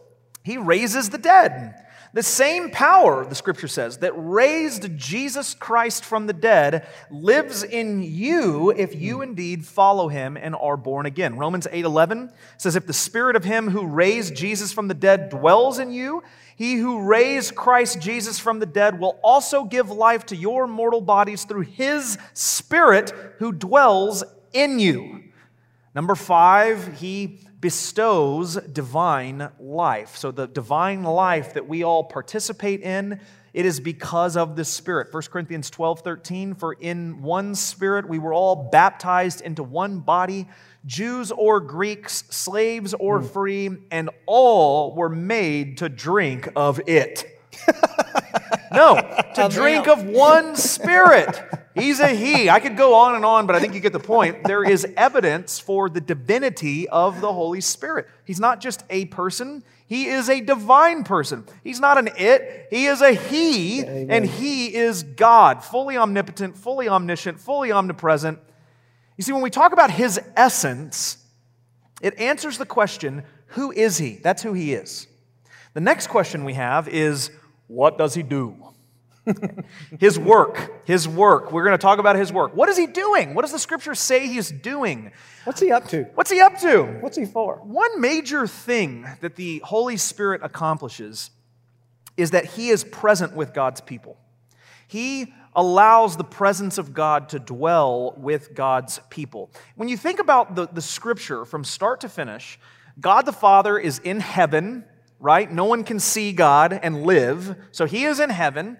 he 0.43 0.57
raises 0.57 1.11
the 1.11 1.19
dead. 1.19 1.75
The 2.13 2.21
same 2.21 2.69
power, 2.69 3.25
the 3.25 3.33
scripture 3.33 3.67
says, 3.67 3.97
that 3.97 4.13
raised 4.15 4.95
Jesus 4.95 5.55
Christ 5.55 6.05
from 6.05 6.27
the 6.27 6.33
dead 6.33 6.87
lives 7.09 7.63
in 7.63 8.03
you 8.03 8.69
if 8.69 8.95
you 8.95 9.23
indeed 9.23 9.65
follow 9.65 10.09
him 10.09 10.37
and 10.37 10.55
are 10.55 10.77
born 10.77 11.07
again. 11.07 11.37
Romans 11.37 11.65
8:11 11.71 12.31
says 12.57 12.75
if 12.75 12.85
the 12.85 12.93
spirit 12.93 13.35
of 13.35 13.43
him 13.43 13.69
who 13.69 13.87
raised 13.87 14.35
Jesus 14.35 14.71
from 14.71 14.87
the 14.87 14.93
dead 14.93 15.29
dwells 15.29 15.79
in 15.79 15.91
you, 15.91 16.21
he 16.55 16.75
who 16.75 17.01
raised 17.01 17.55
Christ 17.55 17.99
Jesus 17.99 18.37
from 18.37 18.59
the 18.59 18.67
dead 18.67 18.99
will 18.99 19.17
also 19.23 19.63
give 19.63 19.89
life 19.89 20.23
to 20.27 20.35
your 20.35 20.67
mortal 20.67 21.01
bodies 21.01 21.45
through 21.45 21.61
his 21.61 22.19
spirit 22.33 23.11
who 23.39 23.51
dwells 23.51 24.23
in 24.53 24.77
you. 24.77 25.23
Number 25.95 26.13
5, 26.13 26.99
he 26.99 27.39
bestows 27.63 28.55
divine 28.55 29.49
life. 29.57 30.17
So, 30.17 30.31
the 30.31 30.47
divine 30.47 31.03
life 31.03 31.53
that 31.53 31.65
we 31.65 31.81
all 31.81 32.03
participate 32.03 32.81
in, 32.81 33.21
it 33.53 33.65
is 33.65 33.79
because 33.79 34.35
of 34.35 34.57
the 34.57 34.65
Spirit. 34.65 35.13
1 35.13 35.23
Corinthians 35.31 35.69
12 35.69 36.01
13, 36.01 36.55
for 36.55 36.73
in 36.73 37.21
one 37.21 37.55
Spirit 37.55 38.09
we 38.09 38.19
were 38.19 38.33
all 38.33 38.67
baptized 38.69 39.39
into 39.39 39.63
one 39.63 39.99
body, 39.99 40.49
Jews 40.85 41.31
or 41.31 41.61
Greeks, 41.61 42.25
slaves 42.29 42.93
or 42.93 43.21
hmm. 43.21 43.27
free, 43.27 43.69
and 43.91 44.09
all 44.25 44.93
were 44.93 45.07
made 45.07 45.77
to 45.77 45.87
drink 45.87 46.49
of 46.57 46.81
it. 46.85 47.32
no, 48.71 48.95
to 49.35 49.49
drink 49.49 49.87
of 49.87 50.03
one 50.05 50.55
Spirit. 50.55 51.39
He's 51.75 51.99
a 51.99 52.09
he. 52.09 52.49
I 52.49 52.59
could 52.59 52.77
go 52.77 52.93
on 52.95 53.15
and 53.15 53.25
on, 53.25 53.47
but 53.47 53.55
I 53.55 53.59
think 53.59 53.73
you 53.73 53.79
get 53.79 53.93
the 53.93 53.99
point. 53.99 54.43
There 54.43 54.63
is 54.63 54.85
evidence 54.95 55.59
for 55.59 55.89
the 55.89 56.01
divinity 56.01 56.87
of 56.87 57.19
the 57.19 57.33
Holy 57.33 57.61
Spirit. 57.61 58.07
He's 58.25 58.39
not 58.39 58.61
just 58.61 58.83
a 58.89 59.05
person, 59.05 59.63
he 59.87 60.07
is 60.07 60.29
a 60.29 60.39
divine 60.41 61.03
person. 61.03 61.45
He's 61.63 61.79
not 61.79 61.97
an 61.97 62.09
it, 62.17 62.67
he 62.69 62.85
is 62.85 63.01
a 63.01 63.13
he, 63.13 63.81
Amen. 63.81 64.07
and 64.09 64.25
he 64.25 64.73
is 64.75 65.03
God, 65.03 65.63
fully 65.63 65.97
omnipotent, 65.97 66.57
fully 66.57 66.87
omniscient, 66.87 67.39
fully 67.39 67.71
omnipresent. 67.71 68.39
You 69.17 69.23
see, 69.23 69.33
when 69.33 69.41
we 69.41 69.49
talk 69.49 69.73
about 69.73 69.91
his 69.91 70.19
essence, 70.35 71.17
it 72.01 72.17
answers 72.19 72.57
the 72.57 72.65
question 72.65 73.23
who 73.47 73.71
is 73.71 73.99
he? 73.99 74.15
That's 74.15 74.41
who 74.41 74.53
he 74.53 74.73
is. 74.73 75.07
The 75.73 75.81
next 75.81 76.07
question 76.07 76.43
we 76.43 76.53
have 76.53 76.87
is 76.87 77.29
what 77.67 77.97
does 77.97 78.13
he 78.13 78.23
do? 78.23 78.55
his 79.99 80.19
work, 80.19 80.85
his 80.85 81.07
work. 81.07 81.51
We're 81.51 81.63
going 81.63 81.77
to 81.77 81.81
talk 81.81 81.99
about 81.99 82.15
his 82.15 82.31
work. 82.31 82.55
What 82.55 82.69
is 82.69 82.77
he 82.77 82.87
doing? 82.87 83.33
What 83.33 83.43
does 83.43 83.51
the 83.51 83.59
scripture 83.59 83.95
say 83.95 84.27
he's 84.27 84.51
doing? 84.51 85.11
What's 85.45 85.61
he 85.61 85.71
up 85.71 85.87
to? 85.89 86.03
What's 86.15 86.29
he 86.31 86.41
up 86.41 86.59
to? 86.59 86.83
What's 86.99 87.17
he 87.17 87.25
for? 87.25 87.57
One 87.63 88.01
major 88.01 88.47
thing 88.47 89.07
that 89.21 89.35
the 89.35 89.59
Holy 89.59 89.97
Spirit 89.97 90.41
accomplishes 90.43 91.31
is 92.17 92.31
that 92.31 92.45
he 92.45 92.69
is 92.69 92.83
present 92.83 93.33
with 93.33 93.53
God's 93.53 93.81
people. 93.81 94.17
He 94.87 95.33
allows 95.55 96.17
the 96.17 96.23
presence 96.23 96.77
of 96.77 96.93
God 96.93 97.29
to 97.29 97.39
dwell 97.39 98.13
with 98.17 98.53
God's 98.53 98.99
people. 99.09 99.51
When 99.75 99.87
you 99.87 99.97
think 99.97 100.19
about 100.19 100.55
the, 100.55 100.67
the 100.67 100.81
scripture 100.81 101.45
from 101.45 101.63
start 101.63 102.01
to 102.01 102.09
finish, 102.09 102.59
God 102.99 103.25
the 103.25 103.33
Father 103.33 103.77
is 103.77 103.99
in 103.99 104.19
heaven, 104.19 104.85
right? 105.23 105.49
No 105.49 105.63
one 105.63 105.85
can 105.85 105.99
see 105.99 106.33
God 106.33 106.77
and 106.83 107.03
live. 107.03 107.55
So 107.71 107.85
he 107.85 108.03
is 108.03 108.19
in 108.19 108.29
heaven. 108.29 108.77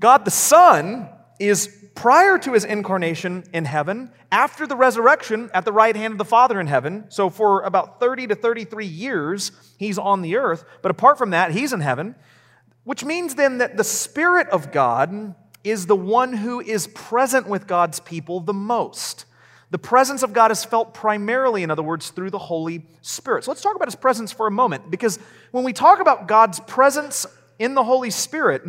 God 0.00 0.24
the 0.24 0.30
Son 0.30 1.08
is 1.38 1.68
prior 1.94 2.38
to 2.38 2.54
his 2.54 2.64
incarnation 2.64 3.44
in 3.52 3.66
heaven, 3.66 4.10
after 4.32 4.66
the 4.66 4.74
resurrection 4.74 5.50
at 5.52 5.64
the 5.64 5.72
right 5.72 5.94
hand 5.94 6.12
of 6.12 6.18
the 6.18 6.24
Father 6.24 6.58
in 6.58 6.66
heaven. 6.66 7.04
So 7.08 7.30
for 7.30 7.62
about 7.62 8.00
30 8.00 8.28
to 8.28 8.34
33 8.34 8.86
years, 8.86 9.52
he's 9.76 9.98
on 9.98 10.22
the 10.22 10.36
earth. 10.36 10.64
But 10.82 10.90
apart 10.90 11.18
from 11.18 11.30
that, 11.30 11.52
he's 11.52 11.72
in 11.72 11.80
heaven, 11.80 12.16
which 12.84 13.04
means 13.04 13.34
then 13.34 13.58
that 13.58 13.76
the 13.76 13.84
Spirit 13.84 14.48
of 14.48 14.72
God 14.72 15.34
is 15.62 15.86
the 15.86 15.96
one 15.96 16.32
who 16.32 16.60
is 16.60 16.86
present 16.88 17.46
with 17.46 17.66
God's 17.66 18.00
people 18.00 18.40
the 18.40 18.54
most. 18.54 19.26
The 19.74 19.78
presence 19.78 20.22
of 20.22 20.32
God 20.32 20.52
is 20.52 20.64
felt 20.64 20.94
primarily, 20.94 21.64
in 21.64 21.70
other 21.72 21.82
words, 21.82 22.10
through 22.10 22.30
the 22.30 22.38
Holy 22.38 22.86
Spirit. 23.02 23.42
So 23.42 23.50
let's 23.50 23.60
talk 23.60 23.74
about 23.74 23.88
his 23.88 23.96
presence 23.96 24.30
for 24.30 24.46
a 24.46 24.50
moment, 24.52 24.88
because 24.88 25.18
when 25.50 25.64
we 25.64 25.72
talk 25.72 25.98
about 25.98 26.28
God's 26.28 26.60
presence 26.60 27.26
in 27.58 27.74
the 27.74 27.82
Holy 27.82 28.10
Spirit, 28.10 28.62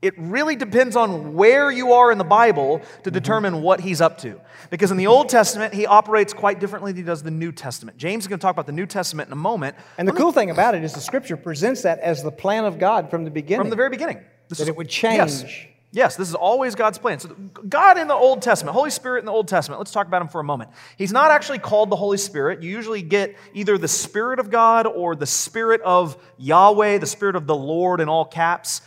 it 0.00 0.14
really 0.16 0.54
depends 0.54 0.94
on 0.94 1.34
where 1.34 1.68
you 1.68 1.94
are 1.94 2.12
in 2.12 2.18
the 2.18 2.22
Bible 2.22 2.78
to 2.78 2.84
mm-hmm. 2.84 3.10
determine 3.10 3.60
what 3.60 3.80
he's 3.80 4.00
up 4.00 4.18
to. 4.18 4.40
Because 4.70 4.92
in 4.92 4.98
the 4.98 5.08
Old 5.08 5.28
Testament, 5.28 5.74
he 5.74 5.84
operates 5.84 6.32
quite 6.32 6.60
differently 6.60 6.92
than 6.92 6.98
he 6.98 7.04
does 7.04 7.24
the 7.24 7.32
New 7.32 7.50
Testament. 7.50 7.98
James 7.98 8.22
is 8.22 8.28
going 8.28 8.38
to 8.38 8.42
talk 8.42 8.54
about 8.54 8.66
the 8.66 8.72
New 8.72 8.86
Testament 8.86 9.30
in 9.30 9.32
a 9.32 9.34
moment. 9.34 9.74
And 9.98 10.06
the 10.06 10.12
cool 10.12 10.30
thing 10.30 10.50
about 10.50 10.76
it 10.76 10.84
is 10.84 10.92
the 10.92 11.00
scripture 11.00 11.36
presents 11.36 11.82
that 11.82 11.98
as 11.98 12.22
the 12.22 12.30
plan 12.30 12.66
of 12.66 12.78
God 12.78 13.10
from 13.10 13.24
the 13.24 13.32
beginning. 13.32 13.62
From 13.62 13.70
the 13.70 13.74
very 13.74 13.90
beginning. 13.90 14.20
This 14.48 14.58
that 14.58 14.62
is, 14.62 14.68
it 14.68 14.76
would 14.76 14.88
change. 14.88 15.42
Yes. 15.42 15.44
Yes, 15.94 16.16
this 16.16 16.26
is 16.26 16.34
always 16.34 16.74
God's 16.74 16.96
plan. 16.96 17.20
So, 17.20 17.28
God 17.68 17.98
in 17.98 18.08
the 18.08 18.14
Old 18.14 18.40
Testament, 18.40 18.74
Holy 18.74 18.90
Spirit 18.90 19.18
in 19.20 19.26
the 19.26 19.32
Old 19.32 19.46
Testament, 19.46 19.78
let's 19.78 19.92
talk 19.92 20.06
about 20.06 20.22
him 20.22 20.28
for 20.28 20.40
a 20.40 20.44
moment. 20.44 20.70
He's 20.96 21.12
not 21.12 21.30
actually 21.30 21.58
called 21.58 21.90
the 21.90 21.96
Holy 21.96 22.16
Spirit. 22.16 22.62
You 22.62 22.70
usually 22.70 23.02
get 23.02 23.36
either 23.52 23.76
the 23.76 23.88
Spirit 23.88 24.38
of 24.38 24.48
God 24.48 24.86
or 24.86 25.14
the 25.14 25.26
Spirit 25.26 25.82
of 25.82 26.16
Yahweh, 26.38 26.96
the 26.96 27.06
Spirit 27.06 27.36
of 27.36 27.46
the 27.46 27.54
Lord 27.54 28.00
in 28.00 28.08
all 28.08 28.24
caps. 28.24 28.80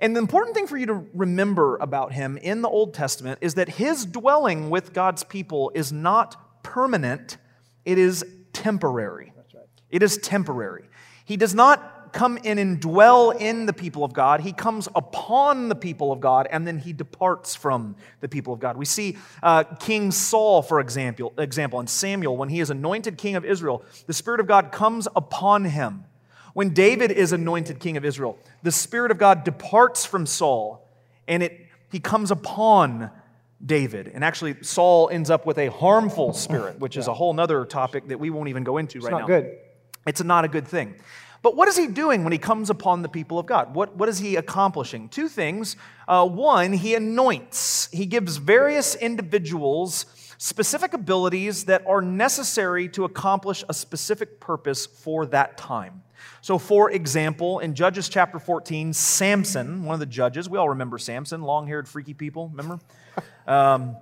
And 0.00 0.14
the 0.14 0.20
important 0.20 0.54
thing 0.54 0.68
for 0.68 0.76
you 0.76 0.86
to 0.86 1.06
remember 1.14 1.78
about 1.78 2.12
him 2.12 2.36
in 2.36 2.62
the 2.62 2.68
Old 2.68 2.94
Testament 2.94 3.40
is 3.40 3.54
that 3.54 3.68
his 3.68 4.06
dwelling 4.06 4.70
with 4.70 4.92
God's 4.92 5.24
people 5.24 5.72
is 5.74 5.92
not 5.92 6.62
permanent, 6.62 7.38
it 7.84 7.98
is 7.98 8.24
temporary. 8.52 9.32
Right. 9.36 9.64
It 9.90 10.02
is 10.04 10.18
temporary. 10.18 10.84
He 11.24 11.36
does 11.36 11.56
not 11.56 11.95
come 12.12 12.38
in 12.38 12.58
and 12.58 12.80
dwell 12.80 13.30
in 13.30 13.66
the 13.66 13.72
people 13.72 14.04
of 14.04 14.12
God. 14.12 14.40
He 14.40 14.52
comes 14.52 14.88
upon 14.94 15.68
the 15.68 15.74
people 15.74 16.12
of 16.12 16.20
God 16.20 16.46
and 16.50 16.66
then 16.66 16.78
he 16.78 16.92
departs 16.92 17.54
from 17.54 17.96
the 18.20 18.28
people 18.28 18.52
of 18.52 18.60
God. 18.60 18.76
We 18.76 18.84
see 18.84 19.18
uh, 19.42 19.64
King 19.64 20.10
Saul, 20.10 20.62
for 20.62 20.80
example, 20.80 21.32
example, 21.38 21.80
and 21.80 21.88
Samuel, 21.88 22.36
when 22.36 22.48
he 22.48 22.60
is 22.60 22.70
anointed 22.70 23.18
king 23.18 23.36
of 23.36 23.44
Israel, 23.44 23.84
the 24.06 24.14
Spirit 24.14 24.40
of 24.40 24.46
God 24.46 24.72
comes 24.72 25.08
upon 25.14 25.64
him. 25.64 26.04
When 26.54 26.70
David 26.70 27.10
is 27.10 27.32
anointed 27.32 27.80
king 27.80 27.96
of 27.96 28.04
Israel, 28.04 28.38
the 28.62 28.72
Spirit 28.72 29.10
of 29.10 29.18
God 29.18 29.44
departs 29.44 30.06
from 30.06 30.26
Saul 30.26 30.88
and 31.28 31.42
it, 31.42 31.66
he 31.90 32.00
comes 32.00 32.30
upon 32.30 33.10
David. 33.64 34.10
And 34.12 34.22
actually, 34.22 34.56
Saul 34.62 35.08
ends 35.10 35.30
up 35.30 35.46
with 35.46 35.58
a 35.58 35.68
harmful 35.68 36.32
spirit, 36.32 36.78
which 36.78 36.96
is 36.96 37.08
a 37.08 37.14
whole 37.14 37.38
other 37.40 37.64
topic 37.64 38.08
that 38.08 38.20
we 38.20 38.30
won't 38.30 38.48
even 38.48 38.64
go 38.64 38.78
into 38.78 38.98
it's 38.98 39.06
right 39.06 39.12
now. 39.12 39.18
It's 39.18 39.28
not 39.28 39.40
good. 39.40 39.58
It's 40.06 40.22
not 40.22 40.44
a 40.44 40.48
good 40.48 40.68
thing. 40.68 40.94
But 41.46 41.54
what 41.54 41.68
is 41.68 41.76
he 41.76 41.86
doing 41.86 42.24
when 42.24 42.32
he 42.32 42.40
comes 42.40 42.70
upon 42.70 43.02
the 43.02 43.08
people 43.08 43.38
of 43.38 43.46
God? 43.46 43.72
What, 43.72 43.94
what 43.94 44.08
is 44.08 44.18
he 44.18 44.34
accomplishing? 44.34 45.08
Two 45.08 45.28
things. 45.28 45.76
Uh, 46.08 46.26
one, 46.26 46.72
he 46.72 46.96
anoints, 46.96 47.88
he 47.92 48.04
gives 48.04 48.38
various 48.38 48.96
individuals 48.96 50.06
specific 50.38 50.92
abilities 50.92 51.66
that 51.66 51.86
are 51.86 52.02
necessary 52.02 52.88
to 52.88 53.04
accomplish 53.04 53.62
a 53.68 53.74
specific 53.74 54.40
purpose 54.40 54.86
for 54.86 55.24
that 55.26 55.56
time. 55.56 56.02
So, 56.40 56.58
for 56.58 56.90
example, 56.90 57.60
in 57.60 57.76
Judges 57.76 58.08
chapter 58.08 58.40
14, 58.40 58.92
Samson, 58.92 59.84
one 59.84 59.94
of 59.94 60.00
the 60.00 60.06
judges, 60.06 60.50
we 60.50 60.58
all 60.58 60.70
remember 60.70 60.98
Samson, 60.98 61.42
long 61.42 61.68
haired, 61.68 61.86
freaky 61.86 62.14
people, 62.14 62.48
remember? 62.48 62.80
Um, 63.46 63.96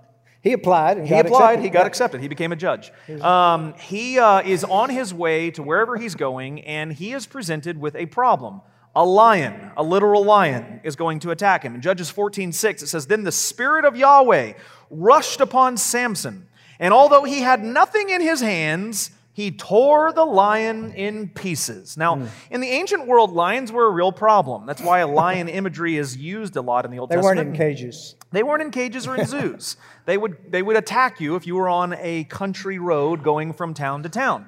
He 0.45 0.53
applied 0.53 0.99
and 0.99 1.09
He 1.09 1.11
got 1.15 1.25
applied, 1.25 1.45
accepted. 1.55 1.65
he 1.65 1.71
got 1.71 1.87
accepted. 1.87 2.21
He 2.21 2.29
became 2.29 2.53
a 2.53 2.57
judge. 2.57 2.93
Um, 3.23 3.73
he 3.79 4.19
uh, 4.19 4.43
is 4.43 4.63
on 4.63 4.91
his 4.91 5.13
way 5.15 5.51
to 5.53 5.63
wherever 5.63 5.97
he's 5.97 6.15
going, 6.15 6.61
and 6.61 6.93
he 6.93 7.15
is 7.15 7.27
presented 7.27 7.81
with 7.81 7.97
a 7.97 8.05
problem. 8.07 8.61
A 8.95 9.05
lion, 9.05 9.73
a 9.77 9.83
literal 9.83 10.23
lion, 10.23 10.81
is 10.85 10.97
going 10.97 11.19
to 11.21 11.31
attack 11.31 11.63
him. 11.65 11.75
In 11.75 11.81
Judges 11.81 12.11
14 12.11 12.53
6, 12.53 12.83
it 12.83 12.87
says, 12.89 13.07
Then 13.07 13.25
the 13.25 13.33
Spirit 13.33 13.87
of 13.87 13.97
Yahweh 13.97 14.53
rushed 14.91 15.41
upon 15.41 15.79
Samson, 15.79 16.47
and 16.79 16.93
although 16.93 17.25
he 17.25 17.41
had 17.41 17.65
nothing 17.65 18.11
in 18.11 18.21
his 18.21 18.41
hands, 18.43 19.11
he 19.35 19.51
tore 19.51 20.13
the 20.13 20.25
lion 20.25 20.93
in 20.93 21.29
pieces. 21.29 21.97
Now, 21.97 22.15
Hmm. 22.15 22.27
in 22.51 22.61
the 22.61 22.69
ancient 22.71 23.07
world, 23.09 23.33
lions 23.33 23.71
were 23.73 23.85
a 23.87 23.91
real 23.91 24.13
problem. 24.13 24.65
That's 24.65 24.81
why 24.81 25.01
a 25.01 25.09
lion 25.09 25.49
imagery 25.61 25.97
is 25.97 26.17
used 26.17 26.55
a 26.57 26.63
lot 26.63 26.85
in 26.85 26.93
the 26.93 27.01
Old 27.01 27.11
They 27.11 27.17
Testament. 27.17 27.37
They 27.37 27.45
weren't 27.45 27.55
in 27.55 27.59
cages. 27.77 28.15
They 28.31 28.43
weren't 28.45 28.63
in 28.63 28.71
cages 28.71 29.07
or 29.09 29.17
in 29.17 29.27
zoos. 29.35 29.77
They 30.07 30.17
would, 30.17 30.37
they 30.51 30.63
would 30.63 30.77
attack 30.77 31.21
you 31.21 31.35
if 31.35 31.47
you 31.49 31.57
were 31.57 31.69
on 31.69 31.95
a 32.01 32.25
country 32.25 32.79
road 32.79 33.25
going 33.25 33.53
from 33.53 33.75
town 33.75 34.05
to 34.05 34.09
town. 34.09 34.47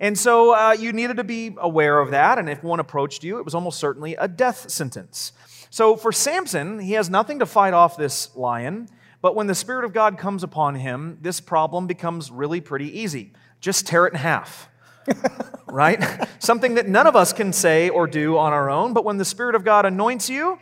And 0.00 0.18
so 0.18 0.52
uh, 0.52 0.72
you 0.72 0.92
needed 0.92 1.18
to 1.18 1.24
be 1.24 1.54
aware 1.56 2.00
of 2.00 2.10
that. 2.10 2.36
And 2.36 2.50
if 2.50 2.64
one 2.64 2.80
approached 2.80 3.22
you, 3.22 3.38
it 3.38 3.44
was 3.44 3.54
almost 3.54 3.78
certainly 3.78 4.16
a 4.16 4.26
death 4.26 4.68
sentence. 4.68 5.30
So 5.70 5.94
for 5.94 6.10
Samson, 6.10 6.80
he 6.80 6.94
has 6.94 7.08
nothing 7.08 7.38
to 7.38 7.46
fight 7.46 7.72
off 7.72 7.96
this 7.96 8.34
lion. 8.34 8.88
But 9.22 9.36
when 9.36 9.46
the 9.46 9.54
Spirit 9.54 9.84
of 9.84 9.92
God 9.92 10.18
comes 10.18 10.42
upon 10.42 10.74
him, 10.74 11.18
this 11.22 11.40
problem 11.40 11.86
becomes 11.86 12.30
really 12.32 12.60
pretty 12.60 12.98
easy. 12.98 13.32
Just 13.64 13.86
tear 13.86 14.06
it 14.06 14.12
in 14.12 14.18
half 14.18 14.68
right? 15.66 16.28
Something 16.38 16.74
that 16.74 16.86
none 16.86 17.06
of 17.06 17.16
us 17.16 17.32
can 17.32 17.52
say 17.52 17.88
or 17.88 18.06
do 18.06 18.36
on 18.36 18.52
our 18.52 18.70
own, 18.70 18.92
but 18.92 19.04
when 19.04 19.16
the 19.16 19.24
Spirit 19.24 19.54
of 19.54 19.64
God 19.64 19.86
anoints 19.86 20.28
you, 20.28 20.58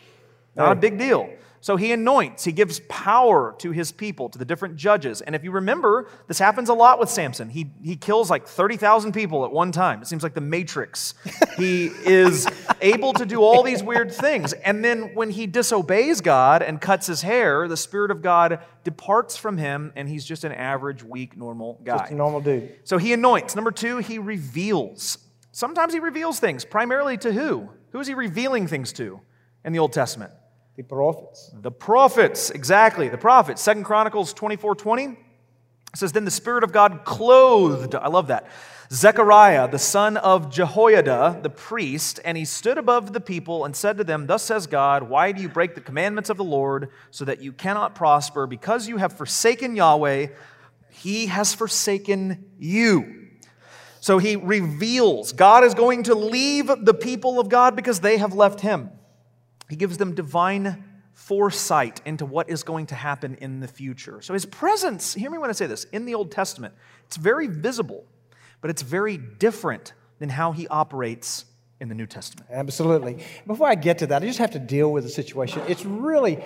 not 0.56 0.72
a 0.72 0.74
big 0.74 0.98
deal. 0.98 1.28
So 1.62 1.76
he 1.76 1.92
anoints, 1.92 2.42
he 2.42 2.50
gives 2.50 2.80
power 2.88 3.54
to 3.58 3.70
his 3.70 3.92
people, 3.92 4.28
to 4.28 4.36
the 4.36 4.44
different 4.44 4.74
judges. 4.74 5.20
And 5.20 5.36
if 5.36 5.44
you 5.44 5.52
remember, 5.52 6.08
this 6.26 6.40
happens 6.40 6.68
a 6.68 6.74
lot 6.74 6.98
with 6.98 7.08
Samson. 7.08 7.48
He, 7.48 7.70
he 7.80 7.94
kills 7.94 8.28
like 8.28 8.48
30,000 8.48 9.12
people 9.12 9.44
at 9.44 9.52
one 9.52 9.70
time. 9.70 10.02
It 10.02 10.08
seems 10.08 10.24
like 10.24 10.34
the 10.34 10.40
Matrix. 10.40 11.14
he 11.56 11.86
is 12.04 12.48
able 12.80 13.12
to 13.12 13.24
do 13.24 13.42
all 13.42 13.62
these 13.62 13.80
weird 13.80 14.12
things. 14.12 14.52
And 14.54 14.84
then 14.84 15.14
when 15.14 15.30
he 15.30 15.46
disobeys 15.46 16.20
God 16.20 16.62
and 16.62 16.80
cuts 16.80 17.06
his 17.06 17.22
hair, 17.22 17.68
the 17.68 17.76
Spirit 17.76 18.10
of 18.10 18.22
God 18.22 18.58
departs 18.82 19.36
from 19.36 19.56
him, 19.56 19.92
and 19.94 20.08
he's 20.08 20.24
just 20.24 20.42
an 20.42 20.50
average, 20.50 21.04
weak, 21.04 21.36
normal 21.36 21.80
guy. 21.84 21.98
Just 21.98 22.10
a 22.10 22.16
normal 22.16 22.40
dude. 22.40 22.74
So 22.82 22.98
he 22.98 23.12
anoints. 23.12 23.54
Number 23.54 23.70
two, 23.70 23.98
he 23.98 24.18
reveals. 24.18 25.16
Sometimes 25.52 25.92
he 25.92 26.00
reveals 26.00 26.40
things, 26.40 26.64
primarily 26.64 27.16
to 27.18 27.32
who? 27.32 27.70
Who 27.92 28.00
is 28.00 28.08
he 28.08 28.14
revealing 28.14 28.66
things 28.66 28.92
to 28.94 29.20
in 29.64 29.72
the 29.72 29.78
Old 29.78 29.92
Testament? 29.92 30.32
The 30.82 30.88
prophets. 30.88 31.50
The 31.54 31.70
prophets, 31.70 32.50
exactly, 32.50 33.08
the 33.08 33.16
prophets. 33.16 33.62
Second 33.62 33.84
Chronicles 33.84 34.32
24 34.32 34.74
20 34.74 35.16
says, 35.94 36.10
Then 36.10 36.24
the 36.24 36.30
Spirit 36.32 36.64
of 36.64 36.72
God 36.72 37.04
clothed, 37.04 37.94
I 37.94 38.08
love 38.08 38.26
that, 38.26 38.48
Zechariah, 38.90 39.70
the 39.70 39.78
son 39.78 40.16
of 40.16 40.50
Jehoiada, 40.50 41.38
the 41.40 41.50
priest, 41.50 42.18
and 42.24 42.36
he 42.36 42.44
stood 42.44 42.78
above 42.78 43.12
the 43.12 43.20
people 43.20 43.64
and 43.64 43.76
said 43.76 43.96
to 43.98 44.04
them, 44.04 44.26
Thus 44.26 44.42
says 44.42 44.66
God, 44.66 45.04
why 45.04 45.30
do 45.30 45.40
you 45.40 45.48
break 45.48 45.76
the 45.76 45.80
commandments 45.80 46.30
of 46.30 46.36
the 46.36 46.42
Lord 46.42 46.90
so 47.12 47.24
that 47.26 47.40
you 47.40 47.52
cannot 47.52 47.94
prosper? 47.94 48.48
Because 48.48 48.88
you 48.88 48.96
have 48.96 49.12
forsaken 49.12 49.76
Yahweh, 49.76 50.26
he 50.90 51.26
has 51.26 51.54
forsaken 51.54 52.50
you. 52.58 53.28
So 54.00 54.18
he 54.18 54.34
reveals 54.34 55.32
God 55.32 55.62
is 55.62 55.74
going 55.74 56.02
to 56.04 56.16
leave 56.16 56.66
the 56.66 56.92
people 56.92 57.38
of 57.38 57.48
God 57.48 57.76
because 57.76 58.00
they 58.00 58.16
have 58.16 58.34
left 58.34 58.62
him. 58.62 58.90
He 59.72 59.76
gives 59.76 59.96
them 59.96 60.14
divine 60.14 60.84
foresight 61.14 62.02
into 62.04 62.26
what 62.26 62.50
is 62.50 62.62
going 62.62 62.84
to 62.88 62.94
happen 62.94 63.36
in 63.36 63.60
the 63.60 63.66
future. 63.66 64.20
So 64.20 64.34
his 64.34 64.44
presence, 64.44 65.14
hear 65.14 65.30
me 65.30 65.38
when 65.38 65.48
I 65.48 65.54
say 65.54 65.66
this, 65.66 65.84
in 65.84 66.04
the 66.04 66.12
Old 66.14 66.30
Testament, 66.30 66.74
it's 67.06 67.16
very 67.16 67.46
visible, 67.46 68.04
but 68.60 68.68
it's 68.68 68.82
very 68.82 69.16
different 69.16 69.94
than 70.18 70.28
how 70.28 70.52
he 70.52 70.68
operates 70.68 71.46
in 71.80 71.88
the 71.88 71.94
New 71.94 72.04
Testament. 72.04 72.50
Absolutely. 72.52 73.24
Before 73.46 73.66
I 73.66 73.74
get 73.74 73.96
to 74.00 74.06
that, 74.08 74.22
I 74.22 74.26
just 74.26 74.40
have 74.40 74.50
to 74.50 74.58
deal 74.58 74.92
with 74.92 75.04
the 75.04 75.08
situation. 75.08 75.62
It's 75.66 75.86
really, 75.86 76.38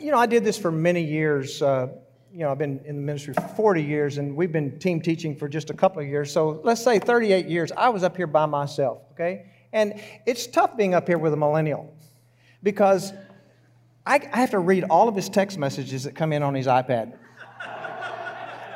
you 0.00 0.10
know, 0.10 0.18
I 0.18 0.26
did 0.26 0.42
this 0.42 0.58
for 0.58 0.72
many 0.72 1.04
years. 1.04 1.62
Uh, 1.62 1.86
you 2.32 2.40
know, 2.40 2.50
I've 2.50 2.58
been 2.58 2.80
in 2.86 2.96
the 2.96 3.02
ministry 3.02 3.34
for 3.34 3.46
40 3.54 3.84
years, 3.84 4.18
and 4.18 4.34
we've 4.34 4.50
been 4.50 4.80
team 4.80 5.00
teaching 5.00 5.36
for 5.36 5.48
just 5.48 5.70
a 5.70 5.74
couple 5.74 6.02
of 6.02 6.08
years. 6.08 6.32
So 6.32 6.60
let's 6.64 6.82
say 6.82 6.98
38 6.98 7.46
years. 7.46 7.70
I 7.70 7.90
was 7.90 8.02
up 8.02 8.16
here 8.16 8.26
by 8.26 8.46
myself, 8.46 9.02
okay? 9.12 9.52
And 9.72 10.02
it's 10.26 10.48
tough 10.48 10.76
being 10.76 10.94
up 10.94 11.06
here 11.06 11.18
with 11.18 11.32
a 11.32 11.36
millennial 11.36 11.94
because 12.62 13.12
I, 14.06 14.20
I 14.32 14.40
have 14.40 14.50
to 14.50 14.58
read 14.58 14.84
all 14.84 15.08
of 15.08 15.14
his 15.14 15.28
text 15.28 15.58
messages 15.58 16.04
that 16.04 16.14
come 16.14 16.32
in 16.32 16.42
on 16.42 16.54
his 16.54 16.66
iPad. 16.66 17.16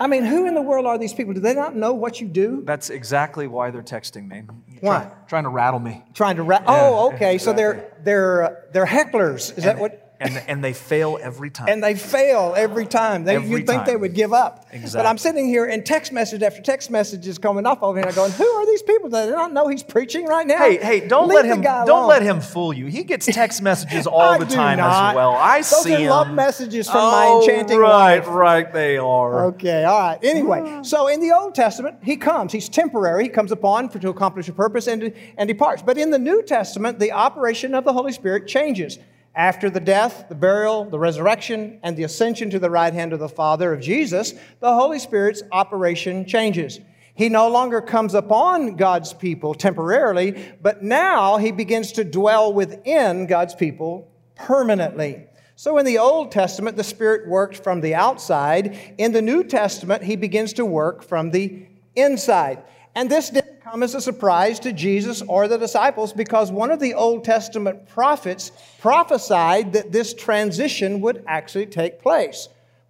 I 0.00 0.08
mean, 0.08 0.24
who 0.24 0.46
in 0.46 0.54
the 0.54 0.62
world 0.62 0.84
are 0.84 0.98
these 0.98 1.14
people? 1.14 1.32
Do 1.32 1.38
they 1.40 1.54
not 1.54 1.76
know 1.76 1.92
what 1.92 2.20
you 2.20 2.26
do? 2.26 2.62
That's 2.64 2.90
exactly 2.90 3.46
why 3.46 3.70
they're 3.70 3.82
texting 3.82 4.26
me. 4.26 4.42
Why? 4.80 5.04
Try- 5.04 5.10
trying 5.28 5.44
to 5.44 5.50
rattle 5.50 5.78
me. 5.78 6.02
Trying 6.12 6.36
to 6.36 6.42
ra- 6.42 6.62
oh, 6.66 7.12
okay. 7.12 7.38
So 7.38 7.52
they're 7.52 7.94
they're 8.02 8.42
uh, 8.42 8.54
they're 8.72 8.86
hecklers. 8.86 9.56
Is 9.56 9.62
that 9.64 9.78
what? 9.78 10.01
And, 10.22 10.42
and 10.48 10.64
they 10.64 10.72
fail 10.72 11.18
every 11.20 11.50
time. 11.50 11.68
and 11.68 11.82
they 11.82 11.94
fail 11.94 12.54
every 12.56 12.86
time. 12.86 13.24
They, 13.24 13.36
Every 13.36 13.50
you'd 13.50 13.66
think 13.66 13.84
they 13.86 13.96
would 13.96 14.14
give 14.14 14.32
up. 14.32 14.66
Exactly. 14.70 14.98
But 14.98 15.06
I'm 15.06 15.18
sitting 15.18 15.46
here 15.46 15.64
and 15.66 15.84
text 15.84 16.12
message 16.12 16.42
after 16.42 16.62
text 16.62 16.90
message 16.90 17.26
is 17.26 17.38
coming 17.38 17.66
off 17.66 17.82
over 17.82 17.98
here. 17.98 18.06
and 18.06 18.10
I'm 18.10 18.14
going, 18.14 18.32
who 18.32 18.46
are 18.46 18.66
these 18.66 18.82
people? 18.82 19.10
They 19.10 19.26
don't 19.26 19.52
know 19.52 19.68
he's 19.68 19.82
preaching 19.82 20.26
right 20.26 20.46
now? 20.46 20.58
Hey, 20.58 20.76
hey, 20.78 21.06
don't 21.08 21.28
Leave 21.28 21.36
let 21.36 21.44
him 21.44 21.60
don't 21.62 21.88
alone. 21.88 22.08
let 22.08 22.22
him 22.22 22.40
fool 22.40 22.72
you. 22.72 22.86
He 22.86 23.04
gets 23.04 23.26
text 23.32 23.60
messages 23.62 24.06
all 24.06 24.38
the 24.38 24.46
time 24.46 24.78
not. 24.78 25.10
as 25.10 25.16
well. 25.16 25.32
I 25.34 25.58
Those 25.58 25.82
see 25.82 26.06
are 26.06 26.10
love 26.10 26.28
him. 26.28 26.34
messages 26.36 26.86
from 26.88 27.00
oh, 27.00 27.10
my 27.10 27.40
enchanting 27.40 27.78
right, 27.78 28.18
wife. 28.20 28.28
right, 28.28 28.72
they 28.72 28.98
are. 28.98 29.46
Okay, 29.46 29.84
all 29.84 29.98
right. 29.98 30.18
Anyway, 30.22 30.62
ah. 30.64 30.82
so 30.82 31.08
in 31.08 31.20
the 31.20 31.32
Old 31.32 31.54
Testament, 31.54 31.98
he 32.02 32.16
comes. 32.16 32.52
He's 32.52 32.68
temporary. 32.68 33.24
He 33.24 33.28
comes 33.28 33.50
upon 33.52 33.88
for 33.88 33.98
to 33.98 34.08
accomplish 34.08 34.48
a 34.48 34.52
purpose 34.52 34.86
and, 34.86 35.12
and 35.36 35.48
departs. 35.48 35.82
But 35.82 35.98
in 35.98 36.10
the 36.10 36.18
New 36.18 36.42
Testament, 36.42 36.98
the 36.98 37.12
operation 37.12 37.74
of 37.74 37.84
the 37.84 37.92
Holy 37.92 38.12
Spirit 38.12 38.46
changes. 38.46 38.98
After 39.34 39.70
the 39.70 39.80
death, 39.80 40.26
the 40.28 40.34
burial, 40.34 40.84
the 40.84 40.98
resurrection, 40.98 41.80
and 41.82 41.96
the 41.96 42.04
ascension 42.04 42.50
to 42.50 42.58
the 42.58 42.70
right 42.70 42.92
hand 42.92 43.14
of 43.14 43.18
the 43.18 43.28
Father 43.28 43.72
of 43.72 43.80
Jesus, 43.80 44.34
the 44.60 44.74
Holy 44.74 44.98
Spirit's 44.98 45.42
operation 45.50 46.26
changes. 46.26 46.80
He 47.14 47.28
no 47.28 47.48
longer 47.48 47.80
comes 47.80 48.14
upon 48.14 48.76
God's 48.76 49.12
people 49.14 49.54
temporarily, 49.54 50.54
but 50.60 50.82
now 50.82 51.38
he 51.38 51.50
begins 51.50 51.92
to 51.92 52.04
dwell 52.04 52.52
within 52.52 53.26
God's 53.26 53.54
people 53.54 54.10
permanently. 54.34 55.26
So 55.56 55.78
in 55.78 55.86
the 55.86 55.98
Old 55.98 56.30
Testament, 56.30 56.76
the 56.76 56.84
Spirit 56.84 57.28
worked 57.28 57.56
from 57.56 57.80
the 57.80 57.94
outside. 57.94 58.94
In 58.98 59.12
the 59.12 59.22
New 59.22 59.44
Testament, 59.44 60.02
he 60.02 60.16
begins 60.16 60.54
to 60.54 60.64
work 60.64 61.02
from 61.02 61.30
the 61.30 61.66
inside. 61.94 62.62
And 62.94 63.10
this 63.10 63.30
didn't 63.30 63.62
come 63.62 63.82
as 63.82 63.94
a 63.94 64.00
surprise 64.00 64.60
to 64.60 64.72
Jesus 64.72 65.22
or 65.22 65.48
the 65.48 65.56
disciples 65.56 66.12
because 66.12 66.52
one 66.52 66.70
of 66.70 66.80
the 66.80 66.94
Old 66.94 67.24
Testament 67.24 67.88
prophets 67.88 68.52
prophesied 68.80 69.72
that 69.72 69.92
this 69.92 70.12
transition 70.12 71.00
would 71.00 71.24
actually 71.26 71.66
take 71.66 72.02
place. 72.02 72.48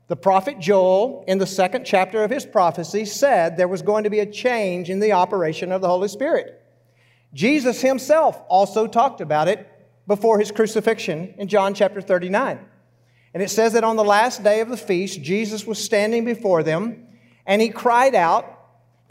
The 0.09 0.17
prophet 0.17 0.59
Joel, 0.59 1.25
in 1.29 1.39
the 1.39 1.47
second 1.47 1.85
chapter 1.85 2.25
of 2.25 2.31
his 2.31 2.45
prophecy, 2.45 3.05
said 3.05 3.57
there 3.57 3.69
was 3.69 3.83
going 3.83 4.05
to 4.05 4.11
be 4.11 4.19
a 4.19 4.27
change 4.27 4.91
in 4.91 4.99
the 4.99 5.13
operation 5.13 5.71
of 5.71 5.81
the 5.81 5.89
Holy 5.89 6.09
Spirit. 6.09 6.61
Jesus 7.33 7.81
himself 7.81 8.43
also 8.49 8.87
talked 8.87 9.21
about 9.21 9.49
it 9.49 9.69
before 10.07 10.39
his 10.39 10.51
crucifixion 10.51 11.33
in 11.39 11.49
John 11.49 11.75
chapter 11.75 12.01
39. 12.01 12.59
And 13.35 13.43
it 13.43 13.51
says 13.51 13.73
that 13.73 13.85
on 13.85 13.97
the 13.97 14.05
last 14.05 14.43
day 14.43 14.61
of 14.61 14.69
the 14.69 14.77
feast, 14.77 15.23
Jesus 15.23 15.67
was 15.67 15.79
standing 15.79 16.25
before 16.25 16.63
them, 16.63 17.07
and 17.47 17.63
he 17.63 17.71
cried 17.71 18.15
out, 18.15 18.62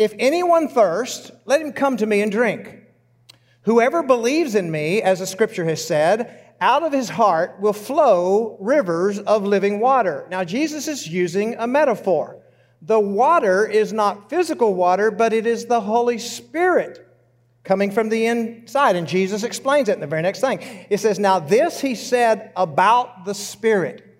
If 0.01 0.15
anyone 0.17 0.67
thirst, 0.67 1.29
let 1.45 1.61
him 1.61 1.73
come 1.73 1.95
to 1.97 2.07
me 2.07 2.21
and 2.21 2.31
drink. 2.31 2.75
Whoever 3.65 4.01
believes 4.01 4.55
in 4.55 4.71
me, 4.71 4.99
as 4.99 5.19
the 5.19 5.27
scripture 5.27 5.65
has 5.65 5.85
said, 5.85 6.55
out 6.59 6.81
of 6.81 6.91
his 6.91 7.07
heart 7.07 7.59
will 7.59 7.71
flow 7.71 8.57
rivers 8.59 9.19
of 9.19 9.43
living 9.43 9.79
water. 9.79 10.25
Now, 10.31 10.43
Jesus 10.43 10.87
is 10.87 11.07
using 11.07 11.53
a 11.53 11.67
metaphor. 11.67 12.41
The 12.81 12.99
water 12.99 13.67
is 13.67 13.93
not 13.93 14.27
physical 14.27 14.73
water, 14.73 15.11
but 15.11 15.33
it 15.33 15.45
is 15.45 15.67
the 15.67 15.81
Holy 15.81 16.17
Spirit 16.17 17.07
coming 17.63 17.91
from 17.91 18.09
the 18.09 18.25
inside. 18.25 18.95
And 18.95 19.07
Jesus 19.07 19.43
explains 19.43 19.87
it 19.87 19.93
in 19.93 19.99
the 19.99 20.07
very 20.07 20.23
next 20.23 20.41
thing. 20.41 20.61
It 20.89 20.99
says, 20.99 21.19
Now 21.19 21.37
this 21.37 21.79
he 21.79 21.93
said 21.93 22.51
about 22.55 23.25
the 23.25 23.35
Spirit, 23.35 24.10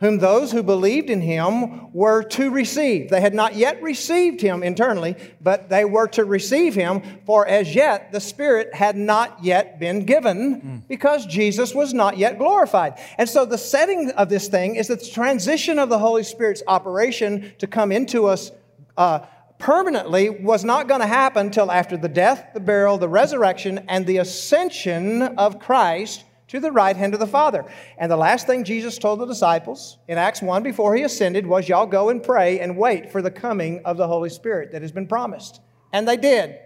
whom 0.00 0.18
those 0.18 0.52
who 0.52 0.62
believed 0.62 1.08
in 1.08 1.22
him 1.22 1.90
were 1.92 2.22
to 2.22 2.50
receive. 2.50 3.08
They 3.08 3.20
had 3.20 3.32
not 3.32 3.54
yet 3.54 3.82
received 3.82 4.42
him 4.42 4.62
internally, 4.62 5.16
but 5.40 5.70
they 5.70 5.86
were 5.86 6.06
to 6.08 6.24
receive 6.24 6.74
him, 6.74 7.00
for 7.24 7.46
as 7.46 7.74
yet 7.74 8.12
the 8.12 8.20
Spirit 8.20 8.74
had 8.74 8.96
not 8.96 9.42
yet 9.42 9.80
been 9.80 10.04
given 10.04 10.84
because 10.86 11.24
Jesus 11.24 11.74
was 11.74 11.94
not 11.94 12.18
yet 12.18 12.36
glorified. 12.36 12.98
And 13.16 13.28
so 13.28 13.46
the 13.46 13.56
setting 13.56 14.10
of 14.12 14.28
this 14.28 14.48
thing 14.48 14.76
is 14.76 14.88
that 14.88 15.00
the 15.00 15.10
transition 15.10 15.78
of 15.78 15.88
the 15.88 15.98
Holy 15.98 16.24
Spirit's 16.24 16.62
operation 16.66 17.52
to 17.58 17.66
come 17.66 17.90
into 17.90 18.26
us. 18.26 18.50
Uh, 18.96 19.20
permanently 19.58 20.28
was 20.28 20.64
not 20.64 20.86
going 20.86 21.00
to 21.00 21.06
happen 21.06 21.46
until 21.46 21.70
after 21.72 21.96
the 21.96 22.08
death, 22.10 22.50
the 22.52 22.60
burial, 22.60 22.98
the 22.98 23.08
resurrection, 23.08 23.82
and 23.88 24.06
the 24.06 24.18
ascension 24.18 25.22
of 25.22 25.58
Christ 25.58 26.25
to 26.48 26.60
the 26.60 26.72
right 26.72 26.96
hand 26.96 27.14
of 27.14 27.20
the 27.20 27.26
Father. 27.26 27.64
And 27.98 28.10
the 28.10 28.16
last 28.16 28.46
thing 28.46 28.64
Jesus 28.64 28.98
told 28.98 29.20
the 29.20 29.26
disciples 29.26 29.98
in 30.08 30.18
Acts 30.18 30.42
1 30.42 30.62
before 30.62 30.94
he 30.94 31.02
ascended 31.02 31.46
was, 31.46 31.68
Y'all 31.68 31.86
go 31.86 32.08
and 32.08 32.22
pray 32.22 32.60
and 32.60 32.76
wait 32.76 33.10
for 33.10 33.22
the 33.22 33.30
coming 33.30 33.82
of 33.84 33.96
the 33.96 34.06
Holy 34.06 34.30
Spirit 34.30 34.72
that 34.72 34.82
has 34.82 34.92
been 34.92 35.06
promised. 35.06 35.60
And 35.92 36.06
they 36.06 36.16
did. 36.16 36.58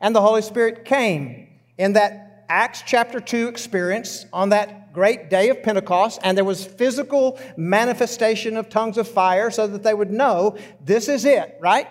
And 0.00 0.14
the 0.14 0.20
Holy 0.20 0.42
Spirit 0.42 0.84
came 0.84 1.48
in 1.76 1.94
that 1.94 2.44
Acts 2.48 2.82
chapter 2.86 3.20
2 3.20 3.48
experience 3.48 4.26
on 4.32 4.50
that 4.50 4.92
great 4.92 5.28
day 5.30 5.50
of 5.50 5.62
Pentecost, 5.62 6.18
and 6.24 6.36
there 6.36 6.44
was 6.44 6.64
physical 6.64 7.38
manifestation 7.56 8.56
of 8.56 8.68
tongues 8.68 8.98
of 8.98 9.06
fire 9.06 9.50
so 9.50 9.66
that 9.66 9.82
they 9.82 9.94
would 9.94 10.10
know 10.10 10.56
this 10.84 11.08
is 11.08 11.24
it, 11.24 11.56
right? 11.60 11.86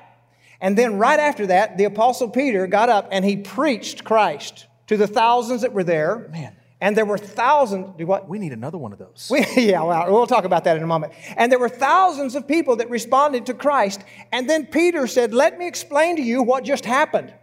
And 0.60 0.78
then 0.78 0.98
right 0.98 1.20
after 1.20 1.48
that, 1.48 1.78
the 1.78 1.86
Apostle 1.86 2.30
Peter 2.30 2.68
got 2.68 2.90
up 2.90 3.08
and 3.12 3.24
he 3.24 3.38
preached 3.38 4.04
Christ 4.04 4.66
to 4.88 4.98
the 4.98 5.08
thousands 5.08 5.62
that 5.62 5.74
were 5.74 5.84
there. 5.86 6.28
Man. 6.32 6.57
And 6.80 6.96
there 6.96 7.06
were 7.06 7.18
thousands, 7.18 7.90
do 7.98 8.06
what? 8.06 8.30
We 8.30 8.38
need 8.38 8.54
another 8.54 8.78
one 8.78 8.94
of 8.94 9.00
those. 9.00 9.30
We, 9.32 9.46
yeah, 9.58 9.82
well, 9.82 10.12
we'll 10.12 10.28
talk 10.28 10.46
about 10.46 10.64
that 10.66 10.78
in 10.78 10.84
a 10.84 10.88
moment. 10.88 11.14
And 11.36 11.52
there 11.52 11.60
were 11.60 11.70
thousands 11.70 12.36
of 12.36 12.48
people 12.48 12.76
that 12.76 12.90
responded 12.90 13.48
to 13.48 13.56
Christ. 13.56 14.02
And 14.32 14.48
then 14.48 14.68
Peter 14.68 15.08
said, 15.08 15.34
Let 15.34 15.58
me 15.58 15.68
explain 15.68 16.18
to 16.18 16.22
you 16.22 16.44
what 16.44 16.64
just 16.64 16.86
happened. 16.86 17.34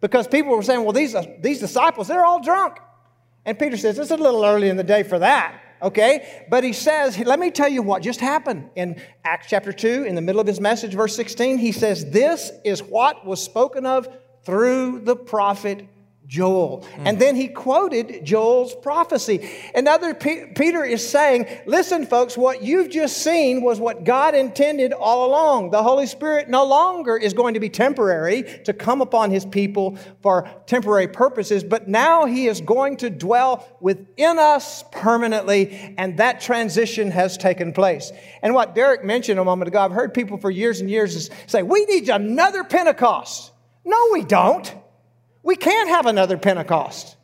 Because 0.00 0.28
people 0.28 0.54
were 0.54 0.62
saying, 0.62 0.84
Well, 0.84 0.92
these, 0.92 1.14
uh, 1.14 1.24
these 1.40 1.58
disciples, 1.58 2.06
they're 2.06 2.24
all 2.24 2.40
drunk. 2.40 2.78
And 3.44 3.58
Peter 3.58 3.76
says, 3.76 3.98
It's 3.98 4.12
a 4.12 4.16
little 4.16 4.44
early 4.44 4.68
in 4.68 4.76
the 4.76 4.84
day 4.84 5.02
for 5.02 5.18
that. 5.18 5.60
Okay? 5.82 6.44
But 6.48 6.62
he 6.62 6.72
says, 6.72 7.18
Let 7.18 7.40
me 7.40 7.50
tell 7.50 7.68
you 7.68 7.82
what 7.82 8.02
just 8.02 8.20
happened. 8.20 8.70
In 8.76 9.02
Acts 9.24 9.48
chapter 9.48 9.72
2, 9.72 10.04
in 10.04 10.14
the 10.14 10.22
middle 10.22 10.40
of 10.40 10.46
his 10.46 10.60
message, 10.60 10.94
verse 10.94 11.16
16, 11.16 11.58
he 11.58 11.72
says, 11.72 12.08
This 12.10 12.52
is 12.64 12.84
what 12.84 13.26
was 13.26 13.42
spoken 13.42 13.84
of 13.84 14.08
through 14.44 15.00
the 15.00 15.16
prophet 15.16 15.88
Joel. 16.26 16.84
Mm. 16.96 17.06
And 17.06 17.18
then 17.20 17.36
he 17.36 17.48
quoted 17.48 18.24
Joel's 18.24 18.74
prophecy. 18.74 19.48
Another 19.74 20.14
P- 20.14 20.46
Peter 20.54 20.84
is 20.84 21.08
saying, 21.08 21.46
listen, 21.66 22.06
folks, 22.06 22.36
what 22.36 22.62
you've 22.62 22.90
just 22.90 23.18
seen 23.18 23.62
was 23.62 23.78
what 23.78 24.04
God 24.04 24.34
intended 24.34 24.92
all 24.92 25.26
along. 25.26 25.70
The 25.70 25.82
Holy 25.82 26.06
Spirit 26.06 26.48
no 26.48 26.64
longer 26.64 27.16
is 27.16 27.32
going 27.32 27.54
to 27.54 27.60
be 27.60 27.68
temporary 27.68 28.42
to 28.64 28.72
come 28.72 29.00
upon 29.00 29.30
his 29.30 29.44
people 29.44 29.96
for 30.22 30.48
temporary 30.66 31.08
purposes, 31.08 31.62
but 31.62 31.88
now 31.88 32.24
he 32.26 32.46
is 32.46 32.60
going 32.60 32.96
to 32.98 33.10
dwell 33.10 33.66
within 33.80 34.38
us 34.38 34.84
permanently, 34.90 35.94
and 35.96 36.16
that 36.18 36.40
transition 36.40 37.10
has 37.10 37.36
taken 37.36 37.72
place. 37.72 38.10
And 38.42 38.54
what 38.54 38.74
Derek 38.74 39.04
mentioned 39.04 39.38
a 39.38 39.44
moment 39.44 39.68
ago, 39.68 39.80
I've 39.80 39.92
heard 39.92 40.12
people 40.12 40.38
for 40.38 40.50
years 40.50 40.80
and 40.80 40.90
years 40.90 41.30
say, 41.46 41.62
we 41.62 41.84
need 41.86 42.08
another 42.08 42.64
Pentecost. 42.64 43.52
No, 43.84 43.96
we 44.12 44.24
don't. 44.24 44.74
We 45.46 45.54
can't 45.54 45.88
have 45.88 46.06
another 46.06 46.36
Pentecost. 46.36 47.14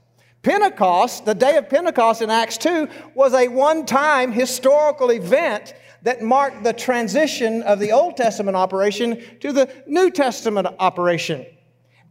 Pentecost, 0.45 1.25
the 1.25 1.35
day 1.35 1.57
of 1.57 1.69
Pentecost 1.69 2.23
in 2.23 2.31
Acts 2.31 2.57
2, 2.59 2.89
was 3.17 3.35
a 3.35 3.49
one 3.49 3.85
time 3.85 4.31
historical 4.31 5.11
event 5.11 5.75
that 6.03 6.23
marked 6.23 6.63
the 6.63 6.73
transition 6.73 7.65
of 7.65 7.81
the 7.81 7.91
Old 7.91 8.17
Testament 8.17 8.57
operation 8.57 9.21
to 9.41 9.53
the 9.53 9.69
New 9.89 10.09
Testament 10.09 10.69
operation. 10.79 11.45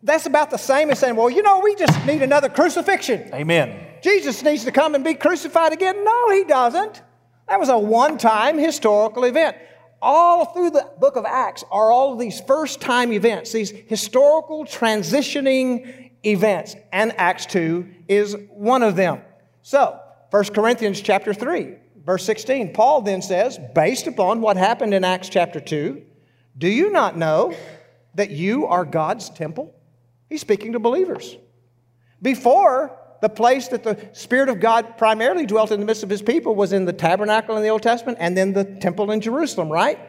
That's 0.03 0.25
about 0.25 0.51
the 0.51 0.57
same 0.57 0.89
as 0.89 0.99
saying, 0.99 1.15
well, 1.15 1.29
you 1.29 1.43
know, 1.43 1.61
we 1.61 1.75
just 1.75 2.05
need 2.05 2.21
another 2.21 2.49
crucifixion. 2.49 3.33
Amen. 3.33 3.87
Jesus 4.03 4.43
needs 4.43 4.65
to 4.65 4.71
come 4.73 4.95
and 4.95 5.05
be 5.05 5.13
crucified 5.13 5.71
again. 5.71 6.03
No, 6.03 6.31
he 6.31 6.43
doesn't. 6.43 7.01
That 7.47 7.57
was 7.57 7.69
a 7.69 7.77
one 7.77 8.17
time 8.17 8.57
historical 8.57 9.23
event 9.23 9.55
all 10.01 10.45
through 10.45 10.71
the 10.71 10.89
book 10.99 11.15
of 11.15 11.25
Acts 11.25 11.63
are 11.71 11.91
all 11.91 12.15
these 12.15 12.41
first 12.41 12.81
time 12.81 13.13
events, 13.13 13.51
these 13.51 13.69
historical 13.69 14.65
transitioning 14.65 16.11
events, 16.25 16.75
and 16.91 17.13
Acts 17.17 17.45
2 17.47 17.87
is 18.07 18.35
one 18.49 18.83
of 18.83 18.95
them. 18.95 19.21
So, 19.61 19.99
1 20.31 20.45
Corinthians 20.45 21.01
chapter 21.01 21.33
3, 21.33 21.75
verse 22.05 22.23
16, 22.25 22.73
Paul 22.73 23.01
then 23.01 23.21
says, 23.21 23.59
based 23.75 24.07
upon 24.07 24.41
what 24.41 24.57
happened 24.57 24.93
in 24.93 25.03
Acts 25.03 25.29
chapter 25.29 25.59
2, 25.59 26.01
do 26.57 26.67
you 26.67 26.91
not 26.91 27.17
know 27.17 27.55
that 28.15 28.31
you 28.31 28.65
are 28.67 28.85
God's 28.85 29.29
temple? 29.29 29.73
He's 30.29 30.41
speaking 30.41 30.73
to 30.73 30.79
believers. 30.79 31.37
Before, 32.21 32.97
the 33.21 33.29
place 33.29 33.69
that 33.69 33.83
the 33.83 34.09
Spirit 34.13 34.49
of 34.49 34.59
God 34.59 34.97
primarily 34.97 35.45
dwelt 35.45 35.71
in 35.71 35.79
the 35.79 35.85
midst 35.85 36.03
of 36.03 36.09
his 36.09 36.21
people 36.21 36.55
was 36.55 36.73
in 36.73 36.85
the 36.85 36.93
tabernacle 36.93 37.55
in 37.55 37.63
the 37.63 37.69
Old 37.69 37.83
Testament 37.83 38.17
and 38.19 38.35
then 38.35 38.53
the 38.53 38.65
temple 38.65 39.11
in 39.11 39.21
Jerusalem, 39.21 39.69
right? 39.69 39.99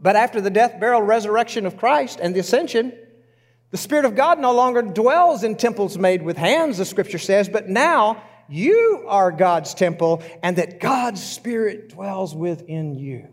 But 0.00 0.16
after 0.16 0.40
the 0.40 0.50
death, 0.50 0.80
burial, 0.80 1.02
resurrection 1.02 1.66
of 1.66 1.76
Christ 1.76 2.18
and 2.20 2.34
the 2.34 2.40
ascension, 2.40 2.92
the 3.70 3.76
Spirit 3.76 4.04
of 4.04 4.16
God 4.16 4.38
no 4.38 4.52
longer 4.52 4.82
dwells 4.82 5.44
in 5.44 5.56
temples 5.56 5.98
made 5.98 6.22
with 6.22 6.36
hands, 6.36 6.78
the 6.78 6.84
scripture 6.84 7.18
says, 7.18 7.48
but 7.48 7.68
now 7.68 8.22
you 8.48 9.04
are 9.08 9.30
God's 9.30 9.74
temple 9.74 10.22
and 10.42 10.56
that 10.56 10.80
God's 10.80 11.22
Spirit 11.22 11.90
dwells 11.90 12.34
within 12.34 12.94
you. 12.94 13.28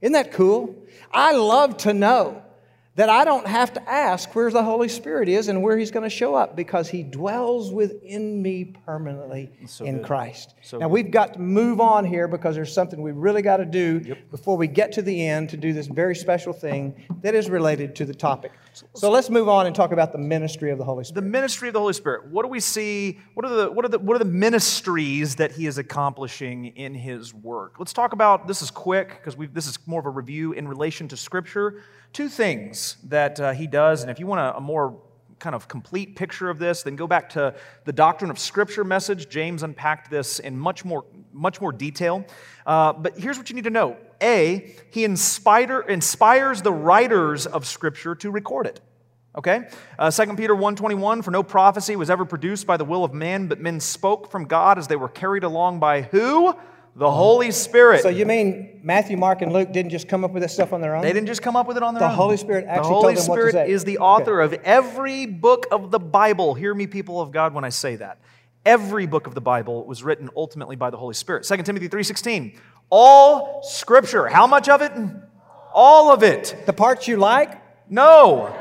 Isn't 0.00 0.12
that 0.12 0.32
cool? 0.32 0.74
I 1.12 1.32
love 1.32 1.76
to 1.78 1.94
know 1.94 2.42
that 2.98 3.08
I 3.08 3.24
don't 3.24 3.46
have 3.46 3.72
to 3.74 3.88
ask 3.88 4.34
where 4.34 4.50
the 4.50 4.64
Holy 4.64 4.88
Spirit 4.88 5.28
is 5.28 5.46
and 5.46 5.62
where 5.62 5.78
He's 5.78 5.92
going 5.92 6.02
to 6.02 6.10
show 6.10 6.34
up 6.34 6.56
because 6.56 6.88
He 6.88 7.04
dwells 7.04 7.70
within 7.70 8.42
me 8.42 8.64
permanently 8.64 9.52
so 9.66 9.84
in 9.84 9.98
good. 9.98 10.06
Christ. 10.06 10.56
So 10.62 10.78
now, 10.78 10.88
we've 10.88 11.12
got 11.12 11.34
to 11.34 11.38
move 11.38 11.80
on 11.80 12.04
here 12.04 12.26
because 12.26 12.56
there's 12.56 12.72
something 12.72 13.00
we 13.00 13.12
really 13.12 13.40
got 13.40 13.58
to 13.58 13.64
do 13.64 14.02
yep. 14.04 14.28
before 14.32 14.56
we 14.56 14.66
get 14.66 14.90
to 14.94 15.02
the 15.02 15.24
end 15.24 15.48
to 15.50 15.56
do 15.56 15.72
this 15.72 15.86
very 15.86 16.16
special 16.16 16.52
thing 16.52 17.06
that 17.22 17.36
is 17.36 17.48
related 17.48 17.94
to 17.94 18.04
the 18.04 18.14
topic. 18.14 18.50
So 18.94 19.12
let's 19.12 19.30
move 19.30 19.48
on 19.48 19.66
and 19.66 19.76
talk 19.76 19.92
about 19.92 20.10
the 20.10 20.18
ministry 20.18 20.72
of 20.72 20.78
the 20.78 20.84
Holy 20.84 21.04
Spirit. 21.04 21.24
The 21.24 21.30
ministry 21.30 21.68
of 21.68 21.74
the 21.74 21.80
Holy 21.80 21.92
Spirit. 21.92 22.26
What 22.32 22.42
do 22.42 22.48
we 22.48 22.58
see? 22.58 23.20
What 23.34 23.46
are 23.46 23.54
the, 23.54 23.70
what 23.70 23.84
are 23.84 23.88
the, 23.90 24.00
what 24.00 24.16
are 24.16 24.18
the 24.18 24.24
ministries 24.24 25.36
that 25.36 25.52
He 25.52 25.68
is 25.68 25.78
accomplishing 25.78 26.66
in 26.66 26.96
His 26.96 27.32
work? 27.32 27.76
Let's 27.78 27.92
talk 27.92 28.12
about 28.12 28.48
this 28.48 28.60
is 28.60 28.72
quick 28.72 29.10
because 29.20 29.36
we 29.36 29.46
this 29.46 29.68
is 29.68 29.78
more 29.86 30.00
of 30.00 30.06
a 30.06 30.10
review 30.10 30.52
in 30.52 30.66
relation 30.66 31.06
to 31.08 31.16
Scripture 31.16 31.80
two 32.12 32.28
things 32.28 32.96
that 33.04 33.40
uh, 33.40 33.52
he 33.52 33.66
does, 33.66 34.02
and 34.02 34.10
if 34.10 34.18
you 34.18 34.26
want 34.26 34.40
a, 34.40 34.56
a 34.56 34.60
more 34.60 35.00
kind 35.38 35.54
of 35.54 35.68
complete 35.68 36.16
picture 36.16 36.50
of 36.50 36.58
this, 36.58 36.82
then 36.82 36.96
go 36.96 37.06
back 37.06 37.28
to 37.30 37.54
the 37.84 37.92
doctrine 37.92 38.30
of 38.30 38.38
Scripture 38.38 38.84
message. 38.84 39.28
James 39.28 39.62
unpacked 39.62 40.10
this 40.10 40.38
in 40.38 40.58
much 40.58 40.84
more, 40.84 41.04
much 41.32 41.60
more 41.60 41.72
detail. 41.72 42.24
Uh, 42.66 42.92
but 42.92 43.16
here's 43.18 43.38
what 43.38 43.48
you 43.48 43.54
need 43.54 43.64
to 43.64 43.70
know 43.70 43.96
A, 44.22 44.74
he 44.90 45.04
inspire, 45.04 45.80
inspires 45.80 46.62
the 46.62 46.72
writers 46.72 47.46
of 47.46 47.66
Scripture 47.66 48.14
to 48.16 48.30
record 48.30 48.66
it. 48.66 48.80
Okay? 49.36 49.68
Uh, 49.98 50.10
2 50.10 50.34
Peter 50.34 50.54
1.21, 50.54 51.22
for 51.22 51.30
no 51.30 51.42
prophecy 51.42 51.94
was 51.94 52.10
ever 52.10 52.24
produced 52.24 52.66
by 52.66 52.76
the 52.76 52.84
will 52.84 53.04
of 53.04 53.14
man, 53.14 53.46
but 53.46 53.60
men 53.60 53.78
spoke 53.78 54.30
from 54.30 54.46
God 54.46 54.78
as 54.78 54.88
they 54.88 54.96
were 54.96 55.08
carried 55.08 55.44
along 55.44 55.78
by 55.78 56.02
who? 56.02 56.54
The 56.98 57.10
Holy 57.10 57.52
Spirit. 57.52 58.02
So 58.02 58.08
you 58.08 58.26
mean 58.26 58.80
Matthew, 58.82 59.16
Mark, 59.16 59.40
and 59.40 59.52
Luke 59.52 59.70
didn't 59.70 59.92
just 59.92 60.08
come 60.08 60.24
up 60.24 60.32
with 60.32 60.42
this 60.42 60.52
stuff 60.52 60.72
on 60.72 60.80
their 60.80 60.96
own? 60.96 61.02
They 61.02 61.12
didn't 61.12 61.28
just 61.28 61.42
come 61.42 61.54
up 61.54 61.68
with 61.68 61.76
it 61.76 61.82
on 61.84 61.94
their 61.94 62.00
the 62.00 62.06
own. 62.06 62.10
The 62.10 62.16
Holy 62.16 62.36
Spirit 62.36 62.64
actually 62.66 62.88
the 62.88 62.88
Holy 62.88 63.14
told 63.14 63.16
them 63.16 63.22
Spirit 63.22 63.54
what 63.54 63.60
to 63.62 63.68
say. 63.68 63.72
is 63.72 63.84
the 63.84 63.98
author 63.98 64.42
okay. 64.42 64.56
of 64.56 64.62
every 64.64 65.26
book 65.26 65.66
of 65.70 65.92
the 65.92 66.00
Bible. 66.00 66.54
Hear 66.54 66.74
me, 66.74 66.88
people 66.88 67.20
of 67.20 67.30
God, 67.30 67.54
when 67.54 67.64
I 67.64 67.68
say 67.68 67.94
that. 67.96 68.18
Every 68.66 69.06
book 69.06 69.28
of 69.28 69.34
the 69.34 69.40
Bible 69.40 69.86
was 69.86 70.02
written 70.02 70.28
ultimately 70.34 70.74
by 70.74 70.90
the 70.90 70.96
Holy 70.96 71.14
Spirit. 71.14 71.44
2 71.44 71.58
Timothy 71.58 71.88
3.16, 71.88 72.58
all 72.90 73.62
Scripture. 73.62 74.26
How 74.26 74.48
much 74.48 74.68
of 74.68 74.82
it? 74.82 74.90
All 75.72 76.12
of 76.12 76.24
it. 76.24 76.56
The 76.66 76.72
parts 76.72 77.06
you 77.06 77.16
like? 77.16 77.62
No. 77.88 78.52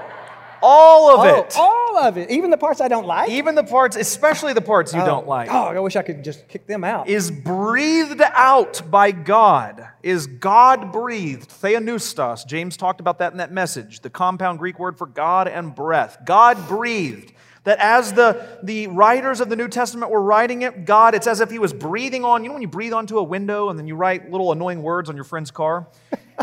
All 0.61 1.09
of 1.09 1.19
oh, 1.19 1.39
it. 1.39 1.55
All 1.57 1.97
of 1.97 2.17
it. 2.17 2.29
Even 2.29 2.49
the 2.49 2.57
parts 2.57 2.81
I 2.81 2.87
don't 2.87 3.05
like? 3.05 3.29
Even 3.29 3.55
the 3.55 3.63
parts, 3.63 3.95
especially 3.95 4.53
the 4.53 4.61
parts 4.61 4.93
you 4.93 5.01
oh. 5.01 5.05
don't 5.05 5.27
like. 5.27 5.49
Oh, 5.51 5.65
I 5.65 5.79
wish 5.79 5.95
I 5.95 6.01
could 6.01 6.23
just 6.23 6.47
kick 6.47 6.67
them 6.67 6.83
out. 6.83 7.07
Is 7.07 7.31
breathed 7.31 8.21
out 8.21 8.81
by 8.89 9.11
God. 9.11 9.87
Is 10.03 10.27
God 10.27 10.91
breathed. 10.91 11.49
Theopneustos. 11.49 12.45
James 12.45 12.77
talked 12.77 12.99
about 12.99 13.19
that 13.19 13.31
in 13.31 13.37
that 13.39 13.51
message. 13.51 14.01
The 14.01 14.09
compound 14.09 14.59
Greek 14.59 14.79
word 14.79 14.97
for 14.97 15.07
God 15.07 15.47
and 15.47 15.73
breath. 15.73 16.17
God 16.25 16.67
breathed. 16.67 17.33
That 17.67 17.79
as 17.79 18.13
the, 18.13 18.59
the 18.63 18.87
writers 18.87 19.41
of 19.41 19.49
the 19.49 19.57
New 19.57 19.67
Testament 19.67 20.09
were 20.09 20.21
writing 20.21 20.61
it, 20.61 20.85
God, 20.85 21.13
it's 21.13 21.27
as 21.27 21.41
if 21.41 21.51
He 21.51 21.59
was 21.59 21.73
breathing 21.73 22.23
on. 22.23 22.41
You 22.41 22.47
know 22.47 22.53
when 22.53 22.61
you 22.61 22.67
breathe 22.69 22.93
onto 22.93 23.19
a 23.19 23.23
window 23.23 23.67
and 23.67 23.77
then 23.77 23.89
you 23.89 23.95
write 23.97 24.31
little 24.31 24.53
annoying 24.53 24.81
words 24.81 25.09
on 25.09 25.17
your 25.17 25.25
friend's 25.25 25.51
car? 25.51 25.85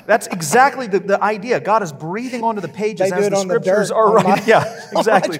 That's 0.04 0.26
exactly 0.26 0.86
the, 0.86 1.00
the 1.00 1.24
idea. 1.24 1.60
God 1.60 1.82
is 1.82 1.94
breathing 1.94 2.44
onto 2.44 2.60
the 2.60 2.68
pages 2.68 3.10
as 3.10 3.30
the 3.30 3.36
scriptures 3.36 3.90
are 3.90 4.12
writing. 4.12 4.30
My, 4.32 4.42
yeah, 4.44 4.90
exactly. 4.92 5.38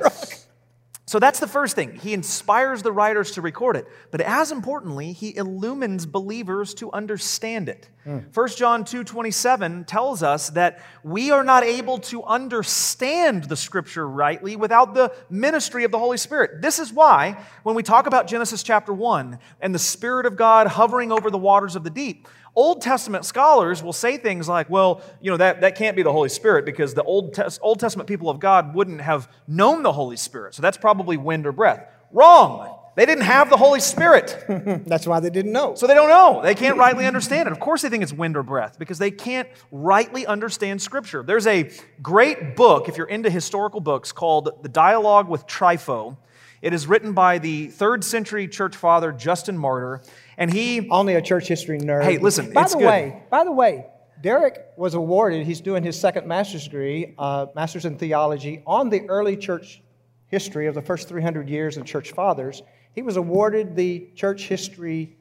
So 1.15 1.21
that's 1.21 1.39
the 1.39 1.47
first 1.47 1.77
thing. 1.77 1.95
He 1.95 2.13
inspires 2.13 2.83
the 2.83 2.91
writers 2.91 3.31
to 3.35 3.41
record 3.41 3.77
it. 3.77 3.87
But 4.11 4.21
as 4.21 4.51
importantly, 4.51 5.13
he 5.13 5.37
illumines 5.37 6.07
believers 6.07 6.75
to 6.75 6.91
understand 6.91 7.69
it. 7.69 7.89
Mm. 8.05 8.35
1 8.35 8.49
John 8.49 8.85
2 8.85 9.05
27 9.05 9.85
tells 9.85 10.25
us 10.25 10.51
that 10.51 10.81
we 11.05 11.31
are 11.31 11.45
not 11.45 11.63
able 11.63 11.99
to 11.99 12.25
understand 12.25 13.45
the 13.45 13.55
scripture 13.55 14.09
rightly 14.09 14.57
without 14.57 14.95
the 14.95 15.15
ministry 15.31 15.85
of 15.85 15.93
the 15.93 16.01
Holy 16.01 16.17
Spirit. 16.17 16.61
This 16.61 16.81
is 16.81 16.93
why, 16.93 17.41
when 17.63 17.77
we 17.77 17.85
talk 17.85 18.09
about 18.09 18.27
Genesis 18.27 18.65
chapter 18.65 18.93
1 18.93 19.39
and 19.61 19.73
the 19.73 19.79
Spirit 19.79 20.27
of 20.27 20.35
God 20.35 20.67
hovering 20.67 21.13
over 21.13 21.31
the 21.31 21.39
waters 21.39 21.77
of 21.77 21.85
the 21.85 21.91
deep, 21.91 22.27
Old 22.57 22.83
Testament 22.83 23.25
scholars 23.25 23.83
will 23.83 23.93
say 23.93 24.17
things 24.17 24.49
like, 24.49 24.71
well, 24.71 25.03
you 25.21 25.31
know, 25.31 25.37
that, 25.37 25.61
that 25.63 25.77
can't 25.77 25.97
be 25.97 26.03
the 26.03 26.13
Holy 26.13 26.29
Spirit 26.29 26.65
because 26.65 26.95
the 26.95 27.03
Old, 27.03 27.35
Tes- 27.35 27.59
Old 27.61 27.81
Testament 27.81 28.09
people 28.09 28.31
of 28.31 28.39
God 28.39 28.75
wouldn't 28.75 29.01
have 29.01 29.29
known 29.49 29.83
the 29.83 29.93
Holy 29.93 30.17
Spirit. 30.17 30.55
So 30.55 30.63
that's 30.63 30.77
probably 30.77 31.17
wind 31.17 31.47
or 31.47 31.53
breath. 31.53 31.87
Wrong. 32.13 32.79
They 32.97 33.07
didn't 33.07 33.25
have 33.25 33.51
the 33.51 33.57
Holy 33.57 33.81
Spirit. 33.81 34.45
That's 34.87 35.05
why 35.05 35.19
they 35.19 35.31
didn't 35.31 35.51
know. 35.51 35.75
So 35.75 35.89
they 35.89 35.95
don't 35.95 36.09
know. 36.09 36.43
They 36.43 36.55
can't 36.55 36.79
rightly 36.79 37.07
understand 37.07 37.49
it. 37.49 37.53
Of 37.53 37.59
course, 37.59 37.83
they 37.83 37.89
think 37.89 38.05
it's 38.05 38.13
wind 38.13 38.37
or 38.37 38.45
breath 38.45 38.79
because 38.79 38.99
they 38.99 39.11
can't 39.11 39.49
rightly 39.73 40.27
understand 40.27 40.81
Scripture. 40.81 41.25
There's 41.25 41.49
a 41.49 41.71
great 42.01 42.55
book, 42.55 42.89
if 42.89 42.97
you're 42.97 43.09
into 43.09 43.31
historical 43.31 43.81
books, 43.81 44.13
called 44.13 44.63
The 44.63 44.69
Dialogue 44.69 45.29
with 45.29 45.45
Trypho. 45.47 46.17
It 46.65 46.73
is 46.73 46.87
written 46.87 47.13
by 47.13 47.37
the 47.37 47.67
third 47.67 48.03
century 48.03 48.49
church 48.49 48.75
father 48.75 49.13
Justin 49.13 49.59
Martyr, 49.59 50.01
and 50.39 50.51
he. 50.51 50.89
Only 50.89 51.15
a 51.15 51.21
church 51.21 51.47
history 51.47 51.79
nerd. 51.79 52.05
Hey, 52.05 52.17
listen, 52.17 52.55
By 52.55 52.63
it's 52.63 52.73
the 52.73 52.79
good. 52.79 52.87
way, 52.87 53.23
by 53.29 53.45
the 53.45 53.53
way, 53.53 53.85
Derek 54.23 54.59
was 54.79 54.95
awarded. 54.95 55.45
He's 55.47 55.61
doing 55.61 55.83
his 55.83 56.01
second 56.01 56.27
master's 56.27 56.65
degree, 56.65 57.15
uh, 57.19 57.49
master's 57.55 57.85
in 57.85 57.99
theology, 57.99 58.63
on 58.67 58.89
the 58.89 59.07
early 59.11 59.37
church 59.37 59.83
history 60.29 60.67
of 60.67 60.75
the 60.75 60.81
first 60.81 61.07
300 61.07 61.51
years 61.51 61.77
and 61.77 61.87
church 61.87 62.13
fathers. 62.13 62.63
He 62.95 63.03
was 63.03 63.19
awarded 63.19 63.77
the 63.77 64.09
church 64.15 64.49
history 64.49 65.19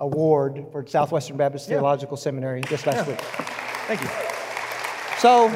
award 0.00 0.64
for 0.72 0.86
Southwestern 0.86 1.36
Baptist 1.36 1.68
Yeah. 1.68 1.74
Theological 1.74 2.16
Seminary 2.16 2.62
just 2.62 2.86
last 2.86 3.06
week. 3.06 3.20
Thank 3.20 4.00
you. 4.00 4.08
So 5.18 5.52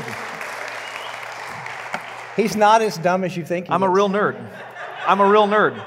he's 2.37 2.57
not 2.57 2.83
as 2.83 2.99
dumb 2.99 3.25
as 3.25 3.35
you 3.39 3.45
think. 3.47 3.71
I'm 3.71 3.83
a 3.83 3.89
real 3.89 4.11
nerd. 4.11 4.37
I'm 5.07 5.21
a 5.21 5.27
real 5.27 5.47
nerd. 5.47 5.85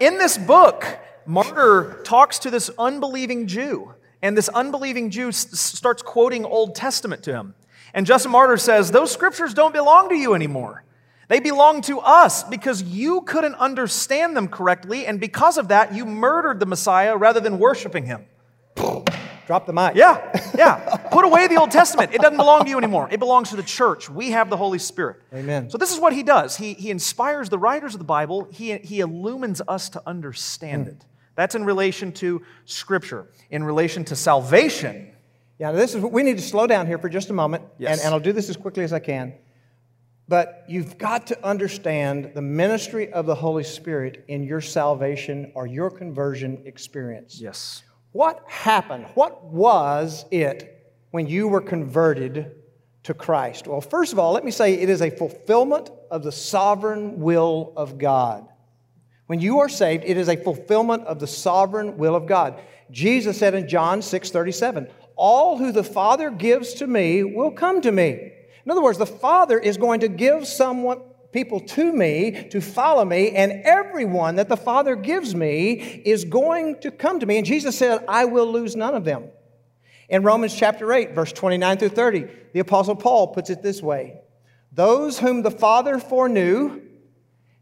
In 0.00 0.18
this 0.18 0.36
book, 0.36 0.84
Martyr 1.24 2.00
talks 2.04 2.38
to 2.40 2.50
this 2.50 2.70
unbelieving 2.78 3.46
Jew, 3.46 3.94
and 4.22 4.36
this 4.36 4.48
unbelieving 4.48 5.10
Jew 5.10 5.28
s- 5.28 5.46
s- 5.52 5.60
starts 5.60 6.02
quoting 6.02 6.44
Old 6.44 6.74
Testament 6.74 7.22
to 7.24 7.32
him. 7.32 7.54
And 7.94 8.06
Justin 8.06 8.32
Martyr 8.32 8.56
says, 8.56 8.90
Those 8.90 9.10
scriptures 9.10 9.54
don't 9.54 9.72
belong 9.72 10.08
to 10.10 10.14
you 10.14 10.34
anymore. 10.34 10.84
They 11.28 11.40
belong 11.40 11.80
to 11.82 11.98
us 12.00 12.44
because 12.44 12.82
you 12.82 13.22
couldn't 13.22 13.54
understand 13.56 14.36
them 14.36 14.48
correctly, 14.48 15.06
and 15.06 15.18
because 15.18 15.58
of 15.58 15.68
that, 15.68 15.94
you 15.94 16.04
murdered 16.04 16.60
the 16.60 16.66
Messiah 16.66 17.16
rather 17.16 17.40
than 17.40 17.58
worshiping 17.58 18.06
him. 18.06 18.26
Drop 19.46 19.64
the 19.64 19.72
mic. 19.72 19.94
Yeah, 19.94 20.20
yeah. 20.56 20.96
Put 21.10 21.24
away 21.24 21.46
the 21.46 21.56
Old 21.56 21.70
Testament. 21.70 22.12
It 22.12 22.20
doesn't 22.20 22.36
belong 22.36 22.64
to 22.64 22.70
you 22.70 22.78
anymore. 22.78 23.08
It 23.10 23.20
belongs 23.20 23.50
to 23.50 23.56
the 23.56 23.62
church. 23.62 24.10
We 24.10 24.32
have 24.32 24.50
the 24.50 24.56
Holy 24.56 24.78
Spirit. 24.78 25.22
Amen. 25.32 25.70
So 25.70 25.78
this 25.78 25.92
is 25.92 26.00
what 26.00 26.12
he 26.12 26.24
does. 26.24 26.56
He, 26.56 26.74
he 26.74 26.90
inspires 26.90 27.48
the 27.48 27.58
writers 27.58 27.94
of 27.94 27.98
the 27.98 28.04
Bible. 28.04 28.48
He, 28.50 28.76
he 28.78 29.00
illumines 29.00 29.62
us 29.68 29.88
to 29.90 30.02
understand 30.04 30.84
hmm. 30.84 30.90
it. 30.90 31.04
That's 31.36 31.54
in 31.54 31.64
relation 31.64 32.12
to 32.12 32.42
Scripture. 32.64 33.26
In 33.50 33.62
relation 33.62 34.04
to 34.06 34.16
salvation, 34.16 35.12
Yeah, 35.58 35.72
this 35.72 35.94
is 35.94 36.02
what 36.02 36.12
we 36.12 36.22
need 36.22 36.38
to 36.38 36.42
slow 36.42 36.66
down 36.66 36.86
here 36.86 36.98
for 36.98 37.08
just 37.08 37.30
a 37.30 37.32
moment, 37.32 37.64
Yes. 37.78 37.98
and, 37.98 38.06
and 38.06 38.14
I'll 38.14 38.20
do 38.20 38.32
this 38.32 38.48
as 38.50 38.56
quickly 38.56 38.84
as 38.84 38.92
I 38.92 38.98
can. 38.98 39.34
But 40.28 40.64
you've 40.66 40.98
got 40.98 41.28
to 41.28 41.46
understand 41.46 42.32
the 42.34 42.42
ministry 42.42 43.12
of 43.12 43.26
the 43.26 43.34
Holy 43.34 43.62
Spirit 43.62 44.24
in 44.26 44.42
your 44.42 44.60
salvation 44.60 45.52
or 45.54 45.68
your 45.68 45.90
conversion 45.90 46.62
experience. 46.64 47.40
yes. 47.40 47.84
What 48.16 48.42
happened? 48.46 49.04
What 49.12 49.44
was 49.44 50.24
it 50.30 50.90
when 51.10 51.26
you 51.26 51.48
were 51.48 51.60
converted 51.60 52.50
to 53.02 53.12
Christ? 53.12 53.66
Well, 53.66 53.82
first 53.82 54.14
of 54.14 54.18
all, 54.18 54.32
let 54.32 54.42
me 54.42 54.50
say 54.50 54.72
it 54.72 54.88
is 54.88 55.02
a 55.02 55.10
fulfillment 55.10 55.90
of 56.10 56.22
the 56.22 56.32
sovereign 56.32 57.20
will 57.20 57.74
of 57.76 57.98
God. 57.98 58.48
When 59.26 59.38
you 59.38 59.58
are 59.58 59.68
saved, 59.68 60.04
it 60.06 60.16
is 60.16 60.30
a 60.30 60.36
fulfillment 60.38 61.04
of 61.04 61.20
the 61.20 61.26
sovereign 61.26 61.98
will 61.98 62.16
of 62.16 62.24
God. 62.24 62.58
Jesus 62.90 63.36
said 63.36 63.54
in 63.54 63.68
John 63.68 64.00
6 64.00 64.30
37, 64.30 64.88
All 65.14 65.58
who 65.58 65.70
the 65.70 65.84
Father 65.84 66.30
gives 66.30 66.72
to 66.74 66.86
me 66.86 67.22
will 67.22 67.50
come 67.50 67.82
to 67.82 67.92
me. 67.92 68.32
In 68.64 68.70
other 68.70 68.82
words, 68.82 68.96
the 68.96 69.04
Father 69.04 69.58
is 69.58 69.76
going 69.76 70.00
to 70.00 70.08
give 70.08 70.48
someone, 70.48 71.02
people 71.36 71.60
to 71.60 71.92
me 71.92 72.48
to 72.48 72.62
follow 72.62 73.04
me, 73.04 73.32
and 73.32 73.60
everyone 73.64 74.36
that 74.36 74.48
the 74.48 74.56
Father 74.56 74.96
gives 74.96 75.34
me 75.34 75.72
is 76.02 76.24
going 76.24 76.80
to 76.80 76.90
come 76.90 77.20
to 77.20 77.26
me. 77.26 77.36
And 77.36 77.44
Jesus 77.44 77.76
said, 77.76 78.02
I 78.08 78.24
will 78.24 78.50
lose 78.50 78.74
none 78.74 78.94
of 78.94 79.04
them. 79.04 79.24
In 80.08 80.22
Romans 80.22 80.54
chapter 80.54 80.90
8, 80.90 81.14
verse 81.14 81.34
29 81.34 81.76
through 81.76 81.90
30, 81.90 82.26
the 82.54 82.60
Apostle 82.60 82.96
Paul 82.96 83.34
puts 83.34 83.50
it 83.50 83.60
this 83.60 83.82
way 83.82 84.18
Those 84.72 85.18
whom 85.18 85.42
the 85.42 85.50
Father 85.50 85.98
foreknew, 85.98 86.80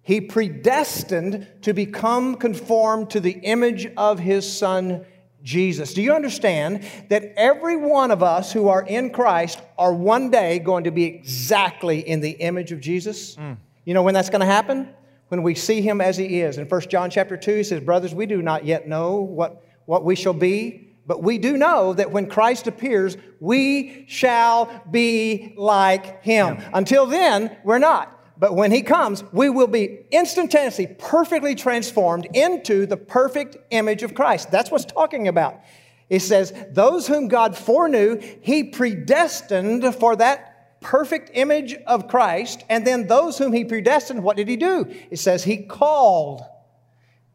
he 0.02 0.20
predestined 0.20 1.48
to 1.62 1.72
become 1.72 2.37
conformed 2.37 3.10
to 3.10 3.18
the 3.18 3.32
image 3.32 3.88
of 3.96 4.20
his 4.20 4.50
Son, 4.56 5.04
Jesus. 5.44 5.92
Do 5.92 6.02
you 6.02 6.14
understand 6.14 6.85
that 7.11 7.35
every 7.37 7.76
one 7.76 8.11
of 8.11 8.22
us 8.22 8.50
who 8.52 8.68
are 8.68 8.83
in 8.83 9.11
Christ 9.11 9.61
are 9.78 9.92
one 9.92 10.30
day 10.30 10.59
going 10.59 10.85
to 10.85 10.90
be 10.90 11.04
exactly 11.04 12.00
in 12.00 12.20
the 12.20 12.30
image 12.30 12.72
of 12.72 12.80
Jesus? 12.80 13.37
Mm. 13.37 13.59
You 13.85 13.92
know 13.92 14.02
when 14.02 14.14
that's 14.14 14.30
going 14.30 14.40
to 14.40 14.46
happen? 14.46 14.88
When 15.28 15.42
we 15.42 15.54
see 15.54 15.83
him 15.83 16.00
as 16.00 16.16
he 16.16 16.40
is. 16.40 16.57
In 16.57 16.66
1 16.66 16.80
John 16.83 17.11
chapter 17.11 17.37
2, 17.37 17.57
he 17.57 17.62
says, 17.62 17.80
Brothers, 17.80 18.14
we 18.14 18.24
do 18.24 18.40
not 18.40 18.64
yet 18.64 18.88
know 18.88 19.16
what, 19.16 19.62
what 19.85 20.02
we 20.02 20.14
shall 20.14 20.33
be, 20.33 20.94
but 21.07 21.22
we 21.22 21.37
do 21.37 21.59
know 21.59 21.92
that 21.92 22.11
when 22.11 22.26
Christ 22.26 22.66
appears, 22.66 23.16
we 23.38 24.07
shall 24.09 24.83
be 24.90 25.52
like 25.59 26.22
him. 26.22 26.62
Until 26.72 27.07
then, 27.07 27.54
we're 27.64 27.78
not. 27.78 28.13
But 28.37 28.57
when 28.57 28.73
he 28.73 28.83
comes, 28.83 29.23
we 29.33 29.49
will 29.49 29.68
be 29.68 30.01
instantaneously, 30.11 30.88
perfectly 30.99 31.55
transformed 31.55 32.27
into 32.35 32.87
the 32.87 32.97
perfect 32.97 33.57
image 33.70 34.03
of 34.03 34.14
Christ. 34.14 34.51
That's 34.51 34.70
what's 34.70 34.85
talking 34.85 35.29
about. 35.29 35.61
It 36.09 36.20
says, 36.20 36.53
Those 36.70 37.07
whom 37.07 37.29
God 37.29 37.57
foreknew, 37.57 38.20
he 38.40 38.64
predestined 38.64 39.94
for 39.94 40.16
that 40.16 40.81
perfect 40.81 41.31
image 41.35 41.75
of 41.87 42.09
Christ. 42.09 42.64
And 42.68 42.87
then 42.87 43.07
those 43.07 43.38
whom 43.38 43.53
he 43.53 43.64
predestined, 43.64 44.23
what 44.23 44.37
did 44.37 44.49
he 44.49 44.57
do? 44.57 44.92
It 45.11 45.18
says, 45.18 45.44
He 45.44 45.59
called. 45.59 46.42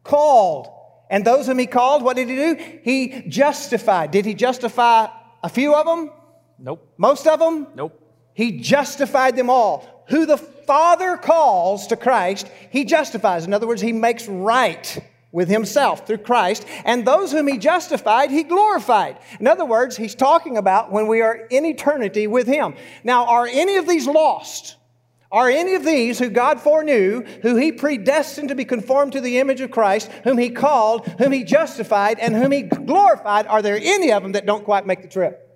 Called. 0.04 0.68
And 1.10 1.24
those 1.24 1.46
whom 1.46 1.58
he 1.58 1.66
called, 1.66 2.04
what 2.04 2.14
did 2.14 2.28
he 2.28 2.36
do? 2.36 2.80
He 2.84 3.22
justified. 3.28 4.12
Did 4.12 4.24
he 4.24 4.32
justify 4.32 5.08
a 5.42 5.48
few 5.48 5.74
of 5.74 5.84
them? 5.84 6.12
Nope. 6.56 6.94
Most 6.96 7.26
of 7.26 7.40
them? 7.40 7.66
Nope. 7.74 8.00
He 8.32 8.60
justified 8.60 9.34
them 9.36 9.50
all. 9.50 9.99
Who 10.10 10.26
the 10.26 10.36
Father 10.36 11.16
calls 11.16 11.86
to 11.88 11.96
Christ, 11.96 12.48
he 12.70 12.84
justifies. 12.84 13.44
In 13.44 13.54
other 13.54 13.66
words, 13.66 13.80
he 13.80 13.92
makes 13.92 14.28
right 14.28 14.98
with 15.32 15.48
himself 15.48 16.06
through 16.06 16.18
Christ. 16.18 16.66
And 16.84 17.06
those 17.06 17.32
whom 17.32 17.46
he 17.46 17.58
justified, 17.58 18.30
he 18.30 18.42
glorified. 18.42 19.18
In 19.38 19.46
other 19.46 19.64
words, 19.64 19.96
he's 19.96 20.14
talking 20.14 20.56
about 20.56 20.90
when 20.90 21.06
we 21.06 21.22
are 21.22 21.34
in 21.34 21.64
eternity 21.64 22.26
with 22.26 22.46
him. 22.46 22.74
Now, 23.04 23.26
are 23.26 23.46
any 23.46 23.76
of 23.76 23.86
these 23.86 24.06
lost? 24.06 24.76
Are 25.32 25.48
any 25.48 25.74
of 25.74 25.84
these 25.84 26.18
who 26.18 26.28
God 26.28 26.60
foreknew, 26.60 27.22
who 27.42 27.54
he 27.54 27.70
predestined 27.70 28.48
to 28.48 28.56
be 28.56 28.64
conformed 28.64 29.12
to 29.12 29.20
the 29.20 29.38
image 29.38 29.60
of 29.60 29.70
Christ, 29.70 30.10
whom 30.24 30.38
he 30.38 30.50
called, 30.50 31.06
whom 31.18 31.30
he 31.30 31.44
justified, 31.44 32.18
and 32.18 32.34
whom 32.34 32.50
he 32.50 32.62
glorified, 32.62 33.46
are 33.46 33.62
there 33.62 33.78
any 33.80 34.10
of 34.10 34.24
them 34.24 34.32
that 34.32 34.44
don't 34.44 34.64
quite 34.64 34.86
make 34.86 35.02
the 35.02 35.08
trip? 35.08 35.46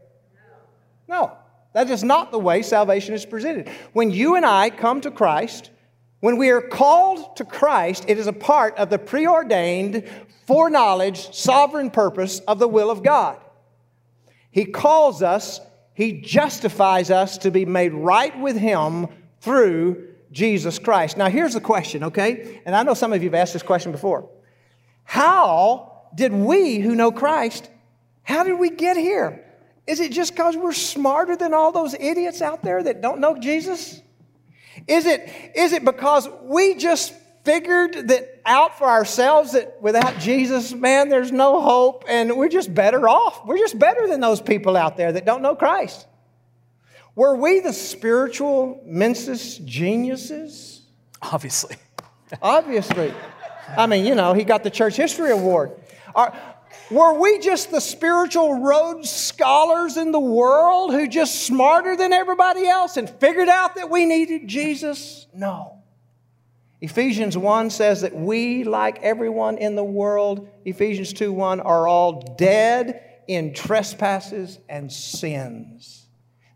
No, 1.09 1.37
that 1.75 1.91
is 1.91 2.03
not 2.03 2.31
the 2.31 2.39
way 2.39 2.63
salvation 2.63 3.15
is 3.15 3.27
presented. 3.27 3.69
When 3.93 4.11
you 4.11 4.37
and 4.37 4.47
I 4.47 4.71
come 4.71 5.01
to 5.03 5.11
Christ, 5.11 5.71
when 6.21 6.39
we 6.39 6.49
are 6.51 6.63
called 6.63 7.37
to 7.37 7.45
Christ, 7.45 8.07
it 8.09 8.19
is 8.19 8.27
a 8.27 8.33
part 8.33 8.77
of 8.77 8.89
the 8.89 8.99
preordained, 8.99 10.09
foreknowledge, 10.47 11.35
sovereign 11.35 11.91
purpose 11.91 12.39
of 12.41 12.59
the 12.59 12.69
will 12.69 12.91
of 12.91 13.03
God. 13.03 13.39
He 14.51 14.65
calls 14.65 15.23
us, 15.23 15.61
He 15.93 16.21
justifies 16.21 17.11
us 17.11 17.39
to 17.39 17.51
be 17.51 17.67
made 17.67 17.93
right 17.93 18.39
with 18.41 18.57
Him 18.57 19.09
through 19.41 20.09
Jesus 20.31 20.79
Christ. 20.79 21.17
Now, 21.17 21.29
here's 21.29 21.55
the 21.55 21.61
question, 21.61 22.05
okay? 22.05 22.63
And 22.65 22.75
I 22.75 22.85
know 22.85 22.95
some 22.95 23.13
of 23.13 23.23
you 23.23 23.29
have 23.29 23.35
asked 23.35 23.53
this 23.53 23.63
question 23.63 23.93
before. 23.93 24.29
How 25.03 26.09
did 26.15 26.33
we 26.33 26.79
who 26.79 26.95
know 26.95 27.11
Christ, 27.11 27.69
how 28.23 28.45
did 28.45 28.59
we 28.59 28.71
get 28.71 28.97
here? 28.97 29.44
Is 29.87 30.01
it 30.01 30.13
just 30.13 30.35
because 30.35 30.57
we're 30.57 30.73
smarter 30.73 31.37
than 31.37 31.53
all 31.53 31.73
those 31.73 31.95
idiots 31.95 32.41
out 32.41 32.63
there 32.63 32.83
that 32.83 33.03
don't 33.03 33.21
know 33.21 33.39
Jesus? 33.39 34.01
Is 34.89 35.07
it, 35.07 35.31
is 35.55 35.73
it 35.73 35.85
because 35.85 36.29
we 36.43 36.75
just 36.77 37.15
figured 37.45 38.09
that 38.09 38.41
out 38.47 38.79
for 38.79 38.87
ourselves 38.87 39.53
that 39.53 39.81
without 39.83 40.19
Jesus, 40.19 40.73
man, 40.73 41.11
there's 41.11 41.31
no 41.31 41.61
hope 41.61 42.05
and 42.09 42.37
we're 42.37 42.49
just 42.49 42.75
better 42.75 43.09
off? 43.09 43.47
We're 43.47 43.59
just 43.59 43.79
better 43.79 44.09
than 44.09 44.21
those 44.21 44.41
people 44.41 44.77
out 44.77 44.97
there 44.97 45.13
that 45.13 45.27
don't 45.27 45.43
know 45.43 45.55
Christ. 45.55 46.07
Were 47.15 47.37
we 47.37 47.61
the 47.61 47.73
spiritual 47.73 48.83
mensis 48.85 49.59
geniuses? 49.59 50.83
Obviously. 51.23 51.77
Obviously. 52.43 53.15
I 53.77 53.87
mean, 53.87 54.05
you 54.05 54.15
know, 54.15 54.33
he 54.33 54.45
got 54.45 54.65
the 54.65 54.71
Church 54.71 54.97
History 54.97 55.31
Award. 55.31 55.73
Are, 56.15 56.35
were 56.91 57.19
we 57.19 57.39
just 57.39 57.71
the 57.71 57.81
spiritual 57.81 58.61
Rhodes 58.61 59.11
scholars 59.11 59.97
in 59.97 60.13
the 60.13 60.21
world 60.21 60.93
who 60.93 61.09
just 61.09 61.47
smarter 61.47 61.97
than 61.97 62.13
everybody 62.13 62.67
else 62.67 62.97
and 62.97 63.09
figured 63.09 63.49
out 63.49 63.77
that 63.77 63.91
we 63.91 64.07
needed 64.07 64.47
Jesus? 64.47 65.27
No. 65.35 65.79
Ephesians 66.81 67.39
1 67.39 67.71
says 67.71 68.03
that 68.03 68.15
we, 68.15 68.65
like 68.65 69.03
everyone 69.03 69.57
in 69.57 69.75
the 69.75 69.85
world, 69.85 70.49
Ephesians 70.65 71.13
2 71.15 71.33
1, 71.33 71.61
are 71.61 71.89
all 71.89 72.37
dead 72.37 73.01
in 73.27 73.55
trespasses 73.55 74.59
and 74.69 74.93
sins. 74.93 76.07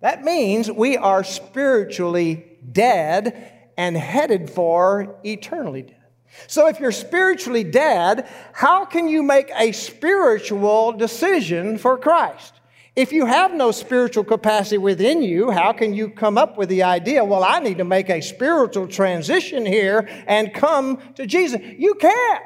That 0.00 0.22
means 0.22 0.70
we 0.70 0.96
are 0.96 1.24
spiritually 1.24 2.58
dead 2.70 3.70
and 3.76 3.96
headed 3.96 4.50
for 4.50 5.16
eternally 5.24 5.82
dead. 5.82 5.97
So 6.46 6.68
if 6.68 6.80
you're 6.80 6.92
spiritually 6.92 7.64
dead, 7.64 8.28
how 8.52 8.84
can 8.84 9.08
you 9.08 9.22
make 9.22 9.50
a 9.56 9.72
spiritual 9.72 10.92
decision 10.92 11.78
for 11.78 11.98
Christ? 11.98 12.54
If 12.96 13.12
you 13.12 13.26
have 13.26 13.54
no 13.54 13.70
spiritual 13.70 14.24
capacity 14.24 14.78
within 14.78 15.22
you, 15.22 15.50
how 15.50 15.72
can 15.72 15.94
you 15.94 16.10
come 16.10 16.36
up 16.36 16.58
with 16.58 16.68
the 16.68 16.82
idea, 16.82 17.24
well, 17.24 17.44
I 17.44 17.60
need 17.60 17.78
to 17.78 17.84
make 17.84 18.10
a 18.10 18.20
spiritual 18.20 18.88
transition 18.88 19.64
here 19.64 20.08
and 20.26 20.52
come 20.52 21.00
to 21.14 21.24
Jesus? 21.24 21.60
You 21.76 21.94
can't. 21.94 22.44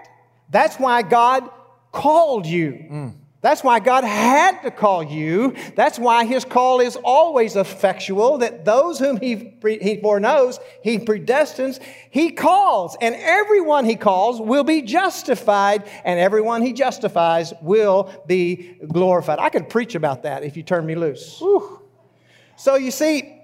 That's 0.51 0.77
why 0.77 1.01
God 1.03 1.49
called 1.91 2.47
you. 2.47 2.73
Mm. 2.91 3.15
That's 3.43 3.65
why 3.65 3.81
God 3.81 4.05
had 4.05 4.63
to 4.63 4.71
call 4.71 5.03
you. 5.03 5.55
That's 5.75 5.99
why 5.99 6.25
his 6.25 6.45
call 6.45 6.81
is 6.81 6.97
always 7.05 7.57
effectual, 7.57 8.39
that 8.39 8.65
those 8.65 9.01
whom 9.01 9.17
he, 9.17 9.53
he 9.63 10.01
foreknows, 10.01 10.61
he 10.83 11.01
predestines, 11.01 11.81
he 12.09 12.31
calls. 12.31 12.97
And 13.01 13.17
everyone 13.17 13.85
he 13.85 13.97
calls 13.97 14.41
will 14.41 14.63
be 14.63 14.81
justified, 14.81 15.91
and 16.05 16.21
everyone 16.21 16.63
he 16.63 16.73
justifies 16.73 17.53
will 17.61 18.13
be 18.29 18.77
glorified. 18.87 19.41
I 19.41 19.49
could 19.49 19.69
preach 19.69 19.97
about 19.97 20.23
that 20.23 20.45
if 20.45 20.57
you 20.57 20.63
turn 20.63 20.87
me 20.87 20.95
loose. 20.95 21.41
Whew. 21.41 21.83
So 22.55 22.77
you 22.77 22.93
see, 22.93 23.42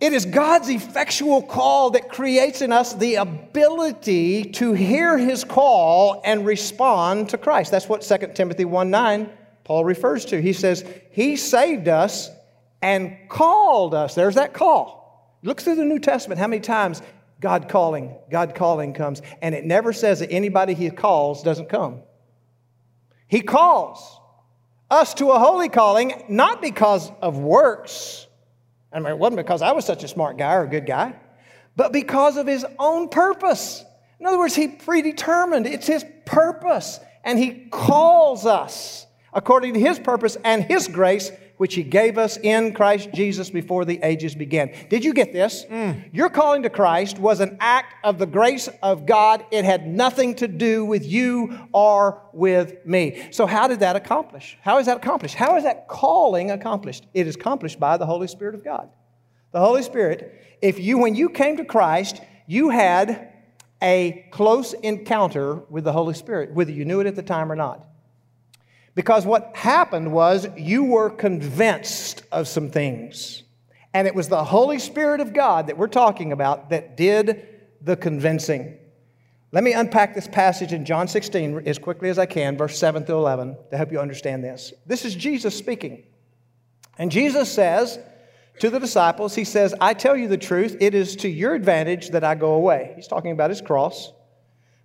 it 0.00 0.14
is 0.14 0.24
God's 0.24 0.70
effectual 0.70 1.42
call 1.42 1.90
that 1.90 2.08
creates 2.08 2.62
in 2.62 2.72
us 2.72 2.94
the 2.94 3.16
ability 3.16 4.44
to 4.52 4.72
hear 4.72 5.18
his 5.18 5.44
call 5.44 6.22
and 6.24 6.46
respond 6.46 7.28
to 7.30 7.38
Christ. 7.38 7.70
That's 7.70 7.88
what 7.88 8.00
2 8.00 8.32
Timothy 8.34 8.64
1 8.64 8.90
9 8.90 9.30
Paul 9.64 9.84
refers 9.84 10.24
to. 10.26 10.40
He 10.40 10.54
says, 10.54 10.84
He 11.10 11.36
saved 11.36 11.86
us 11.86 12.30
and 12.80 13.14
called 13.28 13.94
us. 13.94 14.14
There's 14.14 14.36
that 14.36 14.54
call. 14.54 15.38
Look 15.42 15.60
through 15.60 15.76
the 15.76 15.84
New 15.84 15.98
Testament 15.98 16.40
how 16.40 16.46
many 16.46 16.60
times 16.60 17.02
God 17.38 17.68
calling, 17.68 18.16
God 18.30 18.54
calling 18.54 18.94
comes. 18.94 19.20
And 19.42 19.54
it 19.54 19.64
never 19.64 19.92
says 19.92 20.20
that 20.20 20.32
anybody 20.32 20.74
he 20.74 20.90
calls 20.90 21.42
doesn't 21.42 21.68
come. 21.68 22.00
He 23.28 23.42
calls 23.42 24.18
us 24.90 25.14
to 25.14 25.30
a 25.30 25.38
holy 25.38 25.68
calling, 25.68 26.24
not 26.28 26.60
because 26.62 27.10
of 27.22 27.38
works 27.38 28.26
I 28.92 28.98
mean, 28.98 29.08
it 29.08 29.18
wasn't 29.18 29.38
because 29.38 29.62
I 29.62 29.72
was 29.72 29.84
such 29.84 30.04
a 30.04 30.08
smart 30.08 30.36
guy 30.36 30.54
or 30.54 30.64
a 30.64 30.68
good 30.68 30.86
guy, 30.86 31.14
but 31.76 31.92
because 31.92 32.36
of 32.36 32.46
his 32.46 32.64
own 32.78 33.08
purpose. 33.08 33.84
In 34.18 34.26
other 34.26 34.38
words, 34.38 34.54
he 34.54 34.68
predetermined, 34.68 35.66
it's 35.66 35.86
his 35.86 36.04
purpose, 36.26 37.00
and 37.24 37.38
he 37.38 37.66
calls 37.70 38.44
us 38.46 39.06
according 39.32 39.74
to 39.74 39.80
his 39.80 39.98
purpose 39.98 40.36
and 40.44 40.64
his 40.64 40.88
grace 40.88 41.30
which 41.60 41.74
he 41.74 41.82
gave 41.82 42.16
us 42.16 42.38
in 42.38 42.72
Christ 42.72 43.10
Jesus 43.12 43.50
before 43.50 43.84
the 43.84 44.00
ages 44.02 44.34
began. 44.34 44.72
Did 44.88 45.04
you 45.04 45.12
get 45.12 45.30
this? 45.30 45.66
Mm. 45.66 46.08
Your 46.10 46.30
calling 46.30 46.62
to 46.62 46.70
Christ 46.70 47.18
was 47.18 47.40
an 47.40 47.58
act 47.60 47.96
of 48.02 48.18
the 48.18 48.24
grace 48.24 48.70
of 48.82 49.04
God. 49.04 49.44
It 49.50 49.66
had 49.66 49.86
nothing 49.86 50.36
to 50.36 50.48
do 50.48 50.86
with 50.86 51.04
you 51.04 51.68
or 51.74 52.22
with 52.32 52.86
me. 52.86 53.28
So, 53.30 53.44
how 53.44 53.68
did 53.68 53.80
that 53.80 53.94
accomplish? 53.94 54.56
How 54.62 54.78
is 54.78 54.86
that 54.86 54.96
accomplished? 54.96 55.34
How 55.34 55.58
is 55.58 55.64
that 55.64 55.86
calling 55.86 56.50
accomplished? 56.50 57.04
It 57.12 57.26
is 57.26 57.34
accomplished 57.34 57.78
by 57.78 57.98
the 57.98 58.06
Holy 58.06 58.26
Spirit 58.26 58.54
of 58.54 58.64
God. 58.64 58.88
The 59.52 59.60
Holy 59.60 59.82
Spirit, 59.82 60.56
if 60.62 60.80
you, 60.80 60.96
when 60.96 61.14
you 61.14 61.28
came 61.28 61.58
to 61.58 61.64
Christ, 61.66 62.22
you 62.46 62.70
had 62.70 63.34
a 63.82 64.26
close 64.30 64.72
encounter 64.72 65.56
with 65.68 65.84
the 65.84 65.92
Holy 65.92 66.14
Spirit, 66.14 66.54
whether 66.54 66.72
you 66.72 66.86
knew 66.86 67.00
it 67.00 67.06
at 67.06 67.16
the 67.16 67.22
time 67.22 67.52
or 67.52 67.56
not. 67.56 67.86
Because 68.94 69.24
what 69.24 69.56
happened 69.56 70.12
was 70.12 70.48
you 70.56 70.84
were 70.84 71.10
convinced 71.10 72.22
of 72.32 72.48
some 72.48 72.70
things. 72.70 73.42
And 73.94 74.06
it 74.06 74.14
was 74.14 74.28
the 74.28 74.44
Holy 74.44 74.78
Spirit 74.78 75.20
of 75.20 75.32
God 75.32 75.66
that 75.66 75.76
we're 75.76 75.88
talking 75.88 76.32
about 76.32 76.70
that 76.70 76.96
did 76.96 77.46
the 77.80 77.96
convincing. 77.96 78.76
Let 79.52 79.64
me 79.64 79.72
unpack 79.72 80.14
this 80.14 80.28
passage 80.28 80.72
in 80.72 80.84
John 80.84 81.08
16 81.08 81.62
as 81.66 81.78
quickly 81.78 82.08
as 82.08 82.18
I 82.18 82.26
can, 82.26 82.56
verse 82.56 82.78
7 82.78 83.04
through 83.04 83.18
11, 83.18 83.56
to 83.70 83.76
help 83.76 83.90
you 83.90 83.98
understand 83.98 84.44
this. 84.44 84.72
This 84.86 85.04
is 85.04 85.14
Jesus 85.14 85.56
speaking. 85.56 86.04
And 86.98 87.10
Jesus 87.10 87.50
says 87.50 87.98
to 88.60 88.70
the 88.70 88.78
disciples, 88.78 89.34
He 89.34 89.44
says, 89.44 89.74
I 89.80 89.94
tell 89.94 90.16
you 90.16 90.28
the 90.28 90.38
truth, 90.38 90.76
it 90.80 90.94
is 90.94 91.16
to 91.16 91.28
your 91.28 91.54
advantage 91.54 92.10
that 92.10 92.22
I 92.22 92.36
go 92.36 92.52
away. 92.52 92.92
He's 92.94 93.08
talking 93.08 93.32
about 93.32 93.50
His 93.50 93.60
cross. 93.60 94.12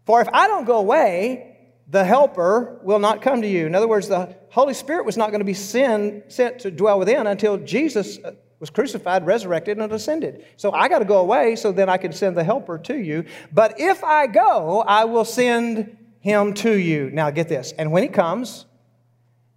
For 0.06 0.22
if 0.22 0.30
I 0.34 0.48
don't 0.48 0.66
go 0.66 0.78
away, 0.78 1.55
the 1.88 2.04
helper 2.04 2.80
will 2.82 3.00
not 3.00 3.22
come 3.22 3.42
to 3.42 3.48
you. 3.48 3.68
In 3.68 3.76
other 3.76 3.88
words, 3.88 4.08
the 4.08 4.36
Holy 4.50 4.74
Spirit 4.74 5.06
was 5.06 5.18
not 5.18 5.30
going 5.30 5.40
to 5.40 5.46
be 5.46 5.54
sin, 5.54 6.24
sent 6.28 6.60
to 6.60 6.72
dwell 6.72 6.98
within 6.98 7.28
until 7.28 7.58
Jesus 7.58 8.18
uh, 8.24 8.32
was 8.60 8.70
crucified, 8.70 9.26
resurrected, 9.26 9.78
and 9.78 9.92
ascended. 9.92 10.46
So 10.58 10.72
I 10.72 10.88
got 10.88 11.00
to 11.00 11.06
go 11.06 11.20
away 11.20 11.56
so 11.56 11.72
then 11.72 11.90
I 11.90 11.98
can 11.98 12.12
send 12.12 12.36
the 12.38 12.44
helper 12.44 12.80
to 12.80 12.98
you. 12.98 13.26
But 13.52 13.80
if 13.80 14.04
I 14.04 14.28
go, 14.28 14.82
I 14.82 15.06
will 15.06 15.26
send 15.26 15.98
him 16.22 16.54
to 16.56 16.72
you. 16.72 17.12
Now 17.12 17.30
get 17.30 17.50
this. 17.50 17.74
And 17.74 17.92
when 17.92 18.02
he 18.02 18.10
comes, 18.10 18.66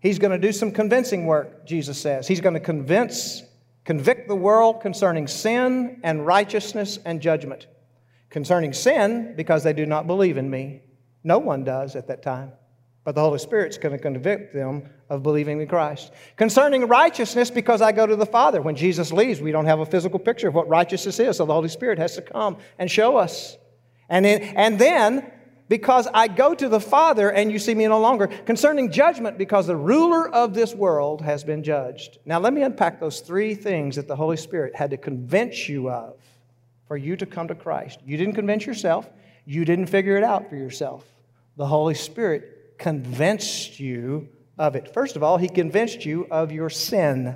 he's 0.01 0.18
going 0.18 0.33
to 0.33 0.39
do 0.39 0.53
some 0.53 0.70
convincing 0.70 1.24
work, 1.24 1.66
Jesus 1.66 1.99
says. 1.99 2.29
He's 2.29 2.43
going 2.43 2.55
to 2.55 2.61
convince, 2.61 3.43
convict 3.85 4.29
the 4.29 4.37
world 4.37 4.83
concerning 4.83 5.29
sin 5.29 6.01
and 6.03 6.26
righteousness 6.26 6.99
and 7.07 7.22
judgment. 7.22 7.68
Concerning 8.29 8.74
sin, 8.74 9.33
because 9.35 9.62
they 9.62 9.72
do 9.72 9.87
not 9.87 10.07
believe 10.07 10.37
in 10.37 10.51
me 10.51 10.83
no 11.25 11.39
one 11.39 11.64
does 11.64 11.97
at 11.97 12.09
that 12.09 12.23
time. 12.23 12.53
But 13.05 13.14
the 13.14 13.23
Holy 13.23 13.39
Spirit's 13.39 13.79
going 13.79 13.97
to 13.97 14.03
convict 14.03 14.53
them 14.53 14.83
of 15.09 15.23
believing 15.23 15.61
in 15.61 15.66
Christ. 15.66 16.12
Concerning 16.37 16.87
righteousness, 16.87 17.51
because 17.51 17.81
I 17.81 17.93
go 17.93 18.07
to 18.07 18.16
the 18.16 18.27
Father. 18.27 18.61
When 18.61 18.77
Jesus 18.77 19.12
leaves, 19.12 19.41
we 19.41 19.51
don't 19.51 19.64
have 19.64 19.81
a 19.81 19.87
physical 19.87 20.19
picture 20.19 20.49
of 20.49 20.55
what 20.55 20.69
righteousness 20.69 21.19
is, 21.19 21.39
so 21.39 21.47
the 21.47 21.55
Holy 21.55 21.71
Spirit 21.71 21.99
has 21.99 22.16
to 22.16 22.23
come 22.23 22.59
and 22.79 22.91
show 22.91 23.16
us. 23.16 23.57
And, 24.11 24.27
and 24.27 24.79
then, 24.79 25.31
because 25.69 26.07
I 26.12 26.29
go 26.29 26.55
to 26.55 26.69
the 26.69 26.81
Father 26.81 27.31
and 27.31 27.51
you 27.53 27.59
see 27.59 27.75
me 27.75 27.87
no 27.87 28.01
longer. 28.01 28.27
Concerning 28.27 28.91
judgment, 28.91 29.39
because 29.39 29.66
the 29.66 29.77
ruler 29.77 30.29
of 30.29 30.55
this 30.55 30.75
world 30.75 31.23
has 31.23 31.45
been 31.45 31.62
judged. 31.62 32.19
Now, 32.25 32.39
let 32.41 32.53
me 32.53 32.62
unpack 32.62 33.01
those 33.01 33.21
three 33.21 33.55
things 33.55 33.97
that 33.97 34.09
the 34.09 34.16
Holy 34.16 34.37
Spirit 34.37 34.75
had 34.75 34.91
to 34.91 34.97
convince 34.97 35.69
you 35.69 35.91
of 35.91 36.16
for 36.87 36.97
you 36.97 37.16
to 37.16 37.27
come 37.27 37.49
to 37.49 37.55
Christ. 37.55 38.01
You 38.05 38.16
didn't 38.16 38.35
convince 38.35 38.66
yourself, 38.66 39.09
you 39.49 39.64
didn't 39.64 39.86
figure 39.86 40.18
it 40.18 40.22
out 40.22 40.51
for 40.51 40.57
yourself. 40.57 41.07
The 41.57 41.64
Holy 41.64 41.94
Spirit 41.94 42.76
convinced 42.76 43.80
you 43.80 44.28
of 44.59 44.76
it. 44.76 44.92
First 44.92 45.16
of 45.16 45.22
all, 45.22 45.38
He 45.38 45.49
convinced 45.49 46.05
you 46.05 46.26
of 46.30 46.53
your 46.53 46.68
sin. 46.68 47.34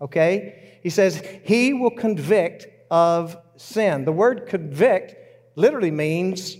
Okay? 0.00 0.78
He 0.84 0.88
says, 0.88 1.20
He 1.42 1.72
will 1.72 1.90
convict 1.90 2.68
of 2.92 3.36
sin. 3.56 4.04
The 4.04 4.12
word 4.12 4.46
convict 4.46 5.16
literally 5.56 5.90
means 5.90 6.58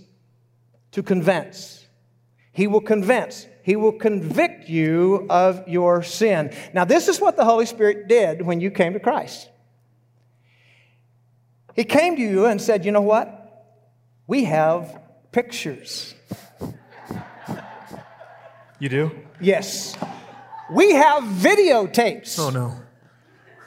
to 0.91 1.01
convince. 1.01 1.85
He 2.51 2.67
will 2.67 2.81
convince. 2.81 3.47
He 3.63 3.77
will 3.77 3.93
convict 3.93 4.67
you 4.67 5.27
of 5.29 5.65
your 5.65 6.03
sin. 6.03 6.53
Now, 6.73 6.83
this 6.83 7.07
is 7.07 7.21
what 7.21 7.37
the 7.37 7.45
Holy 7.45 7.65
Spirit 7.65 8.09
did 8.09 8.41
when 8.41 8.59
you 8.59 8.69
came 8.69 8.91
to 8.91 8.99
Christ. 8.99 9.49
He 11.73 11.85
came 11.85 12.17
to 12.17 12.21
you 12.21 12.47
and 12.47 12.61
said, 12.61 12.83
You 12.83 12.91
know 12.91 12.99
what? 12.99 13.39
We 14.27 14.45
have 14.45 14.99
pictures. 15.31 16.15
You 18.79 18.89
do? 18.89 19.11
Yes. 19.39 19.97
We 20.71 20.93
have 20.93 21.23
videotapes. 21.23 22.39
Oh, 22.39 22.49
no. 22.49 22.73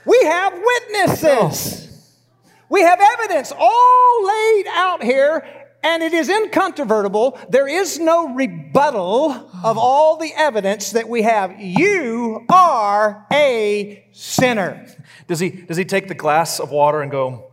We 0.04 0.18
have 0.24 0.52
witnesses. 0.54 1.86
No. 1.86 2.52
We 2.68 2.82
have 2.82 3.00
evidence 3.00 3.52
all 3.56 4.26
laid 4.26 4.66
out 4.72 5.02
here, 5.02 5.46
and 5.84 6.02
it 6.02 6.12
is 6.12 6.28
incontrovertible. 6.28 7.38
There 7.48 7.68
is 7.68 7.98
no 7.98 8.34
rebuttal 8.34 9.32
of 9.62 9.78
all 9.78 10.16
the 10.16 10.32
evidence 10.36 10.90
that 10.92 11.08
we 11.08 11.22
have. 11.22 11.60
You 11.60 12.44
are 12.48 13.26
a 13.32 14.04
sinner. 14.12 14.86
Does 15.28 15.38
he, 15.38 15.50
does 15.50 15.76
he 15.76 15.84
take 15.84 16.08
the 16.08 16.14
glass 16.14 16.58
of 16.58 16.70
water 16.70 17.02
and 17.02 17.10
go, 17.10 17.52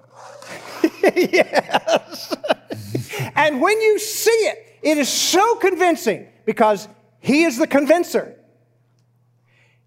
yes. 1.16 2.36
And 3.36 3.62
when 3.62 3.82
you 3.82 4.00
see 4.00 4.32
it, 4.32 4.66
it 4.82 4.98
is 4.98 5.10
so 5.10 5.56
convincing 5.56 6.28
because 6.46 6.88
He 7.20 7.44
is 7.44 7.58
the 7.58 7.68
convincer. 7.68 8.36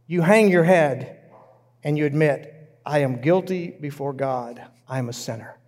You 0.07 0.22
hang 0.22 0.51
your 0.51 0.64
head 0.64 1.18
and 1.83 1.99
you 1.99 2.07
admit, 2.07 2.53
I 2.85 3.01
am 3.01 3.20
guilty 3.20 3.70
before 3.70 4.12
God. 4.12 4.62
I 4.89 4.99
am 4.99 5.09
a 5.09 5.12
sinner. 5.12 5.59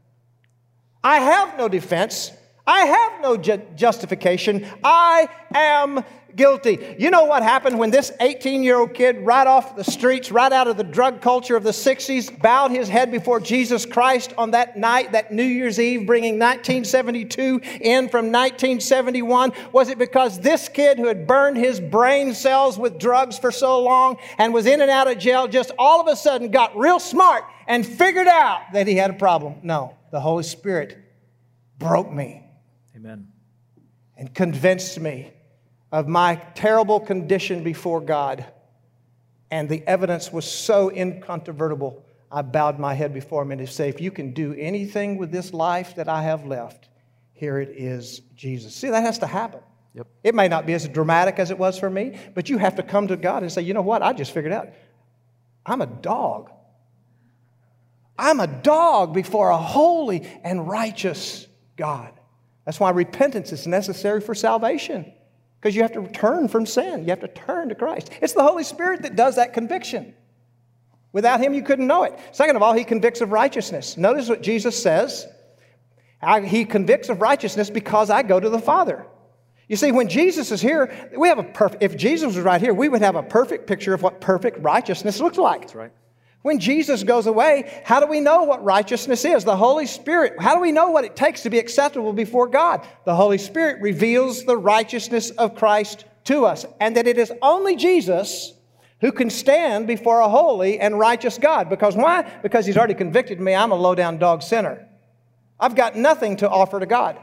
I 1.02 1.18
have 1.18 1.58
no 1.58 1.68
defense. 1.68 2.32
I 2.66 2.80
have 2.80 3.22
no 3.22 3.36
ju- 3.36 3.62
justification. 3.74 4.66
I 4.84 5.28
am 5.54 6.04
guilty. 6.34 6.96
You 6.98 7.10
know 7.10 7.24
what 7.24 7.42
happened 7.42 7.78
when 7.78 7.90
this 7.90 8.12
18 8.20 8.62
year 8.62 8.78
old 8.78 8.94
kid, 8.94 9.18
right 9.18 9.46
off 9.46 9.76
the 9.76 9.84
streets, 9.84 10.30
right 10.30 10.52
out 10.52 10.68
of 10.68 10.76
the 10.76 10.84
drug 10.84 11.20
culture 11.20 11.56
of 11.56 11.64
the 11.64 11.70
60s, 11.70 12.40
bowed 12.40 12.70
his 12.70 12.88
head 12.88 13.10
before 13.10 13.40
Jesus 13.40 13.86
Christ 13.86 14.34
on 14.38 14.52
that 14.52 14.76
night, 14.76 15.12
that 15.12 15.32
New 15.32 15.42
Year's 15.42 15.78
Eve, 15.78 16.06
bringing 16.06 16.34
1972 16.34 17.60
in 17.80 18.08
from 18.08 18.26
1971? 18.26 19.52
Was 19.72 19.88
it 19.88 19.98
because 19.98 20.40
this 20.40 20.68
kid 20.68 20.98
who 20.98 21.06
had 21.06 21.26
burned 21.26 21.56
his 21.56 21.80
brain 21.80 22.34
cells 22.34 22.78
with 22.78 22.98
drugs 22.98 23.38
for 23.38 23.50
so 23.50 23.80
long 23.82 24.16
and 24.38 24.52
was 24.52 24.66
in 24.66 24.80
and 24.80 24.90
out 24.90 25.10
of 25.10 25.18
jail 25.18 25.48
just 25.48 25.70
all 25.78 26.00
of 26.00 26.06
a 26.08 26.16
sudden 26.16 26.50
got 26.50 26.76
real 26.76 27.00
smart 27.00 27.44
and 27.66 27.86
figured 27.86 28.28
out 28.28 28.62
that 28.72 28.86
he 28.86 28.96
had 28.96 29.10
a 29.10 29.14
problem? 29.14 29.56
No, 29.62 29.96
the 30.10 30.20
Holy 30.20 30.44
Spirit 30.44 30.98
broke 31.78 32.12
me 32.12 32.44
Amen. 32.98 33.28
And 34.16 34.34
convinced 34.34 34.98
me 34.98 35.32
of 35.90 36.06
my 36.08 36.36
terrible 36.54 37.00
condition 37.00 37.62
before 37.62 38.00
God. 38.00 38.44
And 39.50 39.68
the 39.68 39.82
evidence 39.86 40.32
was 40.32 40.44
so 40.44 40.90
incontrovertible, 40.90 42.04
I 42.30 42.42
bowed 42.42 42.78
my 42.78 42.92
head 42.92 43.14
before 43.14 43.42
him 43.42 43.52
and 43.52 43.60
to 43.60 43.66
say, 43.66 43.88
If 43.88 44.00
you 44.00 44.10
can 44.10 44.32
do 44.32 44.54
anything 44.54 45.16
with 45.16 45.30
this 45.32 45.52
life 45.54 45.94
that 45.96 46.08
I 46.08 46.22
have 46.22 46.44
left, 46.44 46.88
here 47.32 47.58
it 47.58 47.70
is, 47.70 48.20
Jesus. 48.36 48.74
See, 48.74 48.90
that 48.90 49.02
has 49.02 49.18
to 49.20 49.26
happen. 49.26 49.60
Yep. 49.94 50.06
It 50.24 50.34
may 50.34 50.48
not 50.48 50.66
be 50.66 50.74
as 50.74 50.86
dramatic 50.88 51.38
as 51.38 51.50
it 51.50 51.58
was 51.58 51.78
for 51.78 51.88
me, 51.88 52.18
but 52.34 52.50
you 52.50 52.58
have 52.58 52.76
to 52.76 52.82
come 52.82 53.08
to 53.08 53.16
God 53.16 53.42
and 53.42 53.50
say, 53.50 53.62
You 53.62 53.72
know 53.72 53.82
what? 53.82 54.02
I 54.02 54.12
just 54.12 54.32
figured 54.32 54.52
out 54.52 54.68
I'm 55.64 55.80
a 55.80 55.86
dog. 55.86 56.50
I'm 58.18 58.40
a 58.40 58.46
dog 58.46 59.14
before 59.14 59.50
a 59.50 59.56
holy 59.56 60.28
and 60.42 60.68
righteous 60.68 61.46
God. 61.76 62.12
That's 62.64 62.80
why 62.80 62.90
repentance 62.90 63.52
is 63.52 63.66
necessary 63.66 64.20
for 64.20 64.34
salvation. 64.34 65.12
Because 65.60 65.74
you 65.74 65.82
have 65.82 65.92
to 65.92 66.06
turn 66.08 66.48
from 66.48 66.66
sin. 66.66 67.00
You 67.02 67.10
have 67.10 67.20
to 67.20 67.28
turn 67.28 67.68
to 67.70 67.74
Christ. 67.74 68.10
It's 68.20 68.32
the 68.32 68.42
Holy 68.42 68.64
Spirit 68.64 69.02
that 69.02 69.16
does 69.16 69.36
that 69.36 69.52
conviction. 69.52 70.14
Without 71.12 71.40
Him, 71.40 71.54
you 71.54 71.62
couldn't 71.62 71.86
know 71.86 72.04
it. 72.04 72.18
Second 72.32 72.56
of 72.56 72.62
all, 72.62 72.74
He 72.74 72.84
convicts 72.84 73.20
of 73.20 73.32
righteousness. 73.32 73.96
Notice 73.96 74.28
what 74.28 74.42
Jesus 74.42 74.80
says 74.80 75.26
He 76.44 76.64
convicts 76.64 77.08
of 77.08 77.20
righteousness 77.20 77.70
because 77.70 78.10
I 78.10 78.22
go 78.22 78.38
to 78.38 78.48
the 78.48 78.60
Father. 78.60 79.06
You 79.68 79.76
see, 79.76 79.92
when 79.92 80.08
Jesus 80.08 80.50
is 80.50 80.62
here, 80.62 81.10
we 81.16 81.28
have 81.28 81.38
a 81.38 81.42
perfect, 81.42 81.82
if 81.82 81.96
Jesus 81.96 82.34
was 82.34 82.38
right 82.38 82.60
here, 82.60 82.72
we 82.72 82.88
would 82.88 83.02
have 83.02 83.16
a 83.16 83.22
perfect 83.22 83.66
picture 83.66 83.92
of 83.92 84.02
what 84.02 84.20
perfect 84.20 84.60
righteousness 84.60 85.20
looks 85.20 85.36
like. 85.36 85.60
That's 85.62 85.74
right. 85.74 85.92
When 86.42 86.60
Jesus 86.60 87.02
goes 87.02 87.26
away, 87.26 87.82
how 87.84 88.00
do 88.00 88.06
we 88.06 88.20
know 88.20 88.44
what 88.44 88.62
righteousness 88.62 89.24
is? 89.24 89.44
The 89.44 89.56
Holy 89.56 89.86
Spirit. 89.86 90.34
How 90.38 90.54
do 90.54 90.60
we 90.60 90.72
know 90.72 90.90
what 90.90 91.04
it 91.04 91.16
takes 91.16 91.42
to 91.42 91.50
be 91.50 91.58
acceptable 91.58 92.12
before 92.12 92.46
God? 92.46 92.86
The 93.04 93.14
Holy 93.14 93.38
Spirit 93.38 93.82
reveals 93.82 94.44
the 94.44 94.56
righteousness 94.56 95.30
of 95.30 95.56
Christ 95.56 96.04
to 96.24 96.46
us, 96.46 96.64
and 96.80 96.96
that 96.96 97.06
it 97.06 97.18
is 97.18 97.32
only 97.42 97.74
Jesus 97.74 98.54
who 99.00 99.12
can 99.12 99.30
stand 99.30 99.86
before 99.86 100.20
a 100.20 100.28
holy 100.28 100.78
and 100.78 100.98
righteous 100.98 101.38
God. 101.38 101.68
Because 101.68 101.96
why? 101.96 102.22
Because 102.42 102.66
He's 102.66 102.76
already 102.76 102.94
convicted 102.94 103.40
me 103.40 103.54
I'm 103.54 103.72
a 103.72 103.76
low 103.76 103.94
down 103.94 104.18
dog 104.18 104.42
sinner. 104.42 104.86
I've 105.58 105.74
got 105.74 105.96
nothing 105.96 106.36
to 106.36 106.48
offer 106.48 106.78
to 106.78 106.86
God. 106.86 107.18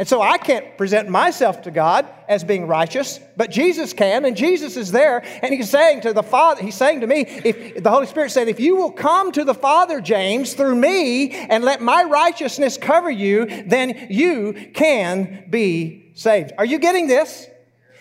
And 0.00 0.08
so 0.08 0.22
I 0.22 0.38
can't 0.38 0.78
present 0.78 1.10
myself 1.10 1.60
to 1.64 1.70
God 1.70 2.08
as 2.26 2.42
being 2.42 2.66
righteous, 2.66 3.20
but 3.36 3.50
Jesus 3.50 3.92
can, 3.92 4.24
and 4.24 4.34
Jesus 4.34 4.78
is 4.78 4.92
there, 4.92 5.22
and 5.42 5.52
he's 5.52 5.68
saying 5.68 6.00
to 6.00 6.14
the 6.14 6.22
Father, 6.22 6.62
he's 6.62 6.74
saying 6.74 7.02
to 7.02 7.06
me, 7.06 7.26
if 7.28 7.82
the 7.82 7.90
Holy 7.90 8.06
Spirit 8.06 8.30
said, 8.30 8.48
if 8.48 8.58
you 8.58 8.76
will 8.76 8.92
come 8.92 9.30
to 9.32 9.44
the 9.44 9.52
Father, 9.52 10.00
James, 10.00 10.54
through 10.54 10.74
me, 10.74 11.32
and 11.32 11.64
let 11.64 11.82
my 11.82 12.02
righteousness 12.04 12.78
cover 12.78 13.10
you, 13.10 13.44
then 13.66 14.06
you 14.08 14.70
can 14.72 15.44
be 15.50 16.12
saved. 16.14 16.52
Are 16.56 16.64
you 16.64 16.78
getting 16.78 17.06
this? 17.06 17.46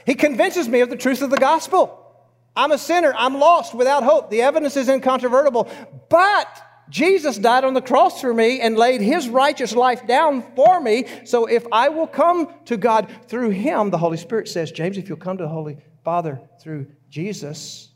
He 0.06 0.16
convinces 0.16 0.70
me 0.70 0.80
of 0.80 0.90
the 0.90 0.96
truth 0.96 1.22
of 1.22 1.32
the 1.32 1.36
gospel. 1.36 1.98
I'm 2.56 2.72
a 2.72 2.78
sinner, 2.78 3.14
I'm 3.14 3.40
lost 3.40 3.74
without 3.74 4.04
hope. 4.04 4.30
The 4.30 4.44
evidence 4.44 4.78
is 4.78 4.88
incontrovertible. 4.88 5.70
But 6.08 6.64
Jesus 6.90 7.38
died 7.38 7.64
on 7.64 7.74
the 7.74 7.82
cross 7.82 8.20
for 8.20 8.34
me 8.34 8.62
and 8.62 8.76
laid 8.76 9.02
his 9.02 9.30
righteous 9.30 9.76
life 9.76 10.08
down 10.08 10.44
for 10.56 10.80
me. 10.80 11.06
So 11.24 11.46
if 11.46 11.66
I 11.72 11.90
will 11.90 12.08
come 12.08 12.54
to 12.66 12.78
God 12.78 13.12
through 13.28 13.52
him, 13.52 13.92
the 13.92 13.98
Holy 13.98 14.18
Spirit 14.18 14.48
says, 14.48 14.72
James, 14.72 14.98
if 14.98 15.08
you'll 15.08 15.18
come 15.18 15.38
to 15.38 15.44
the 15.44 15.50
Holy 15.50 15.78
Father 16.04 16.42
through 16.62 16.88
Jesus, 17.10 17.90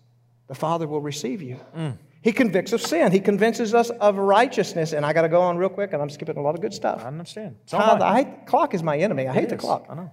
the 0.48 0.56
Father 0.56 0.88
will 0.88 1.02
receive 1.02 1.42
you. 1.42 1.60
Mm. 1.76 1.98
He 2.22 2.32
convicts 2.32 2.72
of 2.72 2.82
sin. 2.82 3.12
He 3.12 3.20
convinces 3.20 3.74
us 3.74 3.90
of 3.90 4.18
righteousness. 4.18 4.94
And 4.94 5.06
I 5.06 5.12
got 5.12 5.24
to 5.24 5.30
go 5.30 5.42
on 5.42 5.58
real 5.58 5.70
quick, 5.70 5.92
and 5.92 6.02
I'm 6.02 6.10
skipping 6.10 6.38
a 6.38 6.42
lot 6.42 6.56
of 6.56 6.62
good 6.62 6.74
stuff. 6.74 7.02
I 7.04 7.08
understand. 7.08 7.58
Time, 7.68 8.02
I 8.02 8.24
hate, 8.24 8.46
clock 8.48 8.74
is 8.74 8.82
my 8.82 8.98
enemy. 8.98 9.28
I 9.28 9.32
it 9.32 9.36
hate 9.36 9.44
is. 9.46 9.50
the 9.50 9.58
clock. 9.58 9.88
I 9.90 9.96
know. 9.96 10.12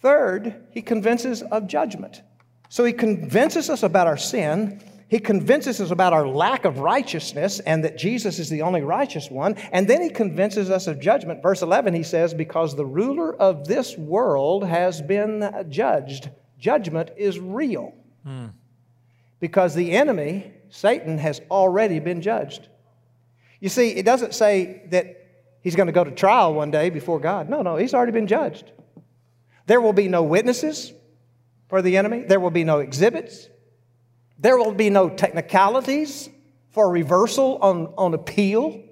Third, 0.00 0.66
he 0.70 0.82
convinces 0.82 1.42
of 1.42 1.68
judgment. 1.68 2.22
So 2.68 2.84
he 2.84 2.92
convinces 2.92 3.70
us 3.70 3.84
about 3.84 4.08
our 4.08 4.16
sin. 4.16 4.82
He 5.12 5.18
convinces 5.18 5.78
us 5.78 5.90
about 5.90 6.14
our 6.14 6.26
lack 6.26 6.64
of 6.64 6.78
righteousness 6.78 7.60
and 7.60 7.84
that 7.84 7.98
Jesus 7.98 8.38
is 8.38 8.48
the 8.48 8.62
only 8.62 8.80
righteous 8.80 9.30
one. 9.30 9.56
And 9.70 9.86
then 9.86 10.00
he 10.00 10.08
convinces 10.08 10.70
us 10.70 10.86
of 10.86 11.00
judgment. 11.00 11.42
Verse 11.42 11.60
11, 11.60 11.92
he 11.92 12.02
says, 12.02 12.32
Because 12.32 12.74
the 12.74 12.86
ruler 12.86 13.36
of 13.36 13.68
this 13.68 13.94
world 13.98 14.66
has 14.66 15.02
been 15.02 15.66
judged. 15.68 16.30
Judgment 16.58 17.10
is 17.18 17.38
real. 17.38 17.94
Hmm. 18.24 18.46
Because 19.38 19.74
the 19.74 19.92
enemy, 19.92 20.50
Satan, 20.70 21.18
has 21.18 21.42
already 21.50 21.98
been 21.98 22.22
judged. 22.22 22.68
You 23.60 23.68
see, 23.68 23.90
it 23.90 24.06
doesn't 24.06 24.34
say 24.34 24.84
that 24.92 25.26
he's 25.60 25.76
going 25.76 25.88
to 25.88 25.92
go 25.92 26.04
to 26.04 26.10
trial 26.10 26.54
one 26.54 26.70
day 26.70 26.88
before 26.88 27.20
God. 27.20 27.50
No, 27.50 27.60
no, 27.60 27.76
he's 27.76 27.92
already 27.92 28.12
been 28.12 28.28
judged. 28.28 28.72
There 29.66 29.82
will 29.82 29.92
be 29.92 30.08
no 30.08 30.22
witnesses 30.22 30.94
for 31.68 31.82
the 31.82 31.98
enemy, 31.98 32.22
there 32.22 32.40
will 32.40 32.50
be 32.50 32.64
no 32.64 32.78
exhibits. 32.78 33.50
There 34.42 34.56
will 34.56 34.72
be 34.72 34.90
no 34.90 35.08
technicalities 35.08 36.28
for 36.72 36.90
reversal 36.90 37.58
on, 37.62 37.94
on 37.96 38.12
appeal. 38.12 38.82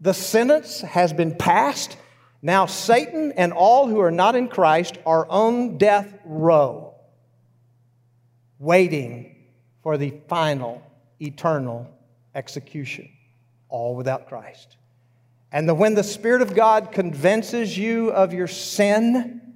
The 0.00 0.12
sentence 0.12 0.80
has 0.80 1.12
been 1.12 1.36
passed. 1.36 1.96
Now, 2.42 2.66
Satan 2.66 3.32
and 3.36 3.52
all 3.52 3.86
who 3.86 4.00
are 4.00 4.10
not 4.10 4.34
in 4.34 4.48
Christ 4.48 4.98
are 5.06 5.28
on 5.30 5.78
death 5.78 6.12
row, 6.24 6.94
waiting 8.58 9.36
for 9.84 9.96
the 9.96 10.12
final 10.26 10.82
eternal 11.20 11.88
execution, 12.34 13.10
all 13.68 13.94
without 13.94 14.26
Christ. 14.26 14.76
And 15.52 15.68
the, 15.68 15.74
when 15.74 15.94
the 15.94 16.02
Spirit 16.02 16.42
of 16.42 16.52
God 16.52 16.90
convinces 16.90 17.78
you 17.78 18.10
of 18.10 18.32
your 18.32 18.48
sin, 18.48 19.49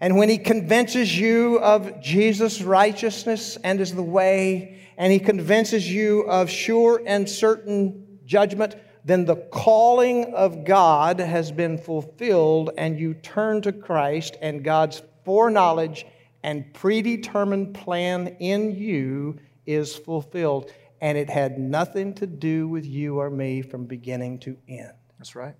and 0.00 0.16
when 0.16 0.28
he 0.28 0.38
convinces 0.38 1.18
you 1.18 1.58
of 1.58 2.00
Jesus' 2.00 2.62
righteousness 2.62 3.58
and 3.64 3.80
is 3.80 3.94
the 3.94 4.02
way, 4.02 4.80
and 4.96 5.12
he 5.12 5.18
convinces 5.18 5.90
you 5.90 6.22
of 6.22 6.48
sure 6.50 7.02
and 7.04 7.28
certain 7.28 8.20
judgment, 8.24 8.76
then 9.04 9.24
the 9.24 9.36
calling 9.36 10.34
of 10.34 10.64
God 10.64 11.18
has 11.18 11.50
been 11.50 11.78
fulfilled, 11.78 12.70
and 12.78 12.98
you 12.98 13.14
turn 13.14 13.62
to 13.62 13.72
Christ, 13.72 14.36
and 14.40 14.62
God's 14.62 15.02
foreknowledge 15.24 16.06
and 16.42 16.72
predetermined 16.74 17.74
plan 17.74 18.36
in 18.38 18.76
you 18.76 19.38
is 19.66 19.96
fulfilled. 19.96 20.70
And 21.00 21.16
it 21.16 21.30
had 21.30 21.58
nothing 21.58 22.14
to 22.14 22.26
do 22.26 22.68
with 22.68 22.84
you 22.84 23.18
or 23.18 23.30
me 23.30 23.62
from 23.62 23.86
beginning 23.86 24.40
to 24.40 24.56
end. 24.68 24.92
That's 25.18 25.34
right. 25.36 25.54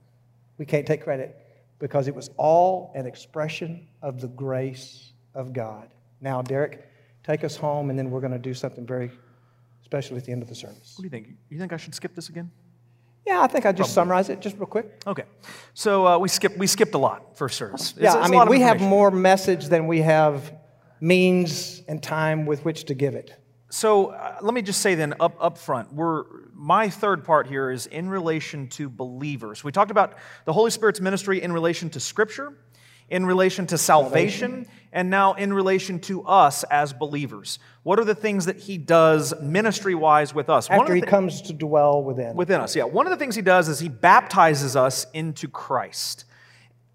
We 0.59 0.67
can't 0.67 0.87
take 0.87 1.05
credit 1.05 1.48
because 1.79 2.09
it 2.09 2.15
was 2.15 2.31
all 2.37 2.93
an 2.95 3.07
expression 3.07 3.87
of 4.03 4.21
the 4.21 4.29
grace 4.29 5.13
of 5.35 5.53
God. 5.53 5.89
Now, 6.21 6.43
Derek, 6.43 6.89
take 7.23 7.45
us 7.45 7.57
home, 7.57 7.91
and 7.91 7.99
then 7.99 8.11
we're 8.11 8.21
going 8.21 8.33
to 8.33 8.39
do 8.39 8.55
something 8.55 8.87
very 8.87 9.11
special 9.83 10.17
at 10.17 10.25
the 10.25 10.33
end 10.33 10.43
of 10.43 10.49
the 10.49 10.55
service. 10.55 10.95
What 10.97 11.03
do 11.03 11.05
you 11.05 11.11
think? 11.11 11.29
You 11.49 11.59
think 11.59 11.73
I 11.73 11.77
should 11.77 11.95
skip 11.95 12.15
this 12.15 12.29
again? 12.29 12.51
Yeah, 13.27 13.43
I 13.43 13.47
think 13.47 13.67
I 13.67 13.73
just 13.73 13.93
summarize 13.93 14.31
it 14.31 14.41
just 14.41 14.57
real 14.57 14.67
quick. 14.67 15.03
Okay, 15.07 15.25
so 15.75 16.07
uh, 16.07 16.19
we 16.19 16.29
skipped 16.29 16.57
we 16.57 16.67
skipped 16.67 16.95
a 16.95 16.99
lot 16.99 17.37
for 17.37 17.49
service. 17.51 17.91
It's, 17.91 18.01
yeah, 18.01 18.17
it's 18.17 18.27
I 18.27 18.29
mean 18.29 18.49
we 18.49 18.61
have 18.61 18.81
more 18.81 19.11
message 19.11 19.67
than 19.67 19.87
we 19.87 20.01
have 20.01 20.55
means 21.01 21.83
and 21.89 22.03
time 22.03 22.47
with 22.47 22.65
which 22.65 22.85
to 22.85 22.95
give 22.95 23.15
it. 23.15 23.38
So 23.71 24.07
uh, 24.07 24.39
let 24.41 24.55
me 24.55 24.63
just 24.63 24.81
say 24.81 24.95
then 24.95 25.15
up 25.21 25.37
up 25.41 25.59
front, 25.59 25.93
we're 25.93 26.25
my 26.55 26.89
third 26.89 27.25
part 27.25 27.47
here 27.47 27.71
is 27.71 27.87
in 27.87 28.09
relation 28.09 28.69
to 28.69 28.89
believers. 28.89 29.63
We 29.63 29.73
talked 29.73 29.91
about 29.91 30.15
the 30.45 30.53
Holy 30.53 30.71
Spirit's 30.71 31.01
ministry 31.01 31.43
in 31.43 31.53
relation 31.53 31.91
to 31.91 32.01
Scripture, 32.01 32.55
in 33.11 33.27
relation 33.27 33.67
to 33.69 33.79
salvation, 33.79 34.51
salvation, 34.51 34.73
and 34.93 35.11
now 35.11 35.35
in 35.35 35.53
relation 35.53 36.01
to 36.01 36.25
us 36.25 36.65
as 36.65 36.93
believers. 36.93 37.59
What 37.83 37.99
are 37.99 38.05
the 38.05 38.15
things 38.15 38.47
that 38.47 38.57
He 38.59 38.79
does 38.79 39.35
ministry 39.41 39.95
wise 39.95 40.35
with 40.35 40.49
us? 40.49 40.69
After 40.71 40.95
He 40.95 41.01
th- 41.01 41.11
comes 41.11 41.43
to 41.43 41.53
dwell 41.53 42.03
within. 42.03 42.37
Within 42.37 42.61
us, 42.61 42.75
yeah. 42.75 42.85
One 42.85 43.07
of 43.07 43.11
the 43.11 43.17
things 43.17 43.37
He 43.37 43.43
does 43.43 43.69
is 43.69 43.79
He 43.79 43.89
baptizes 43.89 44.77
us 44.77 45.07
into 45.13 45.47
Christ. 45.47 46.25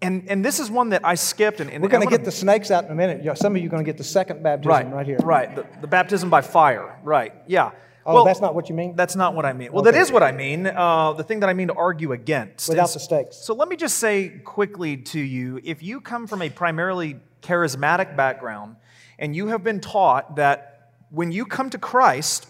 And, 0.04 0.28
and 0.28 0.44
this 0.44 0.60
is 0.60 0.70
one 0.70 0.90
that 0.90 1.04
I 1.04 1.14
skipped. 1.14 1.60
And, 1.60 1.70
and 1.70 1.82
We're 1.82 1.88
going 1.88 2.06
to 2.06 2.10
get 2.10 2.24
the 2.24 2.30
snakes 2.30 2.70
out 2.70 2.84
in 2.84 2.90
a 2.90 2.94
minute. 2.94 3.38
Some 3.38 3.56
of 3.56 3.62
you 3.62 3.68
are 3.68 3.70
going 3.70 3.84
to 3.84 3.88
get 3.88 3.98
the 3.98 4.04
second 4.04 4.42
baptism 4.42 4.70
right, 4.70 4.92
right 4.92 5.06
here. 5.06 5.18
Right, 5.18 5.54
the, 5.54 5.66
the 5.80 5.86
baptism 5.86 6.30
by 6.30 6.42
fire. 6.42 6.98
Right, 7.02 7.32
yeah. 7.46 7.72
Oh, 8.06 8.14
well, 8.14 8.24
that's 8.24 8.40
not 8.40 8.54
what 8.54 8.68
you 8.68 8.74
mean? 8.74 8.96
That's 8.96 9.16
not 9.16 9.34
what 9.34 9.46
I 9.46 9.54
mean. 9.54 9.72
Well, 9.72 9.80
okay. 9.80 9.92
that 9.92 10.00
is 10.00 10.12
what 10.12 10.22
I 10.22 10.32
mean. 10.32 10.66
Uh, 10.66 11.14
the 11.14 11.24
thing 11.24 11.40
that 11.40 11.48
I 11.48 11.54
mean 11.54 11.68
to 11.68 11.74
argue 11.74 12.12
against. 12.12 12.68
Without 12.68 12.92
the 12.92 13.00
stakes. 13.00 13.36
So 13.36 13.54
let 13.54 13.68
me 13.68 13.76
just 13.76 13.98
say 13.98 14.28
quickly 14.44 14.98
to 14.98 15.20
you 15.20 15.58
if 15.64 15.82
you 15.82 16.02
come 16.02 16.26
from 16.26 16.42
a 16.42 16.50
primarily 16.50 17.16
charismatic 17.40 18.14
background 18.14 18.76
and 19.18 19.34
you 19.34 19.48
have 19.48 19.64
been 19.64 19.80
taught 19.80 20.36
that 20.36 20.92
when 21.10 21.32
you 21.32 21.46
come 21.46 21.70
to 21.70 21.78
Christ, 21.78 22.46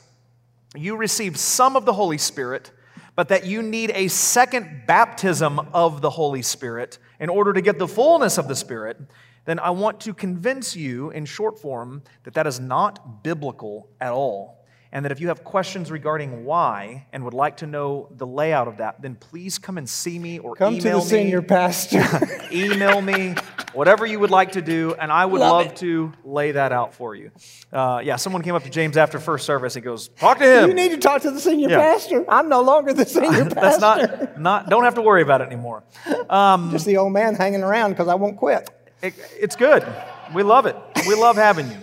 you 0.75 0.97
receive 0.97 1.37
some 1.37 1.77
of 1.77 1.85
the 1.85 1.93
Holy 1.93 2.19
Spirit, 2.19 2.73
but 3.17 3.29
that 3.29 3.47
you 3.47 3.63
need 3.63 3.93
a 3.95 4.09
second 4.09 4.83
baptism 4.87 5.59
of 5.73 6.01
the 6.01 6.11
Holy 6.11 6.43
Spirit 6.43 6.99
in 7.21 7.29
order 7.29 7.53
to 7.53 7.61
get 7.61 7.79
the 7.79 7.89
fullness 7.89 8.39
of 8.39 8.49
the 8.49 8.57
Spirit, 8.57 9.01
then 9.45 9.59
I 9.59 9.71
want 9.71 10.01
to 10.01 10.15
convince 10.15 10.75
you 10.75 11.11
in 11.11 11.25
short 11.25 11.59
form 11.61 12.03
that 12.25 12.35
that 12.35 12.47
is 12.47 12.59
not 12.59 13.23
biblical 13.23 13.89
at 14.01 14.13
all. 14.13 14.64
And 14.95 15.05
that 15.05 15.11
if 15.11 15.21
you 15.21 15.27
have 15.27 15.43
questions 15.43 15.91
regarding 15.91 16.45
why 16.45 17.07
and 17.13 17.25
would 17.25 17.35
like 17.35 17.57
to 17.59 17.67
know 17.67 18.07
the 18.17 18.27
layout 18.29 18.69
of 18.69 18.77
that, 18.77 19.03
then 19.03 19.17
please 19.17 19.59
come 19.59 19.77
and 19.77 19.89
see 19.89 20.21
me 20.21 20.39
or 20.39 20.55
Come 20.55 20.75
to 20.79 20.81
email 20.81 21.01
the 21.01 21.07
senior 21.07 21.43
pastor. 21.43 22.01
email 22.53 23.03
me, 23.03 23.35
whatever 23.73 24.07
you 24.07 24.21
would 24.21 24.31
like 24.31 24.53
to 24.53 24.63
do, 24.63 24.95
and 25.01 25.11
I 25.11 25.27
would 25.27 25.41
Love 25.41 25.67
love, 25.67 25.75
to 25.79 26.13
lay 26.25 26.53
that 26.53 26.71
out 26.71 26.95
for 26.95 27.17
you. 27.17 27.33
Uh, 27.73 28.03
yeah, 28.05 28.15
someone 28.15 28.43
came 28.43 28.55
up 28.55 28.63
to 28.63 28.71
James 28.71 28.97
after 28.97 29.19
first 29.19 29.47
service. 29.47 29.75
He 29.75 29.81
goes, 29.81 30.11
"Talk 30.11 30.39
to 30.39 30.45
him." 30.63 30.69
you 30.69 30.75
need 30.77 30.91
to 30.93 30.99
talk 30.99 31.23
to 31.23 31.33
the 31.33 31.41
senior 31.41 31.71
Yeah. 31.71 31.79
pastor. 31.79 32.25
I'm 32.29 32.49
no 32.49 32.61
longer 32.63 32.93
the 32.93 33.05
senior 33.17 33.47
pastor. 33.47 33.55
That's 33.57 33.81
not 33.81 34.39
not. 34.41 34.71
Don't 34.71 34.85
have 34.85 34.95
to 34.95 35.03
worry 35.03 35.23
about 35.23 35.41
it 35.41 35.47
anymore. 35.49 35.83
Um, 36.31 36.71
just 36.71 36.87
the 36.87 36.99
old 36.99 37.13
man 37.13 37.35
hanging 37.35 37.65
around 37.65 37.91
because 37.91 38.07
I 38.07 38.15
won't 38.15 38.37
quit. 38.37 38.71
It- 39.03 39.15
it's 39.41 39.57
good. 39.57 39.85
We 40.33 40.45
love 40.45 40.67
it. 40.67 40.77
We 41.09 41.17
love 41.17 41.35
having 41.35 41.69
you. 41.69 41.79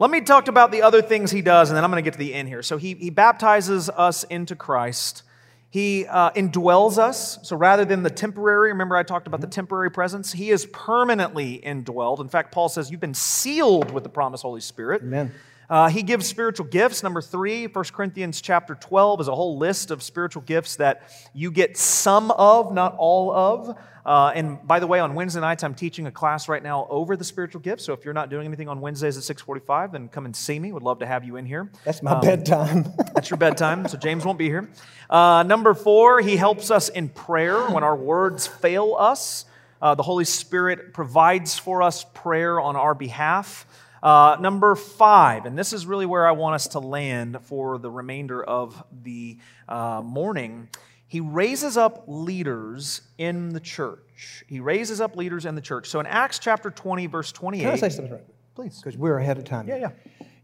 Let 0.00 0.12
me 0.12 0.20
talk 0.20 0.46
about 0.46 0.70
the 0.70 0.82
other 0.82 1.02
things 1.02 1.32
he 1.32 1.42
does, 1.42 1.70
and 1.70 1.76
then 1.76 1.82
I'm 1.82 1.90
going 1.90 2.02
to 2.02 2.06
get 2.06 2.12
to 2.12 2.20
the 2.20 2.32
end 2.32 2.46
here. 2.46 2.62
So 2.62 2.76
he, 2.76 2.94
he 2.94 3.10
baptizes 3.10 3.90
us 3.90 4.22
into 4.22 4.54
Christ. 4.54 5.24
He 5.70 6.06
uh, 6.06 6.30
indwells 6.30 6.98
us. 6.98 7.40
So 7.42 7.56
rather 7.56 7.84
than 7.84 8.04
the 8.04 8.10
temporary, 8.10 8.70
remember 8.70 8.96
I 8.96 9.02
talked 9.02 9.26
about 9.26 9.40
the 9.40 9.48
temporary 9.48 9.90
presence? 9.90 10.32
He 10.32 10.50
is 10.50 10.66
permanently 10.66 11.60
indwelled. 11.64 12.20
In 12.20 12.28
fact, 12.28 12.52
Paul 12.52 12.68
says 12.68 12.92
you've 12.92 13.00
been 13.00 13.12
sealed 13.12 13.90
with 13.90 14.04
the 14.04 14.08
promised 14.08 14.42
Holy 14.42 14.60
Spirit. 14.60 15.02
Amen. 15.02 15.32
Uh, 15.70 15.88
he 15.88 16.02
gives 16.02 16.26
spiritual 16.26 16.66
gifts. 16.66 17.02
Number 17.02 17.20
three, 17.20 17.66
1 17.66 17.84
Corinthians 17.92 18.40
chapter 18.40 18.74
12 18.74 19.22
is 19.22 19.28
a 19.28 19.34
whole 19.34 19.58
list 19.58 19.90
of 19.90 20.02
spiritual 20.02 20.42
gifts 20.42 20.76
that 20.76 21.02
you 21.34 21.50
get 21.50 21.76
some 21.76 22.30
of, 22.30 22.72
not 22.72 22.94
all 22.96 23.30
of. 23.30 23.76
Uh, 24.06 24.32
and 24.34 24.66
by 24.66 24.80
the 24.80 24.86
way, 24.86 25.00
on 25.00 25.14
Wednesday 25.14 25.40
nights, 25.40 25.62
I'm 25.62 25.74
teaching 25.74 26.06
a 26.06 26.10
class 26.10 26.48
right 26.48 26.62
now 26.62 26.86
over 26.88 27.14
the 27.14 27.24
spiritual 27.24 27.60
gifts. 27.60 27.84
So 27.84 27.92
if 27.92 28.06
you're 28.06 28.14
not 28.14 28.30
doing 28.30 28.46
anything 28.46 28.66
on 28.66 28.80
Wednesdays 28.80 29.18
at 29.18 29.24
6:45, 29.24 29.92
then 29.92 30.08
come 30.08 30.24
and 30.24 30.34
see 30.34 30.58
me. 30.58 30.72
Would 30.72 30.82
love 30.82 31.00
to 31.00 31.06
have 31.06 31.24
you 31.24 31.36
in 31.36 31.44
here. 31.44 31.70
That's 31.84 32.02
my 32.02 32.18
bedtime. 32.18 32.86
That's 33.14 33.28
your 33.28 33.36
bedtime, 33.36 33.86
so 33.86 33.98
James 33.98 34.24
won't 34.24 34.38
be 34.38 34.46
here. 34.46 34.70
Uh, 35.10 35.44
number 35.46 35.74
four, 35.74 36.22
he 36.22 36.38
helps 36.38 36.70
us 36.70 36.88
in 36.88 37.10
prayer 37.10 37.66
when 37.68 37.84
our 37.84 37.96
words 37.96 38.46
fail 38.46 38.96
us. 38.98 39.44
Uh, 39.82 39.94
the 39.94 40.02
Holy 40.02 40.24
Spirit 40.24 40.94
provides 40.94 41.58
for 41.58 41.82
us 41.82 42.06
prayer 42.14 42.58
on 42.58 42.76
our 42.76 42.94
behalf. 42.94 43.66
Uh, 44.02 44.36
number 44.40 44.74
five, 44.74 45.46
and 45.46 45.58
this 45.58 45.72
is 45.72 45.86
really 45.86 46.06
where 46.06 46.26
I 46.26 46.32
want 46.32 46.54
us 46.54 46.68
to 46.68 46.78
land 46.78 47.38
for 47.42 47.78
the 47.78 47.90
remainder 47.90 48.42
of 48.42 48.82
the 49.02 49.38
uh, 49.68 50.02
morning. 50.04 50.68
He 51.06 51.20
raises 51.20 51.76
up 51.76 52.04
leaders 52.06 53.00
in 53.16 53.48
the 53.48 53.60
church. 53.60 54.44
He 54.46 54.60
raises 54.60 55.00
up 55.00 55.16
leaders 55.16 55.46
in 55.46 55.54
the 55.54 55.60
church. 55.60 55.88
So 55.88 56.00
in 56.00 56.06
Acts 56.06 56.38
chapter 56.38 56.70
20, 56.70 57.06
verse 57.06 57.32
28. 57.32 57.62
Can 57.62 57.72
I 57.72 57.76
say 57.76 57.88
something? 57.88 58.20
Please. 58.54 58.78
Because 58.78 58.96
we're 58.96 59.18
ahead 59.18 59.38
of 59.38 59.44
time. 59.44 59.66
Yeah, 59.66 59.76
yeah. 59.76 59.90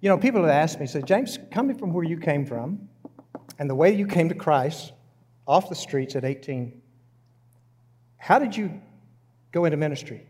You 0.00 0.08
know, 0.08 0.18
people 0.18 0.40
have 0.42 0.50
asked 0.50 0.80
me, 0.80 0.86
say, 0.86 1.02
James, 1.02 1.38
coming 1.52 1.76
from 1.76 1.92
where 1.92 2.04
you 2.04 2.18
came 2.18 2.46
from 2.46 2.88
and 3.58 3.68
the 3.68 3.74
way 3.74 3.94
you 3.94 4.06
came 4.06 4.28
to 4.28 4.34
Christ 4.34 4.92
off 5.46 5.68
the 5.68 5.74
streets 5.74 6.16
at 6.16 6.24
18, 6.24 6.80
how 8.16 8.38
did 8.38 8.56
you 8.56 8.80
go 9.52 9.64
into 9.64 9.76
ministry? 9.76 10.26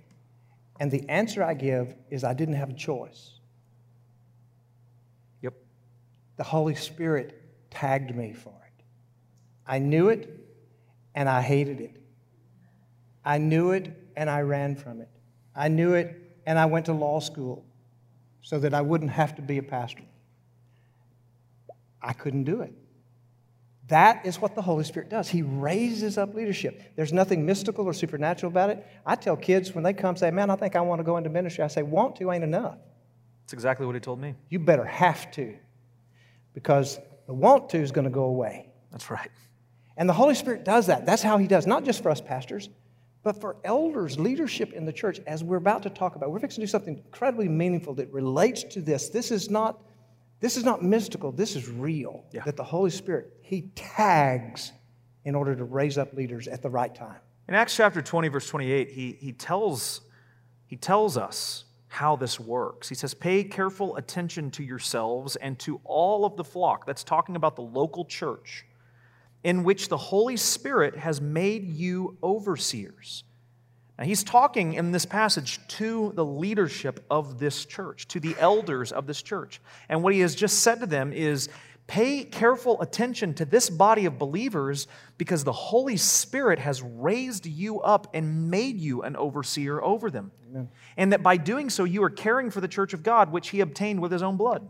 And 0.81 0.91
the 0.91 1.09
answer 1.09 1.43
I 1.43 1.55
give 1.55 1.95
is 2.11 2.25
I 2.25 2.35
didn't 2.35 2.55
have 2.55 2.71
a 2.71 2.75
choice. 2.75 3.39
Yep. 5.43 5.55
The 6.37 6.45
Holy 6.45 6.75
Spirit 6.75 7.41
tagged 7.71 8.15
me 8.15 8.33
for 8.33 8.51
it. 8.51 8.85
I 9.67 9.79
knew 9.79 10.09
it 10.09 10.29
and 11.15 11.29
I 11.29 11.41
hated 11.43 11.81
it. 11.81 12.01
I 13.25 13.39
knew 13.39 13.71
it 13.71 13.91
and 14.17 14.29
I 14.29 14.43
ran 14.43 14.77
from 14.77 15.01
it. 15.01 15.09
I 15.55 15.69
knew 15.69 15.95
it 15.95 16.39
and 16.47 16.59
I 16.59 16.67
went 16.67 16.87
to 16.87 16.93
law 16.93 17.21
school 17.21 17.65
so 18.43 18.59
that 18.59 18.75
I 18.75 18.83
wouldn't 18.83 19.11
have 19.11 19.37
to 19.37 19.43
be 19.43 19.59
a 19.59 19.63
pastor. 19.63 20.03
I 22.03 22.13
couldn't 22.13 22.45
do 22.45 22.61
it. 22.61 22.75
That 23.89 24.25
is 24.25 24.41
what 24.41 24.55
the 24.55 24.63
Holy 24.63 24.85
Spirit 24.85 25.11
does. 25.11 25.29
He 25.29 25.43
raises 25.43 26.17
up 26.17 26.35
leadership. 26.35 26.83
There's 26.97 27.13
nothing 27.13 27.45
mystical 27.45 27.85
or 27.85 27.93
supernatural 27.93 28.51
about 28.51 28.71
it. 28.71 28.87
I 29.05 29.15
tell 29.15 29.37
kids 29.37 29.75
when 29.75 29.85
they 29.85 29.93
come 29.93 30.17
say, 30.17 30.31
"Man, 30.31 30.51
I 30.51 30.57
think 30.57 30.75
I 30.75 30.81
want 30.81 31.01
to 31.01 31.05
go 31.05 31.19
into 31.19 31.29
ministry." 31.29 31.65
I 31.65 31.69
say, 31.69 31.83
"Want 31.83 32.17
to 32.17 32.33
ain't 32.33 32.45
enough. 32.45 32.79
That's 33.43 33.53
exactly 33.53 33.85
what 33.85 33.95
he 33.95 34.01
told 34.01 34.21
me. 34.21 34.35
You 34.49 34.59
better 34.59 34.85
have 34.85 35.31
to." 35.33 35.55
Because 36.55 36.99
the 37.27 37.35
want 37.35 37.69
to 37.71 37.79
is 37.79 37.93
going 37.93 38.05
to 38.07 38.11
go 38.11 38.25
away. 38.25 38.69
That's 38.91 39.11
right. 39.11 39.31
And 39.97 40.09
the 40.09 40.13
Holy 40.13 40.35
Spirit 40.35 40.65
does 40.65 40.87
that. 40.87 41.07
That's 41.07 41.23
how 41.23 41.39
He 41.39 41.47
does, 41.47 41.67
not 41.67 41.85
just 41.85 42.03
for 42.03 42.11
us 42.11 42.21
pastors, 42.21 42.69
but 43.23 43.41
for 43.41 43.57
elders, 43.65 44.19
leadership 44.19 44.73
in 44.73 44.85
the 44.85 44.93
church, 44.93 45.21
as 45.27 45.43
we're 45.43 45.57
about 45.57 45.83
to 45.85 45.91
talk 45.91 46.17
about. 46.17 46.31
We're 46.31 46.41
fixing 46.41 46.63
to 46.63 46.67
do 46.67 46.71
something 46.71 46.97
incredibly 46.97 47.49
meaningful 47.49 47.95
that 47.95 48.13
relates 48.13 48.65
to 48.65 48.81
this. 48.81 49.09
This 49.09 49.31
is 49.31 49.51
not, 49.51 49.83
this 50.41 50.57
is 50.57 50.65
not 50.65 50.83
mystical, 50.83 51.33
this 51.33 51.57
is 51.57 51.69
real. 51.69 52.25
Yeah. 52.33 52.43
That 52.45 52.57
the 52.57 52.65
Holy 52.65 52.91
Spirit, 52.91 53.34
He 53.45 53.71
tags 53.75 54.73
in 55.27 55.35
order 55.35 55.55
to 55.55 55.65
raise 55.65 55.99
up 55.99 56.15
leaders 56.15 56.49
at 56.49 56.63
the 56.63 56.71
right 56.71 56.95
time. 56.95 57.19
In 57.47 57.55
Acts 57.55 57.77
chapter 57.77 58.01
20, 58.01 58.29
verse 58.29 58.49
28, 58.49 58.89
he, 58.89 59.19
he, 59.21 59.33
tells, 59.33 60.01
he 60.65 60.77
tells 60.77 61.19
us 61.19 61.65
how 61.89 62.17
this 62.17 62.41
works. 62.41 62.89
He 62.89 62.95
says, 62.95 63.13
Pay 63.13 63.45
careful 63.45 63.97
attention 63.97 64.51
to 64.53 64.65
yourselves 64.65 65.37
and 65.37 65.59
to 65.59 65.79
all 65.85 66.25
of 66.25 66.39
the 66.39 66.45
flock. 66.45 66.87
That's 66.87 67.05
talking 67.05 67.37
about 67.37 67.55
the 67.55 67.63
local 67.63 68.07
church 68.07 68.65
in 69.43 69.63
which 69.63 69.89
the 69.89 69.99
Holy 69.99 70.39
Spirit 70.39 70.97
has 70.97 71.21
made 71.21 71.69
you 71.69 72.17
overseers. 72.23 73.25
Now, 73.99 74.07
he's 74.07 74.25
talking 74.25 74.73
in 74.73 74.91
this 74.91 75.05
passage 75.05 75.61
to 75.69 76.13
the 76.15 76.25
leadership 76.25 77.05
of 77.11 77.39
this 77.39 77.67
church, 77.67 78.09
to 78.09 78.21
the 78.21 78.35
elders 78.39 78.91
of 78.91 79.07
this 79.07 79.21
church. 79.21 79.61
And 79.91 80.03
what 80.03 80.15
he 80.15 80.21
has 80.21 80.35
just 80.35 80.61
said 80.61 80.81
to 80.81 80.87
them 80.87 81.13
is 81.13 81.51
pay 81.87 82.25
careful 82.25 82.81
attention 82.81 83.35
to 83.35 83.45
this 83.45 83.69
body 83.69 84.07
of 84.07 84.19
believers 84.19 84.87
because 85.19 85.45
the 85.45 85.53
Holy 85.53 85.97
Spirit 85.97 86.59
has 86.59 86.83
raised 86.83 87.47
you 87.47 87.81
up 87.81 88.09
and 88.15 88.51
made 88.51 88.79
you 88.79 89.03
an 89.03 89.17
overseer 89.17 89.83
over 89.83 90.11
them. 90.11 90.33
And 90.97 91.13
that 91.13 91.23
by 91.23 91.37
doing 91.37 91.69
so, 91.69 91.85
you 91.85 92.03
are 92.05 92.11
caring 92.11 92.51
for 92.51 92.61
the 92.61 92.69
church 92.69 92.95
of 92.95 93.03
God, 93.03 93.33
which 93.33 93.49
he 93.49 93.61
obtained 93.61 94.01
with 94.01 94.13
his 94.13 94.23
own 94.23 94.37
blood. 94.37 94.69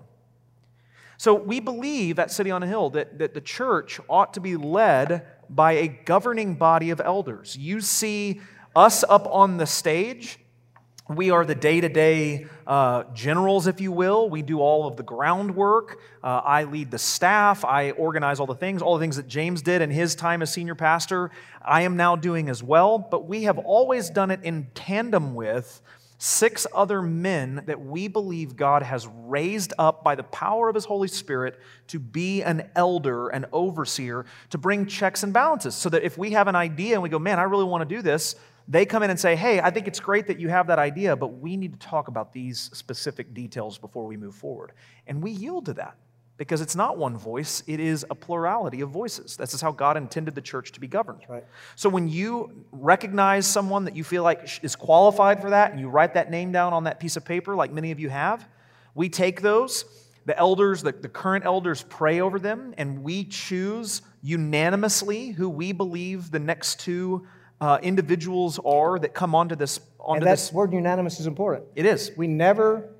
So 1.16 1.34
we 1.34 1.60
believe 1.60 2.18
at 2.18 2.30
City 2.30 2.50
on 2.50 2.62
a 2.62 2.66
Hill 2.66 2.90
that, 2.90 3.18
that 3.18 3.34
the 3.34 3.40
church 3.40 4.00
ought 4.08 4.34
to 4.34 4.40
be 4.40 4.56
led 4.56 5.26
by 5.48 5.72
a 5.72 5.88
governing 5.88 6.54
body 6.54 6.90
of 6.90 7.00
elders. 7.00 7.56
You 7.56 7.80
see 7.80 8.40
us 8.74 9.04
up 9.04 9.28
on 9.30 9.58
the 9.58 9.66
stage. 9.66 10.38
We 11.08 11.30
are 11.30 11.44
the 11.44 11.54
day 11.54 11.80
to 11.80 11.88
day 11.88 12.46
generals, 13.14 13.66
if 13.66 13.80
you 13.80 13.92
will. 13.92 14.28
We 14.30 14.42
do 14.42 14.60
all 14.60 14.86
of 14.86 14.96
the 14.96 15.02
groundwork. 15.02 16.00
Uh, 16.22 16.40
I 16.44 16.64
lead 16.64 16.90
the 16.90 16.98
staff. 16.98 17.64
I 17.64 17.90
organize 17.92 18.40
all 18.40 18.46
the 18.46 18.54
things, 18.54 18.82
all 18.82 18.96
the 18.96 19.02
things 19.02 19.16
that 19.16 19.28
James 19.28 19.62
did 19.62 19.82
in 19.82 19.90
his 19.90 20.14
time 20.14 20.42
as 20.42 20.52
senior 20.52 20.74
pastor, 20.74 21.30
I 21.62 21.82
am 21.82 21.96
now 21.96 22.16
doing 22.16 22.48
as 22.48 22.62
well. 22.62 22.98
But 22.98 23.26
we 23.26 23.44
have 23.44 23.58
always 23.58 24.10
done 24.10 24.30
it 24.30 24.40
in 24.42 24.68
tandem 24.74 25.34
with 25.34 25.82
six 26.18 26.66
other 26.74 27.02
men 27.02 27.62
that 27.66 27.84
we 27.84 28.08
believe 28.08 28.56
God 28.56 28.82
has 28.82 29.06
raised 29.06 29.74
up 29.78 30.02
by 30.02 30.14
the 30.14 30.22
power 30.22 30.68
of 30.68 30.74
His 30.74 30.86
Holy 30.86 31.08
Spirit 31.08 31.60
to 31.88 31.98
be 31.98 32.42
an 32.42 32.70
elder, 32.74 33.28
an 33.28 33.46
overseer, 33.52 34.24
to 34.50 34.58
bring 34.58 34.86
checks 34.86 35.22
and 35.22 35.32
balances. 35.32 35.74
So 35.74 35.90
that 35.90 36.02
if 36.02 36.16
we 36.16 36.30
have 36.30 36.48
an 36.48 36.56
idea 36.56 36.94
and 36.94 37.02
we 37.02 37.08
go, 37.08 37.18
man, 37.18 37.38
I 37.38 37.42
really 37.42 37.64
want 37.64 37.86
to 37.86 37.94
do 37.94 38.00
this, 38.00 38.36
they 38.66 38.86
come 38.86 39.02
in 39.02 39.10
and 39.10 39.20
say, 39.20 39.36
hey, 39.36 39.60
I 39.60 39.70
think 39.70 39.86
it's 39.86 40.00
great 40.00 40.26
that 40.28 40.40
you 40.40 40.48
have 40.48 40.66
that 40.68 40.78
idea, 40.78 41.16
but 41.16 41.38
we 41.38 41.56
need 41.56 41.72
to 41.72 41.78
talk 41.78 42.08
about 42.08 42.32
these 42.32 42.70
specific 42.72 43.34
details 43.34 43.76
before 43.78 44.06
we 44.06 44.16
move 44.16 44.34
forward. 44.34 44.72
And 45.06 45.22
we 45.22 45.30
yield 45.30 45.66
to 45.66 45.74
that 45.74 45.96
because 46.36 46.60
it's 46.60 46.74
not 46.74 46.98
one 46.98 47.16
voice, 47.16 47.62
it 47.66 47.78
is 47.78 48.04
a 48.10 48.14
plurality 48.14 48.80
of 48.80 48.90
voices. 48.90 49.36
This 49.36 49.54
is 49.54 49.60
how 49.60 49.70
God 49.70 49.96
intended 49.96 50.34
the 50.34 50.40
church 50.40 50.72
to 50.72 50.80
be 50.80 50.88
governed. 50.88 51.20
Right. 51.28 51.44
So 51.76 51.88
when 51.88 52.08
you 52.08 52.64
recognize 52.72 53.46
someone 53.46 53.84
that 53.84 53.94
you 53.94 54.02
feel 54.02 54.24
like 54.24 54.60
is 54.62 54.74
qualified 54.74 55.40
for 55.40 55.50
that 55.50 55.70
and 55.70 55.78
you 55.78 55.88
write 55.88 56.14
that 56.14 56.30
name 56.30 56.50
down 56.50 56.72
on 56.72 56.84
that 56.84 56.98
piece 56.98 57.16
of 57.16 57.24
paper, 57.24 57.54
like 57.54 57.70
many 57.70 57.92
of 57.92 58.00
you 58.00 58.08
have, 58.08 58.48
we 58.94 59.08
take 59.08 59.42
those. 59.42 59.84
The 60.26 60.36
elders, 60.38 60.82
the, 60.82 60.92
the 60.92 61.08
current 61.08 61.44
elders, 61.44 61.82
pray 61.82 62.20
over 62.20 62.38
them, 62.38 62.74
and 62.78 63.04
we 63.04 63.24
choose 63.24 64.00
unanimously 64.22 65.28
who 65.28 65.50
we 65.50 65.72
believe 65.72 66.30
the 66.30 66.38
next 66.38 66.80
two 66.80 67.26
uh, 67.60 67.78
individuals 67.82 68.58
are 68.64 68.98
that 68.98 69.14
come 69.14 69.34
onto 69.34 69.54
this. 69.56 69.80
Onto 69.98 70.18
And 70.18 70.26
that 70.26 70.32
this. 70.32 70.52
word 70.52 70.72
unanimous 70.72 71.20
is 71.20 71.26
important. 71.26 71.64
It 71.74 71.86
is. 71.86 72.12
We 72.16 72.26
never 72.26 72.90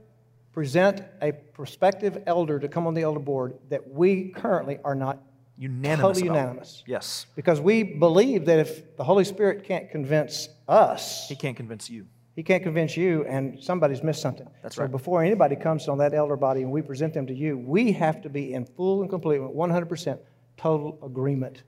present 0.52 1.02
a 1.20 1.32
prospective 1.32 2.22
elder 2.26 2.58
to 2.60 2.68
come 2.68 2.86
on 2.86 2.94
the 2.94 3.02
elder 3.02 3.20
board 3.20 3.54
that 3.70 3.88
we 3.90 4.28
currently 4.30 4.78
are 4.84 4.94
not 4.94 5.18
Unanimous. 5.58 6.00
totally 6.00 6.22
it. 6.22 6.26
unanimous. 6.26 6.82
Yes. 6.86 7.26
Because 7.36 7.60
we 7.60 7.82
believe 7.82 8.46
that 8.46 8.58
if 8.58 8.96
the 8.96 9.04
Holy 9.04 9.24
Spirit 9.24 9.64
can't 9.64 9.90
convince 9.90 10.48
us, 10.68 11.28
He 11.28 11.36
can't 11.36 11.56
convince 11.56 11.90
you. 11.90 12.06
He 12.36 12.42
can't 12.42 12.62
convince 12.64 12.96
you, 12.96 13.24
and 13.26 13.62
somebody's 13.62 14.02
missed 14.02 14.20
something. 14.20 14.48
That's 14.62 14.74
so 14.76 14.82
right. 14.82 14.90
before 14.90 15.22
anybody 15.22 15.54
comes 15.54 15.86
on 15.88 15.98
that 15.98 16.14
elder 16.14 16.34
body 16.36 16.62
and 16.62 16.72
we 16.72 16.82
present 16.82 17.14
them 17.14 17.26
to 17.28 17.34
you, 17.34 17.56
we 17.56 17.92
have 17.92 18.20
to 18.22 18.28
be 18.28 18.54
in 18.54 18.64
full 18.64 19.02
and 19.02 19.10
complete, 19.10 19.40
100% 19.40 20.18
total 20.56 20.98
agreement. 21.04 21.62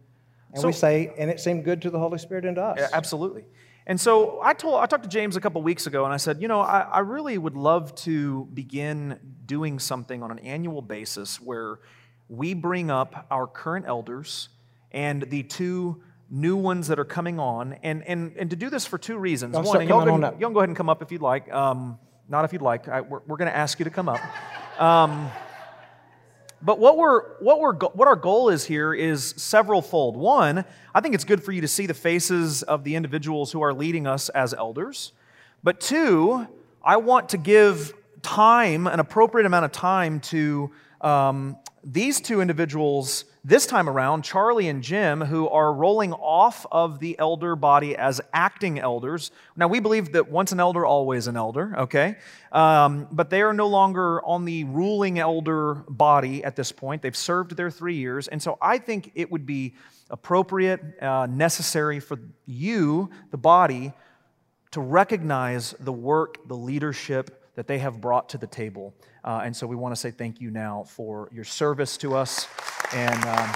And 0.57 0.67
we 0.67 0.73
say, 0.73 1.13
and 1.19 1.31
it 1.31 1.41
seemed 1.41 1.65
good 1.65 1.83
to 1.83 1.91
the 1.91 1.99
Holy 1.99 2.19
Spirit 2.19 2.45
and 2.45 2.57
to 2.57 2.63
us. 2.63 2.79
Yeah, 2.81 2.89
absolutely. 2.93 3.45
And 3.87 4.01
so 4.01 4.41
I 4.43 4.53
told 4.53 4.81
I 4.81 4.87
talked 4.87 5.05
to 5.05 5.09
James 5.09 5.37
a 5.37 5.41
couple 5.41 5.63
weeks 5.63 5.87
ago, 5.87 6.05
and 6.05 6.13
I 6.13 6.17
said, 6.17 6.43
you 6.43 6.49
know, 6.49 6.61
I, 6.61 6.81
I 6.81 6.99
really 7.01 7.39
would 7.39 7.57
love 7.57 7.95
to 7.97 8.47
begin 8.53 9.21
doing 9.45 9.79
something 9.79 10.23
on 10.23 10.33
an 10.33 10.41
annual 10.41 10.83
basis 10.83 11.41
where 11.41 11.79
we 12.29 12.53
bring 12.55 12.91
up 12.91 13.27
our 13.31 13.47
current 13.47 13.87
elders 13.87 14.49
and 14.91 15.23
the 15.23 15.45
two 15.45 16.03
new 16.29 16.57
ones 16.57 16.89
that 16.89 16.99
are 16.99 17.05
coming 17.05 17.39
on, 17.39 17.75
and, 17.85 18.03
and, 18.05 18.37
and 18.37 18.51
to 18.51 18.57
do 18.57 18.69
this 18.69 18.85
for 18.85 18.99
two 18.99 19.17
reasons. 19.17 19.55
Y'all 19.55 19.63
One, 19.63 19.87
y'all, 19.87 20.11
on 20.11 20.21
y'all 20.41 20.51
go 20.51 20.59
ahead 20.59 20.69
and 20.69 20.77
come 20.77 20.89
up 20.89 21.01
if 21.01 21.13
you'd 21.13 21.23
like. 21.23 21.53
Um, 21.53 21.99
not 22.29 22.45
if 22.45 22.53
you'd 22.53 22.63
like. 22.63 22.89
I, 22.89 23.03
we're 23.03 23.21
we're 23.27 23.37
going 23.37 23.51
to 23.51 23.57
ask 23.57 23.79
you 23.79 23.85
to 23.85 23.91
come 23.91 24.09
up. 24.09 24.21
Um, 24.81 25.31
but 26.63 26.79
what 26.79 26.97
we're 26.97 27.37
what 27.41 27.61
we're 27.61 27.75
what 27.75 28.09
our 28.09 28.17
goal 28.17 28.49
is 28.49 28.65
here 28.65 28.95
is 28.95 29.35
several 29.37 29.83
fold. 29.83 30.17
One, 30.17 30.65
I 30.95 31.01
think 31.01 31.15
it's 31.15 31.25
good 31.25 31.43
for 31.43 31.53
you 31.53 31.61
to 31.61 31.69
see 31.69 31.87
the 31.87 31.95
faces 31.95 32.63
of 32.63 32.85
the 32.85 32.95
individuals 32.95 33.53
who 33.53 33.63
are 33.63 33.75
leading 33.75 34.07
us 34.07 34.29
as 34.31 34.55
elders. 34.55 35.13
But 35.63 35.81
two, 35.81 36.47
I 36.83 36.97
want 36.97 37.31
to 37.31 37.39
give 37.39 37.93
time, 38.23 38.87
an 38.87 39.01
appropriate 39.01 39.47
amount 39.47 39.65
of 39.65 39.73
time 39.73 40.21
to 40.21 40.71
um, 41.01 41.57
these 41.85 42.21
two 42.21 42.41
individuals 42.41 43.25
this 43.47 43.65
time 43.65 43.89
around, 43.89 44.23
Charlie 44.23 44.67
and 44.67 44.83
Jim, 44.83 45.21
who 45.21 45.49
are 45.49 45.73
rolling 45.73 46.13
off 46.13 46.67
of 46.73 46.99
the 46.99 47.17
elder 47.17 47.55
body 47.55 47.97
as 47.97 48.21
acting 48.33 48.81
elders. 48.81 49.31
Now, 49.55 49.69
we 49.69 49.79
believe 49.79 50.11
that 50.15 50.29
once 50.29 50.51
an 50.51 50.59
elder, 50.59 50.85
always 50.85 51.29
an 51.29 51.37
elder, 51.37 51.73
okay? 51.79 52.17
Um, 52.51 53.07
but 53.13 53.31
they 53.31 53.43
are 53.43 53.53
no 53.53 53.69
longer 53.69 54.21
on 54.25 54.47
the 54.47 54.65
ruling 54.65 55.21
elder 55.21 55.75
body 55.89 56.43
at 56.43 56.57
this 56.57 56.73
point. 56.73 57.03
They've 57.03 57.17
served 57.17 57.57
their 57.57 57.71
three 57.71 57.95
years. 57.95 58.27
And 58.27 58.43
so 58.43 58.59
I 58.61 58.79
think 58.79 59.13
it 59.15 59.31
would 59.31 59.47
be 59.47 59.75
appropriate, 60.11 61.01
uh, 61.01 61.27
necessary 61.27 62.01
for 62.01 62.19
you, 62.47 63.11
the 63.31 63.39
body, 63.39 63.93
to 64.73 64.81
recognize 64.81 65.73
the 65.79 65.93
work, 65.93 66.49
the 66.49 66.57
leadership 66.57 67.46
that 67.57 67.67
they 67.67 67.79
have 67.79 68.01
brought 68.01 68.29
to 68.31 68.39
the 68.39 68.47
table. 68.47 68.95
Uh, 69.25 69.43
and 69.45 69.57
so 69.57 69.67
we 69.67 69.77
want 69.77 69.95
to 69.95 70.01
say 70.01 70.11
thank 70.11 70.41
you 70.41 70.51
now 70.51 70.85
for 70.87 71.29
your 71.33 71.45
service 71.45 71.97
to 71.99 72.15
us. 72.15 72.49
And. 72.95 73.25
Um, 73.25 73.51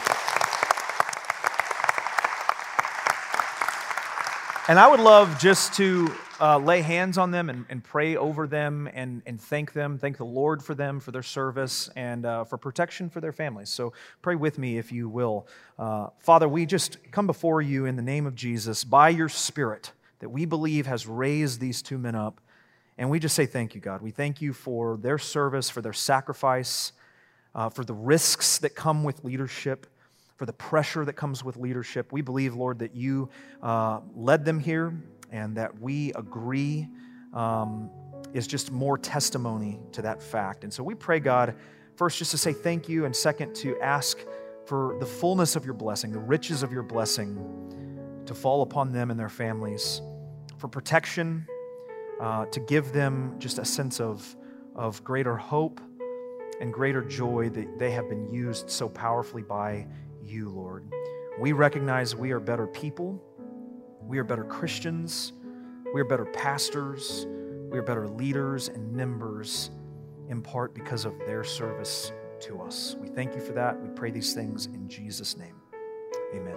And 4.68 4.78
I 4.78 4.86
would 4.86 5.00
love 5.00 5.40
just 5.40 5.74
to 5.78 6.14
uh, 6.40 6.56
lay 6.58 6.80
hands 6.80 7.18
on 7.18 7.32
them 7.32 7.50
and, 7.50 7.66
and 7.68 7.82
pray 7.82 8.14
over 8.14 8.46
them 8.46 8.88
and, 8.94 9.20
and 9.26 9.40
thank 9.40 9.72
them, 9.72 9.98
thank 9.98 10.16
the 10.16 10.24
Lord 10.24 10.62
for 10.62 10.76
them, 10.76 11.00
for 11.00 11.10
their 11.10 11.24
service, 11.24 11.90
and 11.96 12.24
uh, 12.24 12.44
for 12.44 12.56
protection 12.56 13.10
for 13.10 13.20
their 13.20 13.32
families. 13.32 13.68
So 13.68 13.94
pray 14.22 14.36
with 14.36 14.58
me 14.58 14.78
if 14.78 14.92
you 14.92 15.08
will. 15.08 15.48
Uh, 15.76 16.10
Father, 16.20 16.48
we 16.48 16.66
just 16.66 16.98
come 17.10 17.26
before 17.26 17.60
you 17.60 17.84
in 17.84 17.96
the 17.96 18.02
name 18.02 18.26
of 18.26 18.36
Jesus 18.36 18.84
by 18.84 19.08
your 19.08 19.28
Spirit 19.28 19.90
that 20.20 20.28
we 20.28 20.44
believe 20.44 20.86
has 20.86 21.04
raised 21.04 21.58
these 21.58 21.82
two 21.82 21.98
men 21.98 22.14
up. 22.14 22.40
And 23.00 23.10
we 23.10 23.18
just 23.18 23.34
say 23.34 23.46
thank 23.46 23.74
you, 23.74 23.80
God. 23.80 24.00
We 24.00 24.12
thank 24.12 24.40
you 24.40 24.52
for 24.52 24.96
their 24.98 25.18
service, 25.18 25.68
for 25.68 25.82
their 25.82 25.92
sacrifice, 25.92 26.92
uh, 27.56 27.68
for 27.68 27.84
the 27.84 27.94
risks 27.94 28.58
that 28.58 28.76
come 28.76 29.02
with 29.02 29.24
leadership 29.24 29.88
for 30.40 30.46
the 30.46 30.52
pressure 30.54 31.04
that 31.04 31.12
comes 31.12 31.44
with 31.44 31.58
leadership. 31.58 32.14
We 32.14 32.22
believe, 32.22 32.54
Lord, 32.54 32.78
that 32.78 32.96
you 32.96 33.28
uh, 33.62 34.00
led 34.14 34.42
them 34.42 34.58
here 34.58 34.94
and 35.30 35.54
that 35.58 35.78
we 35.78 36.14
agree 36.14 36.88
um, 37.34 37.90
is 38.32 38.46
just 38.46 38.72
more 38.72 38.96
testimony 38.96 39.78
to 39.92 40.00
that 40.00 40.22
fact. 40.22 40.64
And 40.64 40.72
so 40.72 40.82
we 40.82 40.94
pray, 40.94 41.20
God, 41.20 41.56
first 41.94 42.16
just 42.16 42.30
to 42.30 42.38
say 42.38 42.54
thank 42.54 42.88
you, 42.88 43.04
and 43.04 43.14
second 43.14 43.54
to 43.56 43.78
ask 43.82 44.16
for 44.64 44.96
the 44.98 45.04
fullness 45.04 45.56
of 45.56 45.66
your 45.66 45.74
blessing, 45.74 46.10
the 46.10 46.18
riches 46.18 46.62
of 46.62 46.72
your 46.72 46.84
blessing 46.84 48.22
to 48.24 48.32
fall 48.32 48.62
upon 48.62 48.92
them 48.92 49.10
and 49.10 49.20
their 49.20 49.28
families, 49.28 50.00
for 50.56 50.68
protection, 50.68 51.46
uh, 52.20 52.44
to 52.46 52.60
give 52.60 52.92
them 52.92 53.34
just 53.38 53.58
a 53.58 53.64
sense 53.64 54.00
of, 54.00 54.36
of 54.74 55.02
greater 55.02 55.36
hope 55.36 55.80
and 56.60 56.72
greater 56.72 57.02
joy 57.02 57.48
that 57.48 57.78
they 57.78 57.90
have 57.90 58.08
been 58.08 58.30
used 58.30 58.70
so 58.70 58.88
powerfully 58.88 59.42
by 59.42 59.86
you, 60.22 60.50
Lord. 60.50 60.84
We 61.38 61.52
recognize 61.52 62.14
we 62.14 62.32
are 62.32 62.40
better 62.40 62.66
people, 62.66 63.22
we 64.02 64.18
are 64.18 64.24
better 64.24 64.44
Christians, 64.44 65.32
we 65.94 66.00
are 66.00 66.04
better 66.04 66.26
pastors, 66.26 67.26
we 67.70 67.78
are 67.78 67.82
better 67.82 68.08
leaders 68.08 68.68
and 68.68 68.92
members, 68.92 69.70
in 70.28 70.42
part 70.42 70.74
because 70.74 71.06
of 71.06 71.18
their 71.20 71.42
service 71.42 72.12
to 72.40 72.60
us. 72.60 72.96
We 73.00 73.08
thank 73.08 73.34
you 73.34 73.40
for 73.40 73.52
that. 73.52 73.80
We 73.80 73.88
pray 73.88 74.10
these 74.10 74.34
things 74.34 74.66
in 74.66 74.88
Jesus' 74.88 75.36
name. 75.36 75.56
Amen. 76.34 76.56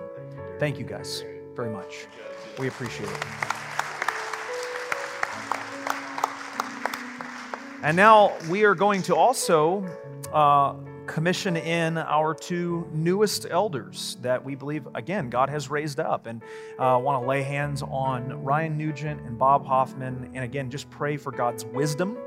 Thank 0.60 0.78
you 0.78 0.86
guys 0.86 1.24
very 1.56 1.72
much. 1.72 2.08
We 2.60 2.68
appreciate 2.68 3.10
it. 3.10 3.63
And 7.84 7.98
now 7.98 8.32
we 8.50 8.64
are 8.64 8.76
going 8.76 9.02
to 9.04 9.16
also 9.18 9.86
uh, 10.32 10.76
commission 11.06 11.58
in 11.58 11.98
our 11.98 12.34
two 12.34 12.88
newest 12.94 13.46
elders 13.50 14.16
that 14.22 14.42
we 14.42 14.56
believe, 14.56 14.88
again, 14.96 15.30
God 15.30 15.50
has 15.50 15.70
raised 15.70 16.00
up. 16.00 16.26
And 16.26 16.42
I 16.80 16.94
uh, 16.94 17.00
want 17.00 17.22
to 17.22 17.28
lay 17.28 17.44
hands 17.44 17.82
on 17.82 18.42
Ryan 18.42 18.78
Nugent 18.78 19.20
and 19.24 19.38
Bob 19.38 19.66
Hoffman. 19.66 20.32
And 20.34 20.46
again, 20.46 20.70
just 20.70 20.90
pray 20.92 21.18
for 21.18 21.34
God's 21.34 21.66
wisdom, 21.66 22.18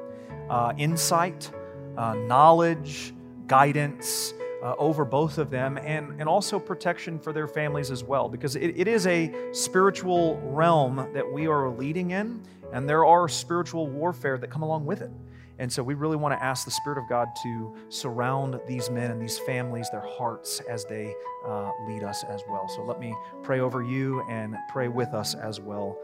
uh, 0.51 0.75
insight, 0.77 1.51
uh, 1.97 2.13
knowledge, 2.15 3.15
guidance. 3.47 4.35
Uh, 4.63 4.75
over 4.79 5.05
both 5.05 5.37
of 5.37 5.51
them 5.51 5.77
and, 5.77 6.19
and 6.19 6.29
also 6.29 6.59
protection 6.59 7.19
for 7.19 7.31
their 7.31 7.47
families 7.47 7.91
as 7.91 8.03
well 8.03 8.27
because 8.27 8.57
it, 8.57 8.73
it 8.75 8.89
is 8.89 9.07
a 9.07 9.31
spiritual 9.53 10.41
realm 10.45 11.09
that 11.13 11.31
we 11.31 11.47
are 11.47 11.69
leading 11.69 12.13
in 12.13 12.43
and 12.73 12.89
there 12.89 13.05
are 13.05 13.29
spiritual 13.29 13.87
warfare 13.87 14.39
that 14.39 14.49
come 14.49 14.63
along 14.63 14.87
with 14.87 15.03
it 15.03 15.11
and 15.59 15.73
so 15.73 15.83
we 15.83 15.95
really 15.95 16.17
want 16.17 16.39
to 16.39 16.43
ask 16.43 16.65
the 16.65 16.71
Spirit 16.71 16.99
of 16.99 17.09
God 17.09 17.29
to 17.43 17.75
surround 17.89 18.61
these 18.67 18.91
men 18.91 19.11
and 19.11 19.21
these 19.21 19.39
families, 19.39 19.89
their 19.91 20.05
hearts, 20.07 20.61
as 20.69 20.85
they 20.85 21.15
uh, 21.47 21.71
lead 21.87 22.03
us 22.03 22.25
as 22.25 22.43
well. 22.49 22.69
So 22.69 22.83
let 22.83 23.01
me 23.01 23.15
pray 23.43 23.61
over 23.61 23.83
you 23.83 24.23
and 24.29 24.55
pray 24.71 24.89
with 24.89 25.15
us 25.15 25.35
as 25.35 25.61
well. 25.61 25.99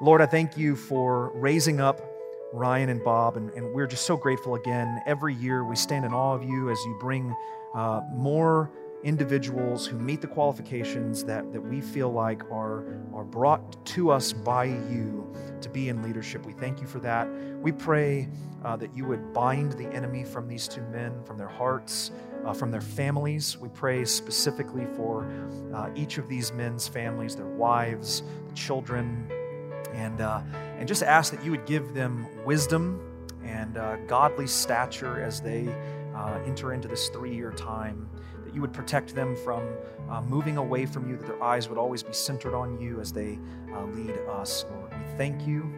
Lord, 0.00 0.20
I 0.20 0.26
thank 0.26 0.56
you 0.56 0.76
for 0.76 1.32
raising 1.34 1.80
up 1.80 2.00
Ryan 2.52 2.88
and 2.88 3.02
Bob, 3.02 3.36
and, 3.36 3.50
and 3.50 3.74
we're 3.74 3.86
just 3.86 4.06
so 4.06 4.16
grateful 4.16 4.54
again. 4.54 5.02
Every 5.06 5.34
year 5.34 5.64
we 5.64 5.76
stand 5.76 6.04
in 6.04 6.12
awe 6.12 6.34
of 6.34 6.42
you 6.42 6.70
as 6.70 6.78
you 6.84 6.96
bring 7.00 7.34
uh, 7.74 8.02
more 8.12 8.70
individuals 9.04 9.86
who 9.86 9.98
meet 9.98 10.20
the 10.20 10.26
qualifications 10.26 11.24
that, 11.24 11.52
that 11.52 11.60
we 11.60 11.80
feel 11.80 12.12
like 12.12 12.42
are, 12.50 12.84
are 13.14 13.24
brought 13.24 13.84
to 13.86 14.10
us 14.10 14.32
by 14.32 14.64
you 14.64 15.32
to 15.60 15.68
be 15.68 15.88
in 15.88 16.02
leadership. 16.02 16.44
We 16.44 16.52
thank 16.52 16.80
you 16.80 16.86
for 16.86 16.98
that. 17.00 17.28
We 17.60 17.72
pray 17.72 18.28
uh, 18.64 18.76
that 18.76 18.94
you 18.96 19.04
would 19.04 19.32
bind 19.32 19.72
the 19.72 19.86
enemy 19.88 20.24
from 20.24 20.48
these 20.48 20.66
two 20.66 20.82
men, 20.82 21.22
from 21.24 21.38
their 21.38 21.48
hearts, 21.48 22.10
uh, 22.44 22.52
from 22.52 22.70
their 22.70 22.80
families. 22.80 23.56
We 23.56 23.68
pray 23.68 24.04
specifically 24.04 24.86
for 24.96 25.30
uh, 25.72 25.90
each 25.94 26.18
of 26.18 26.28
these 26.28 26.52
men's 26.52 26.88
families, 26.88 27.36
their 27.36 27.46
wives, 27.46 28.22
the 28.48 28.54
children, 28.54 29.30
and, 29.92 30.20
uh, 30.20 30.42
and 30.78 30.88
just 30.88 31.02
ask 31.02 31.32
that 31.32 31.44
you 31.44 31.50
would 31.52 31.66
give 31.66 31.94
them 31.94 32.26
wisdom 32.44 33.00
and 33.44 33.76
uh, 33.76 33.96
godly 34.06 34.46
stature 34.46 35.22
as 35.22 35.40
they 35.40 35.68
uh, 36.14 36.40
enter 36.46 36.72
into 36.72 36.88
this 36.88 37.08
three 37.08 37.34
year 37.34 37.52
time 37.52 38.08
that 38.48 38.54
you 38.54 38.62
would 38.62 38.72
protect 38.72 39.14
them 39.14 39.36
from 39.36 39.62
uh, 40.08 40.22
moving 40.22 40.56
away 40.56 40.86
from 40.86 41.06
you, 41.06 41.18
that 41.18 41.26
their 41.26 41.42
eyes 41.42 41.68
would 41.68 41.76
always 41.76 42.02
be 42.02 42.14
centered 42.14 42.54
on 42.54 42.80
you 42.80 42.98
as 42.98 43.12
they 43.12 43.38
uh, 43.74 43.84
lead 43.84 44.14
us, 44.30 44.64
Lord. 44.70 44.90
We 44.90 45.18
thank 45.18 45.46
you. 45.46 45.70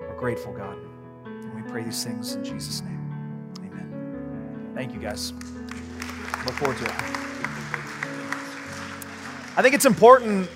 We're 0.00 0.16
grateful, 0.16 0.54
God. 0.54 0.78
And 1.26 1.54
we 1.54 1.70
pray 1.70 1.82
these 1.82 2.02
things 2.02 2.34
in 2.34 2.42
Jesus' 2.42 2.80
name. 2.80 2.98
Amen. 3.58 4.72
Thank 4.74 4.94
you, 4.94 5.00
guys. 5.00 5.34
Look 6.46 6.54
forward 6.54 6.78
to 6.78 6.84
it. 6.84 6.92
I 9.54 9.60
think 9.60 9.74
it's 9.74 9.84
important 9.84 10.48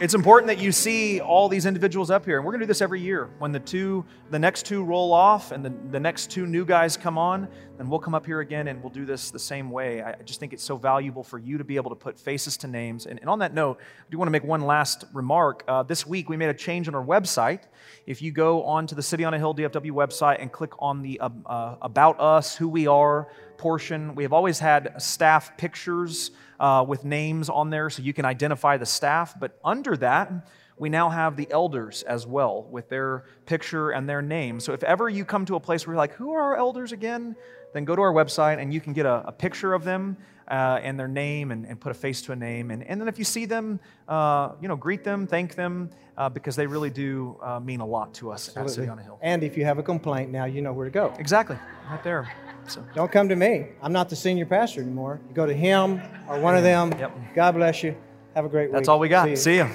it's 0.00 0.14
important 0.14 0.48
that 0.48 0.58
you 0.58 0.72
see 0.72 1.20
all 1.20 1.48
these 1.48 1.66
individuals 1.66 2.10
up 2.10 2.24
here 2.24 2.36
and 2.36 2.44
we're 2.44 2.50
going 2.50 2.60
to 2.60 2.66
do 2.66 2.68
this 2.68 2.80
every 2.80 3.00
year. 3.00 3.30
When 3.38 3.52
the 3.52 3.60
two 3.60 4.04
the 4.30 4.38
next 4.38 4.66
two 4.66 4.82
roll 4.82 5.12
off 5.12 5.52
and 5.52 5.64
the, 5.64 5.72
the 5.92 6.00
next 6.00 6.30
two 6.30 6.46
new 6.46 6.64
guys 6.64 6.96
come 6.96 7.16
on 7.16 7.46
then 7.76 7.88
we'll 7.88 8.00
come 8.00 8.14
up 8.14 8.26
here 8.26 8.40
again 8.40 8.68
and 8.68 8.82
we'll 8.82 8.92
do 8.92 9.04
this 9.04 9.30
the 9.30 9.38
same 9.38 9.70
way. 9.70 10.02
I 10.02 10.16
just 10.24 10.40
think 10.40 10.52
it's 10.52 10.64
so 10.64 10.76
valuable 10.76 11.22
for 11.22 11.38
you 11.38 11.58
to 11.58 11.64
be 11.64 11.76
able 11.76 11.90
to 11.90 11.96
put 11.96 12.18
faces 12.18 12.56
to 12.58 12.66
names. 12.66 13.06
And, 13.06 13.20
and 13.20 13.30
on 13.30 13.38
that 13.38 13.54
note 13.54 13.78
i 13.80 14.10
do 14.10 14.18
want 14.18 14.26
to 14.26 14.32
make 14.32 14.44
one 14.44 14.62
last 14.62 15.04
remark. 15.12 15.62
Uh, 15.68 15.84
this 15.84 16.04
week 16.04 16.28
we 16.28 16.36
made 16.36 16.50
a 16.50 16.54
change 16.54 16.88
on 16.88 16.94
our 16.96 17.04
website. 17.04 17.60
If 18.04 18.20
you 18.20 18.32
go 18.32 18.64
onto 18.64 18.96
the 18.96 19.02
city 19.02 19.24
on 19.24 19.32
a 19.32 19.38
hill 19.38 19.54
dfw 19.54 19.90
website 19.92 20.40
and 20.40 20.50
click 20.50 20.72
on 20.80 21.02
the 21.02 21.20
uh, 21.20 21.30
uh, 21.46 21.76
about 21.82 22.18
us 22.18 22.56
who 22.56 22.68
we 22.68 22.88
are 22.88 23.28
portion 23.58 24.16
we 24.16 24.24
have 24.24 24.32
always 24.32 24.58
had 24.58 25.00
staff 25.00 25.56
pictures 25.56 26.32
uh, 26.60 26.84
with 26.86 27.04
names 27.04 27.48
on 27.48 27.70
there 27.70 27.90
so 27.90 28.02
you 28.02 28.12
can 28.12 28.24
identify 28.24 28.76
the 28.76 28.86
staff. 28.86 29.34
But 29.38 29.58
under 29.64 29.96
that, 29.98 30.32
we 30.76 30.88
now 30.88 31.08
have 31.08 31.36
the 31.36 31.50
elders 31.50 32.02
as 32.02 32.26
well 32.26 32.66
with 32.70 32.88
their 32.88 33.24
picture 33.46 33.90
and 33.90 34.08
their 34.08 34.22
name. 34.22 34.60
So 34.60 34.72
if 34.72 34.82
ever 34.82 35.08
you 35.08 35.24
come 35.24 35.44
to 35.46 35.56
a 35.56 35.60
place 35.60 35.86
where 35.86 35.94
you're 35.94 35.98
like, 35.98 36.14
who 36.14 36.32
are 36.32 36.42
our 36.42 36.56
elders 36.56 36.92
again? 36.92 37.36
Then 37.72 37.84
go 37.84 37.94
to 37.94 38.02
our 38.02 38.12
website 38.12 38.58
and 38.58 38.72
you 38.72 38.80
can 38.80 38.92
get 38.92 39.06
a, 39.06 39.24
a 39.26 39.32
picture 39.32 39.72
of 39.72 39.84
them 39.84 40.16
uh, 40.48 40.80
and 40.82 40.98
their 40.98 41.08
name 41.08 41.50
and, 41.50 41.64
and, 41.64 41.80
put 41.80 41.90
a 41.90 41.94
face 41.94 42.22
to 42.22 42.32
a 42.32 42.36
name. 42.36 42.70
And, 42.70 42.82
and 42.84 43.00
then 43.00 43.08
if 43.08 43.18
you 43.18 43.24
see 43.24 43.46
them, 43.46 43.80
uh, 44.08 44.50
you 44.60 44.68
know, 44.68 44.76
greet 44.76 45.02
them, 45.02 45.26
thank 45.26 45.54
them, 45.54 45.90
uh, 46.18 46.28
because 46.28 46.54
they 46.54 46.66
really 46.66 46.90
do 46.90 47.38
uh, 47.42 47.58
mean 47.60 47.80
a 47.80 47.86
lot 47.86 48.12
to 48.14 48.30
us 48.30 48.48
Absolutely. 48.48 48.70
at 48.70 48.74
City 48.74 48.88
on 48.88 48.98
a 48.98 49.02
Hill. 49.02 49.18
And 49.22 49.42
if 49.42 49.56
you 49.56 49.64
have 49.64 49.78
a 49.78 49.82
complaint, 49.82 50.30
now 50.30 50.44
you 50.44 50.60
know 50.60 50.72
where 50.72 50.84
to 50.84 50.90
go. 50.90 51.14
Exactly, 51.18 51.56
right 51.90 52.04
there. 52.04 52.30
So 52.66 52.84
Don't 52.94 53.10
come 53.12 53.28
to 53.28 53.36
me. 53.36 53.66
I'm 53.82 53.92
not 53.92 54.08
the 54.08 54.16
senior 54.16 54.46
pastor 54.46 54.80
anymore. 54.80 55.20
You 55.28 55.34
go 55.34 55.46
to 55.46 55.54
him 55.54 56.00
or 56.28 56.38
one 56.40 56.56
of 56.56 56.62
them. 56.62 56.92
Yep. 56.98 57.12
God 57.34 57.52
bless 57.52 57.82
you. 57.82 57.96
Have 58.34 58.44
a 58.44 58.48
great 58.48 58.66
week. 58.68 58.72
that's 58.74 58.88
all 58.88 58.98
we 58.98 59.08
got. 59.08 59.28
you. 59.28 59.36
See 59.36 59.58
ya. 59.58 59.68